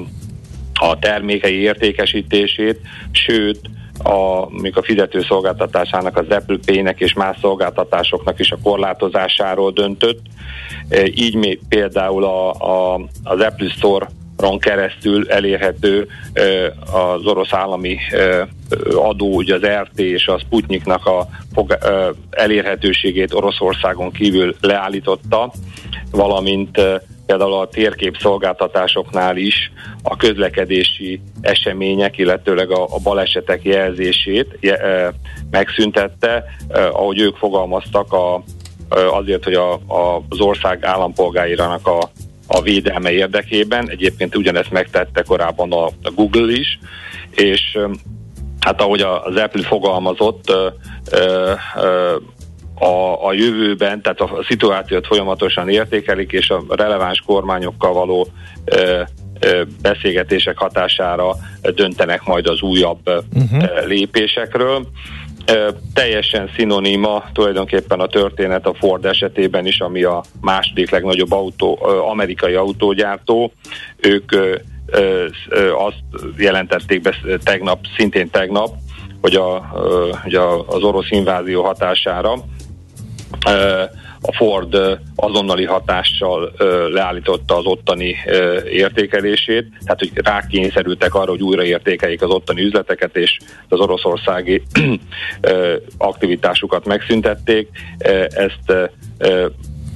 a 0.73 0.99
termékei 0.99 1.59
értékesítését, 1.59 2.79
sőt, 3.11 3.59
a, 4.03 4.41
a 4.73 4.81
fizető 4.81 5.21
szolgáltatásának, 5.21 6.17
az 6.17 6.25
Apple 6.29 6.57
Pay-nek 6.65 6.99
és 6.99 7.13
más 7.13 7.37
szolgáltatásoknak 7.41 8.39
is 8.39 8.51
a 8.51 8.57
korlátozásáról 8.63 9.71
döntött. 9.71 10.19
Így 11.15 11.35
még 11.35 11.59
például 11.69 12.23
a, 12.23 12.51
a, 12.51 12.95
az 13.23 13.39
Apple 13.39 13.69
Store 13.69 14.07
ron 14.43 14.59
keresztül 14.59 15.29
elérhető 15.29 16.07
az 16.93 17.25
orosz 17.25 17.53
állami 17.53 17.97
adó, 18.95 19.35
ugye 19.35 19.55
az 19.55 19.65
RT 19.65 19.99
és 19.99 20.27
a 20.27 20.39
Sputniknak 20.39 21.05
a 21.05 21.27
elérhetőségét 22.29 23.33
Oroszországon 23.33 24.11
kívül 24.11 24.55
leállította, 24.61 25.51
valamint 26.11 26.81
például 27.25 27.53
a 27.53 27.67
térkép 27.67 28.17
szolgáltatásoknál 28.17 29.37
is 29.37 29.71
a 30.03 30.15
közlekedési 30.15 31.21
események, 31.41 32.17
illetőleg 32.17 32.71
a, 32.71 32.83
a 32.83 32.99
balesetek 33.03 33.63
jelzését 33.63 34.57
je, 34.59 34.75
e, 34.75 35.13
megszüntette, 35.51 36.43
e, 36.67 36.87
ahogy 36.87 37.19
ők 37.19 37.35
fogalmaztak, 37.35 38.13
a, 38.13 38.43
azért, 38.89 39.43
hogy 39.43 39.53
a, 39.53 39.73
a, 39.73 40.23
az 40.29 40.39
ország 40.39 40.85
állampolgáirának 40.85 41.87
a, 41.87 42.09
a 42.55 42.61
védelme 42.61 43.11
érdekében. 43.11 43.89
Egyébként 43.89 44.35
ugyanezt 44.35 44.71
megtette 44.71 45.21
korábban 45.21 45.71
a, 45.71 45.85
a 45.85 46.11
Google 46.15 46.51
is, 46.51 46.79
és 47.31 47.77
hát 48.59 48.81
ahogy 48.81 49.01
az 49.01 49.35
Apple 49.35 49.63
fogalmazott, 49.63 50.49
a, 52.75 53.25
a 53.27 53.33
jövőben, 53.33 54.01
tehát 54.01 54.19
a, 54.19 54.37
a 54.37 54.43
szituációt 54.47 55.07
folyamatosan 55.07 55.69
értékelik, 55.69 56.31
és 56.31 56.49
a 56.49 56.63
releváns 56.69 57.23
kormányokkal 57.25 57.93
való 57.93 58.27
beszélgetések 59.81 60.57
hatására 60.57 61.35
döntenek 61.61 62.23
majd 62.23 62.47
az 62.47 62.61
újabb 62.61 63.09
uh-huh. 63.33 63.85
lépésekről. 63.87 64.87
Teljesen 65.93 66.49
szinoníma 66.55 67.23
tulajdonképpen 67.33 67.99
a 67.99 68.07
történet 68.07 68.65
a 68.65 68.73
Ford 68.73 69.05
esetében 69.05 69.65
is, 69.65 69.79
ami 69.79 70.03
a 70.03 70.23
második 70.41 70.89
legnagyobb 70.89 71.31
autó, 71.31 71.79
amerikai 72.09 72.53
autógyártó. 72.53 73.51
Ők 73.97 74.31
azt 75.77 76.03
jelentették 76.37 77.01
be 77.01 77.15
tegnap, 77.43 77.79
szintén 77.97 78.29
tegnap, 78.29 78.75
hogy 79.21 79.35
a, 79.35 79.57
hogy 80.23 80.35
a, 80.35 80.67
az 80.67 80.83
orosz 80.83 81.11
invázió 81.11 81.63
hatására 81.63 82.33
a 84.25 84.33
Ford 84.33 84.77
azonnali 85.15 85.65
hatással 85.65 86.53
leállította 86.91 87.57
az 87.57 87.65
ottani 87.65 88.15
értékelését, 88.71 89.67
tehát 89.85 89.99
hogy 89.99 90.11
rákényszerültek 90.13 91.13
arra, 91.15 91.29
hogy 91.29 91.41
újra 91.41 91.63
értékeljék 91.63 92.21
az 92.21 92.29
ottani 92.29 92.61
üzleteket, 92.61 93.17
és 93.17 93.37
az 93.69 93.79
oroszországi 93.79 94.61
aktivitásukat 95.97 96.85
megszüntették. 96.85 97.69
Ezt 98.29 98.69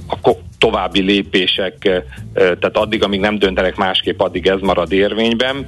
a 0.08 0.30
további 0.58 1.00
lépések, 1.00 2.02
tehát 2.34 2.76
addig, 2.76 3.02
amíg 3.02 3.20
nem 3.20 3.38
döntenek 3.38 3.76
másképp, 3.76 4.20
addig 4.20 4.46
ez 4.46 4.60
marad 4.60 4.92
érvényben. 4.92 5.66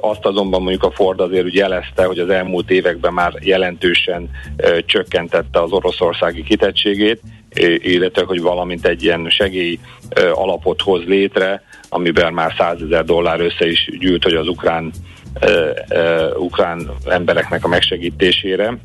Azt 0.00 0.24
azonban 0.24 0.62
mondjuk 0.62 0.84
a 0.84 0.90
Ford 0.90 1.20
azért 1.20 1.44
úgy 1.44 1.54
jelezte, 1.54 2.04
hogy 2.04 2.18
az 2.18 2.28
elmúlt 2.28 2.70
években 2.70 3.12
már 3.12 3.32
jelentősen 3.40 4.30
csökkentette 4.86 5.62
az 5.62 5.70
oroszországi 5.70 6.42
kitettségét, 6.42 7.20
illetve 7.78 8.24
hogy 8.24 8.40
valamint 8.40 8.86
egy 8.86 9.02
ilyen 9.02 9.26
segély 9.30 9.78
alapot 10.32 10.80
hoz 10.80 11.04
létre, 11.04 11.62
amiben 11.88 12.32
már 12.32 12.54
100 12.58 12.82
ezer 12.82 13.04
dollár 13.04 13.40
össze 13.40 13.66
is 13.66 13.88
gyűlt, 13.98 14.22
hogy 14.22 14.34
az 14.34 14.48
ukrán, 14.48 14.92
ukrán 16.36 16.90
embereknek 17.06 17.64
a 17.64 17.68
megsegítésére. 17.68 18.78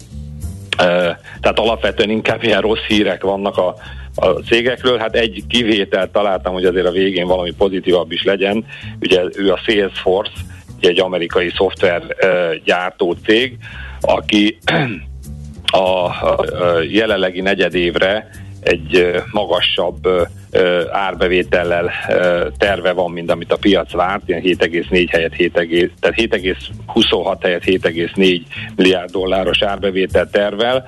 Tehát 1.42 1.60
alapvetően 1.60 2.10
inkább 2.10 2.44
ilyen 2.44 2.62
rossz 2.62 2.86
hírek 2.88 3.24
vannak 3.24 3.58
a 3.58 3.76
a 4.16 4.28
cégekről. 4.28 4.98
Hát 4.98 5.16
egy 5.16 5.44
kivételt 5.48 6.12
találtam, 6.12 6.54
hogy 6.54 6.66
azért 6.66 6.86
a 6.86 6.92
végén 6.92 7.28
valami 7.28 7.52
pozitívabb 7.52 8.12
is 8.12 8.24
legyen. 8.24 8.66
Ugye 9.02 9.24
ő 9.36 9.52
a 9.52 9.62
Salesforce, 9.66 10.34
egy 10.80 11.00
amerikai 11.00 11.52
szoftver 11.56 12.04
gyártó 12.64 13.16
cég, 13.26 13.58
aki 14.02 14.58
a 15.66 16.12
jelenlegi 16.90 17.42
negyedévre 17.42 18.30
egy 18.66 19.22
magasabb 19.32 20.08
árbevétellel 20.92 21.92
terve 22.58 22.92
van, 22.92 23.12
mint 23.12 23.32
amit 23.32 23.52
a 23.52 23.58
piac 23.58 23.92
várt, 23.92 24.30
ilyen 24.30 24.42
7,4 24.42 25.08
helyett 25.12 25.34
7, 25.34 25.52
tehát 26.00 26.20
7,26 26.20 27.38
helyett 27.42 27.64
7,4 27.64 28.42
milliárd 28.76 29.12
dolláros 29.12 29.62
árbevétel 29.62 30.30
tervel, 30.30 30.86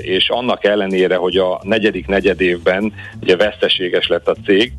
és 0.00 0.28
annak 0.28 0.64
ellenére, 0.64 1.16
hogy 1.16 1.36
a 1.36 1.60
negyedik 1.62 2.06
negyedévben 2.06 2.92
ugye 3.20 3.36
veszteséges 3.36 4.08
lett 4.08 4.28
a 4.28 4.36
cég, 4.44 4.72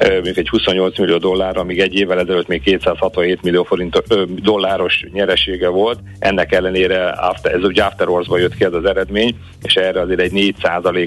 mondjuk 0.00 0.36
egy 0.36 0.48
28 0.48 0.98
millió 0.98 1.16
dollárra, 1.16 1.64
míg 1.64 1.80
egy 1.80 1.94
évvel 1.94 2.18
ezelőtt 2.18 2.46
még 2.46 2.62
267 2.62 3.42
millió 3.42 3.62
forint 3.62 4.02
dolláros 4.42 5.04
nyeresége 5.12 5.68
volt. 5.68 5.98
Ennek 6.18 6.52
ellenére 6.52 7.08
after, 7.08 7.54
ez 7.54 7.62
ugye 7.62 7.84
After 7.84 8.08
jött 8.28 8.54
ki 8.54 8.64
ez 8.64 8.72
az 8.72 8.84
eredmény, 8.84 9.36
és 9.62 9.74
erre 9.74 10.00
azért 10.00 10.20
egy 10.20 10.32
4 10.32 10.54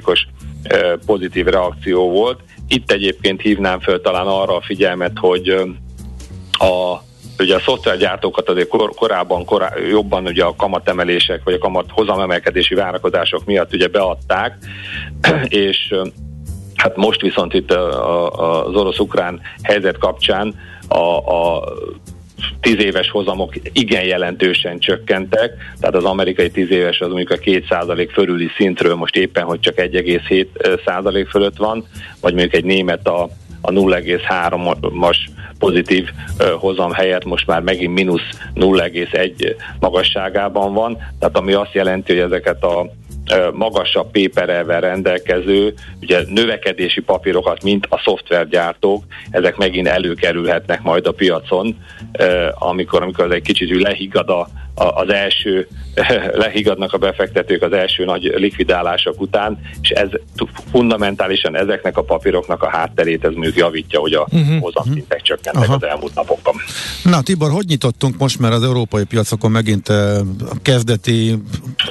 os 0.05 0.27
pozitív 1.05 1.45
reakció 1.45 2.09
volt. 2.09 2.39
Itt 2.67 2.91
egyébként 2.91 3.41
hívnám 3.41 3.79
föl 3.79 4.01
talán 4.01 4.27
arra 4.27 4.55
a 4.55 4.61
figyelmet, 4.61 5.17
hogy 5.19 5.49
a 6.51 7.05
ugye 7.39 7.55
a 7.55 7.59
szoftvergyártókat 7.59 8.49
azért 8.49 8.67
kor, 8.67 8.89
korábban 8.95 9.45
korá, 9.45 9.73
jobban 9.89 10.25
ugye 10.25 10.43
a 10.43 10.55
kamatemelések 10.55 11.41
vagy 11.43 11.53
a 11.53 11.57
kamat 11.57 11.85
hozamemelkedési 11.91 12.75
várakozások 12.75 13.45
miatt 13.45 13.73
ugye 13.73 13.87
beadták, 13.87 14.57
és 15.43 15.93
hát 16.75 16.95
most 16.95 17.21
viszont 17.21 17.53
itt 17.53 17.71
az 17.71 18.75
orosz-ukrán 18.75 19.41
helyzet 19.61 19.97
kapcsán 19.97 20.55
a, 20.87 21.17
a 21.17 21.63
tíz 22.61 22.83
éves 22.83 23.09
hozamok 23.09 23.53
igen 23.73 24.03
jelentősen 24.03 24.79
csökkentek, 24.79 25.53
tehát 25.79 25.95
az 25.95 26.03
amerikai 26.03 26.49
tíz 26.51 26.71
éves 26.71 26.99
az 26.99 27.07
mondjuk 27.07 27.31
a 27.31 27.35
2% 27.35 28.09
fölüli 28.13 28.49
szintről 28.57 28.95
most 28.95 29.15
éppen, 29.15 29.43
hogy 29.43 29.59
csak 29.59 29.75
1,7% 29.75 31.25
fölött 31.29 31.57
van, 31.57 31.85
vagy 32.21 32.33
mondjuk 32.33 32.53
egy 32.53 32.63
német 32.63 33.07
a, 33.07 33.29
a 33.61 33.71
0,3-as 33.71 35.17
pozitív 35.59 36.09
hozam 36.59 36.91
helyett 36.91 37.25
most 37.25 37.47
már 37.47 37.61
megint 37.61 37.93
mínusz 37.93 38.29
0,1 38.55 39.55
magasságában 39.79 40.73
van, 40.73 40.97
tehát 41.19 41.37
ami 41.37 41.53
azt 41.53 41.73
jelenti, 41.73 42.13
hogy 42.13 42.21
ezeket 42.21 42.63
a 42.63 42.91
magasabb 43.53 44.11
péperelvel 44.11 44.81
rendelkező 44.81 45.73
ugye 46.01 46.21
növekedési 46.27 47.01
papírokat, 47.01 47.63
mint 47.63 47.85
a 47.89 48.01
szoftvergyártók, 48.03 49.03
ezek 49.29 49.55
megint 49.55 49.87
előkerülhetnek 49.87 50.81
majd 50.81 51.07
a 51.07 51.11
piacon, 51.11 51.77
amikor, 52.53 53.01
amikor 53.01 53.25
ez 53.25 53.31
egy 53.31 53.41
kicsit 53.41 53.81
lehiggad 53.81 54.29
a, 54.29 54.47
az 54.77 55.09
első, 55.09 55.67
lehigadnak 56.43 56.93
a 56.93 56.97
befektetők 56.97 57.61
az 57.61 57.71
első 57.71 58.05
nagy 58.05 58.23
likvidálások 58.23 59.21
után, 59.21 59.59
és 59.81 59.89
ez 59.89 60.09
fundamentálisan 60.71 61.55
ezeknek 61.55 61.97
a 61.97 62.03
papíroknak 62.03 62.63
a 62.63 62.69
hátterét 62.69 63.23
ez 63.23 63.31
mondjuk 63.31 63.55
javítja, 63.55 63.99
hogy 63.99 64.13
a 64.13 64.27
uh-huh. 64.31 64.59
hozamszintek 64.59 65.21
csökkentek 65.21 65.63
Aha. 65.63 65.73
az 65.73 65.83
elmúlt 65.83 66.15
napokban. 66.15 66.55
Na 67.03 67.21
Tibor, 67.21 67.51
hogy 67.51 67.65
nyitottunk 67.67 68.17
most, 68.17 68.39
mert 68.39 68.53
az 68.53 68.63
európai 68.63 69.03
piacokon 69.03 69.51
megint 69.51 69.89
uh, 69.89 70.17
kezdeti 70.61 71.35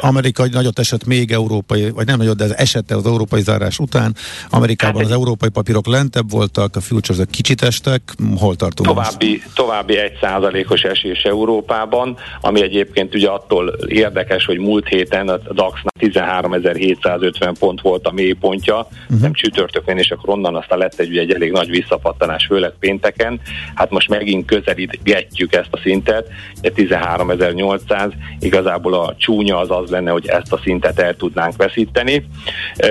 amerikai 0.01 0.49
nagyot 0.49 0.79
esett 0.79 1.05
még 1.05 1.33
európai, 1.33 1.91
vagy 1.91 2.07
nem 2.07 2.19
nagyot, 2.19 2.37
de 2.37 2.45
ez 2.45 2.51
esette 2.51 2.97
az 2.97 3.07
európai 3.07 3.43
zárás 3.43 3.79
után. 3.79 4.15
Amerikában 4.51 5.03
hát 5.03 5.11
az 5.11 5.17
európai 5.17 5.49
papírok 5.49 5.87
lentebb 5.87 6.31
voltak, 6.31 6.77
a 6.77 6.81
futures 6.81 7.27
kicsit 7.31 7.63
estek. 7.63 8.03
Hol 8.37 8.57
tartunk 8.57 8.89
további, 8.89 9.31
most? 9.31 9.55
További 9.55 9.99
egy 9.99 10.19
százalékos 10.21 10.81
esés 10.81 11.23
Európában, 11.23 12.17
ami 12.41 12.63
egy 12.63 12.75
egyébként 12.77 13.15
ugye 13.15 13.29
attól 13.29 13.77
érdekes, 13.89 14.45
hogy 14.45 14.59
múlt 14.59 14.89
héten 14.89 15.29
a 15.29 15.37
DAX-nak 15.37 15.95
13.750 16.01 17.55
pont 17.59 17.81
volt 17.81 18.07
a 18.07 18.13
mélypontja, 18.13 18.77
uh-huh. 18.77 19.21
nem 19.21 19.33
csütörtökön, 19.33 19.99
és 19.99 20.11
akkor 20.11 20.35
onnan 20.35 20.57
aztán 20.57 20.79
lett 20.79 20.99
egy, 20.99 21.09
ugye, 21.09 21.21
egy 21.21 21.33
elég 21.33 21.53
nagy 21.53 21.71
visszapattanás, 21.71 22.47
főleg 22.47 22.73
pénteken. 22.79 23.41
Hát 23.75 23.91
most 23.91 24.09
megint 24.09 24.47
közelítgetjük 24.47 25.55
ezt 25.55 25.69
a 25.71 25.79
szintet, 25.83 26.29
13.800, 26.63 28.13
igazából 28.41 28.95
a 28.95 29.15
csúnya 29.19 29.59
az 29.59 29.71
az 29.71 29.91
lenne, 29.91 30.11
hogy 30.11 30.27
ezt 30.27 30.53
a 30.53 30.61
szintet 30.63 30.99
el 30.99 31.17
tudnánk 31.17 31.57
veszíteni, 31.57 32.27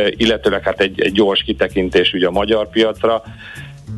illetőleg 0.09 0.63
hát 0.63 0.81
egy, 0.81 1.01
egy 1.01 1.11
gyors 1.11 1.43
kitekintés 1.43 2.13
ugye 2.13 2.27
a 2.27 2.31
magyar 2.31 2.69
piacra, 2.69 3.23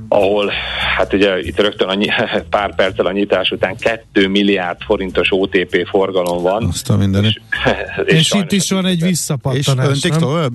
ahol 0.08 0.52
hát 0.98 1.14
ugye 1.14 1.40
itt 1.40 1.60
rögtön 1.60 1.88
annyi, 1.88 2.08
pár 2.50 2.76
perccel 2.76 3.06
a 3.06 3.12
nyitás 3.12 3.52
után 3.52 3.76
2 3.78 4.28
milliárd 4.28 4.82
forintos 4.82 5.28
OTP 5.32 5.88
forgalom 5.88 6.44
van. 6.44 6.64
Azt 6.64 6.90
a 6.90 6.98
mindenit. 6.98 7.42
És, 8.06 8.06
és, 8.06 8.14
és 8.14 8.34
itt 8.34 8.52
is 8.52 8.70
van 8.70 8.86
egy 8.86 9.02
visszapattanás, 9.02 9.86
És 9.86 10.04
öntik 10.04 10.20
tovább? 10.20 10.54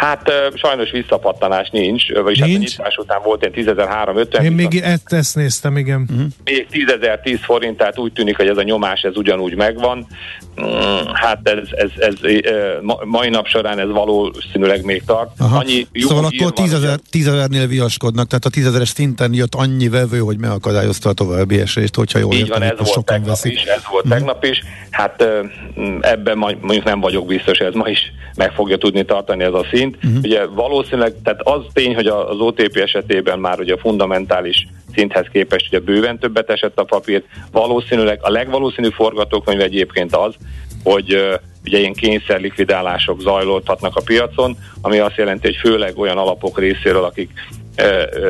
Hát 0.00 0.30
sajnos 0.54 0.90
visszapattanás 0.90 1.68
nincs, 1.70 2.12
vagyis 2.12 2.38
nincs. 2.38 2.52
hát 2.52 2.56
a 2.56 2.58
nyitás 2.58 2.96
után 2.96 3.20
volt 3.24 3.46
ilyen 3.54 3.76
10.350. 3.76 4.42
Én 4.42 4.52
még 4.52 4.80
ezt, 4.82 5.12
ezt 5.12 5.36
néztem, 5.36 5.76
igen. 5.76 6.06
Uh-huh. 6.10 6.26
Még 6.44 6.66
10.010 6.72 7.38
forint, 7.42 7.76
tehát 7.76 7.98
úgy 7.98 8.12
tűnik, 8.12 8.36
hogy 8.36 8.48
ez 8.48 8.56
a 8.56 8.62
nyomás 8.62 9.02
ez 9.02 9.16
ugyanúgy 9.16 9.56
megvan. 9.56 10.06
Mm, 10.60 10.66
hát 11.12 11.48
ez, 11.48 11.68
ez, 11.70 11.90
ez, 11.96 12.14
ez 12.22 12.44
mai 13.04 13.28
nap 13.28 13.46
során 13.46 13.78
ez 13.78 13.88
valószínűleg 13.88 14.84
még 14.84 15.02
tart. 15.04 15.30
Aha. 15.38 15.58
Annyi 15.58 15.86
jó 15.92 16.08
szóval 16.08 16.24
akkor 16.24 16.52
10.000, 16.52 17.48
nél 17.48 17.66
viaskodnak, 17.66 18.26
tehát 18.26 18.44
a 18.44 18.50
10.000-es 18.50 18.94
szinten 18.94 19.34
jött 19.34 19.54
annyi 19.54 19.88
vevő, 19.88 20.18
hogy 20.18 20.38
megakadályozta 20.38 21.08
a 21.08 21.12
további 21.12 21.60
esést, 21.60 21.94
hogyha 21.94 22.18
jól 22.18 22.34
Így 22.34 22.48
van, 22.48 22.62
ez 22.62 22.76
volt 22.76 23.04
tegnap 23.04 23.28
veszik. 23.28 23.52
is, 23.52 23.62
ez 23.62 23.82
volt 23.90 24.04
uh-huh. 24.04 24.18
tegnap 24.18 24.44
is. 24.44 24.62
Hát 24.90 25.24
ebben 26.00 26.38
mondjuk 26.38 26.84
nem 26.84 27.00
vagyok 27.00 27.26
biztos, 27.26 27.58
ez 27.58 27.74
ma 27.74 27.88
is 27.88 28.12
meg 28.40 28.52
fogja 28.52 28.76
tudni 28.76 29.04
tartani 29.04 29.44
ez 29.44 29.52
a 29.52 29.66
szint. 29.72 29.96
Uh-huh. 29.96 30.18
Ugye 30.22 30.46
valószínűleg, 30.46 31.14
tehát 31.24 31.40
az 31.42 31.62
tény, 31.72 31.94
hogy 31.94 32.06
az 32.06 32.38
OTP 32.38 32.76
esetében 32.76 33.38
már 33.38 33.60
ugye 33.60 33.74
a 33.74 33.78
fundamentális 33.78 34.66
szinthez 34.94 35.26
képest 35.32 35.66
ugye 35.66 35.78
bőven 35.80 36.18
többet 36.18 36.50
esett 36.50 36.78
a 36.78 36.84
papír. 36.84 37.22
Valószínűleg 37.52 38.18
a 38.22 38.30
legvalószínűbb 38.30 38.92
forgatókönyv 38.92 39.60
egyébként 39.60 40.16
az, 40.16 40.34
hogy 40.84 41.38
ugye 41.64 41.78
ilyen 41.78 41.92
kényszer 41.92 42.40
likvidálások 42.40 43.20
zajlódhatnak 43.20 43.96
a 43.96 44.02
piacon, 44.04 44.56
ami 44.80 44.98
azt 44.98 45.16
jelenti, 45.16 45.46
hogy 45.46 45.56
főleg 45.56 45.98
olyan 45.98 46.18
alapok 46.18 46.58
részéről, 46.58 47.04
akik 47.04 47.30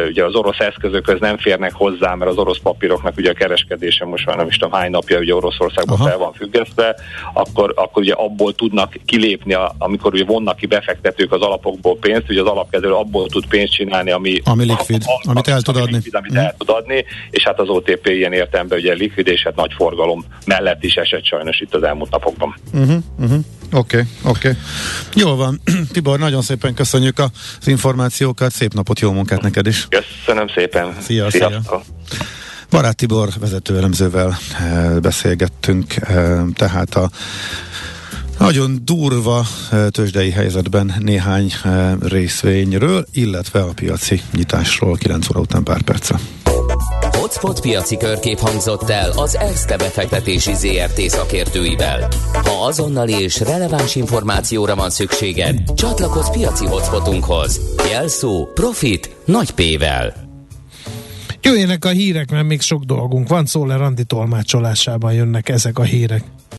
ugye 0.09 0.24
az 0.24 0.34
orosz 0.34 0.59
eszközökhöz 0.59 1.20
nem 1.20 1.38
férnek 1.38 1.72
hozzá, 1.72 2.14
mert 2.14 2.30
az 2.30 2.36
orosz 2.36 2.59
papíroknak 2.62 3.16
ugye 3.16 3.30
a 3.30 3.34
kereskedése 3.34 4.05
most 4.05 4.26
már 4.26 4.36
nem 4.36 4.47
is 4.47 4.57
tudom 4.57 4.72
hány 4.72 4.91
napja 4.91 5.18
ugye 5.18 5.34
Oroszországban 5.34 5.99
Aha. 5.99 6.09
fel 6.09 6.18
van 6.18 6.32
függesztve, 6.32 6.97
akkor, 7.34 7.72
akkor 7.76 8.03
ugye 8.03 8.12
abból 8.12 8.55
tudnak 8.55 8.95
kilépni, 9.05 9.57
amikor 9.78 10.14
ugye 10.14 10.24
vonnak 10.24 10.57
ki 10.57 10.66
befektetők 10.66 11.32
az 11.32 11.41
alapokból 11.41 11.97
pénzt, 11.97 12.30
ugye 12.30 12.41
az 12.41 12.47
alapkezelő 12.47 12.93
abból 12.93 13.28
tud 13.28 13.47
pénzt 13.47 13.72
csinálni, 13.72 14.11
ami, 14.11 14.41
ami 14.45 14.64
likvid, 14.64 15.03
a, 15.07 15.11
a, 15.11 15.30
amit 15.30 15.49
el 15.49 15.61
tud 15.61 15.76
adni. 15.76 15.93
Likvid, 15.93 16.14
amit 16.14 16.32
mm. 16.32 16.36
el 16.36 16.55
tud 16.59 16.68
adni, 16.68 17.05
és 17.30 17.43
hát 17.43 17.61
az 17.61 17.68
OTP 17.68 18.07
ilyen 18.07 18.32
értelemben 18.32 18.78
ugye 18.78 18.93
likvid, 18.93 19.26
és 19.26 19.43
hát 19.43 19.57
nagy 19.57 19.72
forgalom 19.76 20.24
mellett 20.47 20.84
is 20.84 20.95
esett 20.95 21.24
sajnos 21.24 21.61
itt 21.61 21.74
az 21.74 21.82
elmúlt 21.82 22.11
napokban. 22.11 22.55
Uh-huh, 22.72 22.97
uh-huh. 23.18 23.45
Oké, 23.72 23.97
okay, 23.97 24.30
oké. 24.30 24.49
Okay. 24.49 24.61
Jól 25.14 25.36
van. 25.36 25.61
Tibor, 25.93 26.18
nagyon 26.18 26.43
szépen 26.43 26.74
köszönjük 26.74 27.18
az 27.18 27.66
információkat, 27.66 28.53
szép 28.53 28.74
napot, 28.74 29.01
jó 29.01 29.12
munkát 29.12 29.30
neked 29.39 29.66
is. 29.66 29.89
Köszönöm 29.89 30.49
szépen. 30.49 30.97
Szia, 31.01 31.31
szia. 31.31 31.62
Barát 32.70 32.97
Tibor 32.97 33.28
vezetőelemzővel 33.41 34.39
eh, 34.59 35.01
beszélgettünk, 35.01 35.97
eh, 35.97 36.41
tehát 36.55 36.95
a 36.95 37.11
nagyon 38.39 38.78
durva 38.85 39.47
eh, 39.70 39.87
tőzsdei 39.89 40.31
helyzetben 40.31 40.95
néhány 40.99 41.53
részvényről, 42.01 43.07
illetve 43.12 43.61
a 43.61 43.72
piaci 43.74 44.20
nyitásról 44.33 44.97
9 44.97 45.31
óra 45.31 45.41
után 45.41 45.62
pár 45.62 45.83
percre. 45.83 46.18
Hotspot 47.31 47.61
piaci 47.61 47.97
körkép 47.97 48.39
hangzott 48.39 48.91
el 48.91 49.11
az 49.11 49.37
ESZTE 49.37 49.76
befektetési 49.76 50.55
ZRT 50.55 51.01
szakértőivel. 51.01 52.09
Ha 52.33 52.64
azonnali 52.66 53.12
és 53.12 53.41
releváns 53.41 53.95
információra 53.95 54.74
van 54.74 54.91
szükséged, 54.91 55.72
csatlakozz 55.74 56.28
piaci 56.28 56.66
hotspotunkhoz. 56.66 57.61
Jelszó 57.91 58.47
Profit 58.55 59.16
nagy 59.24 59.51
P-vel. 59.51 60.14
Jöjjenek 61.43 61.85
a 61.85 61.89
hírek, 61.89 62.31
mert 62.31 62.47
még 62.47 62.61
sok 62.61 62.83
dolgunk 62.83 63.28
van. 63.28 63.47
Szóler 63.47 63.81
Andi 63.81 64.05
tolmácsolásában 64.05 65.12
jönnek 65.12 65.49
ezek 65.49 65.78
a 65.78 65.83
hírek. 65.83 66.22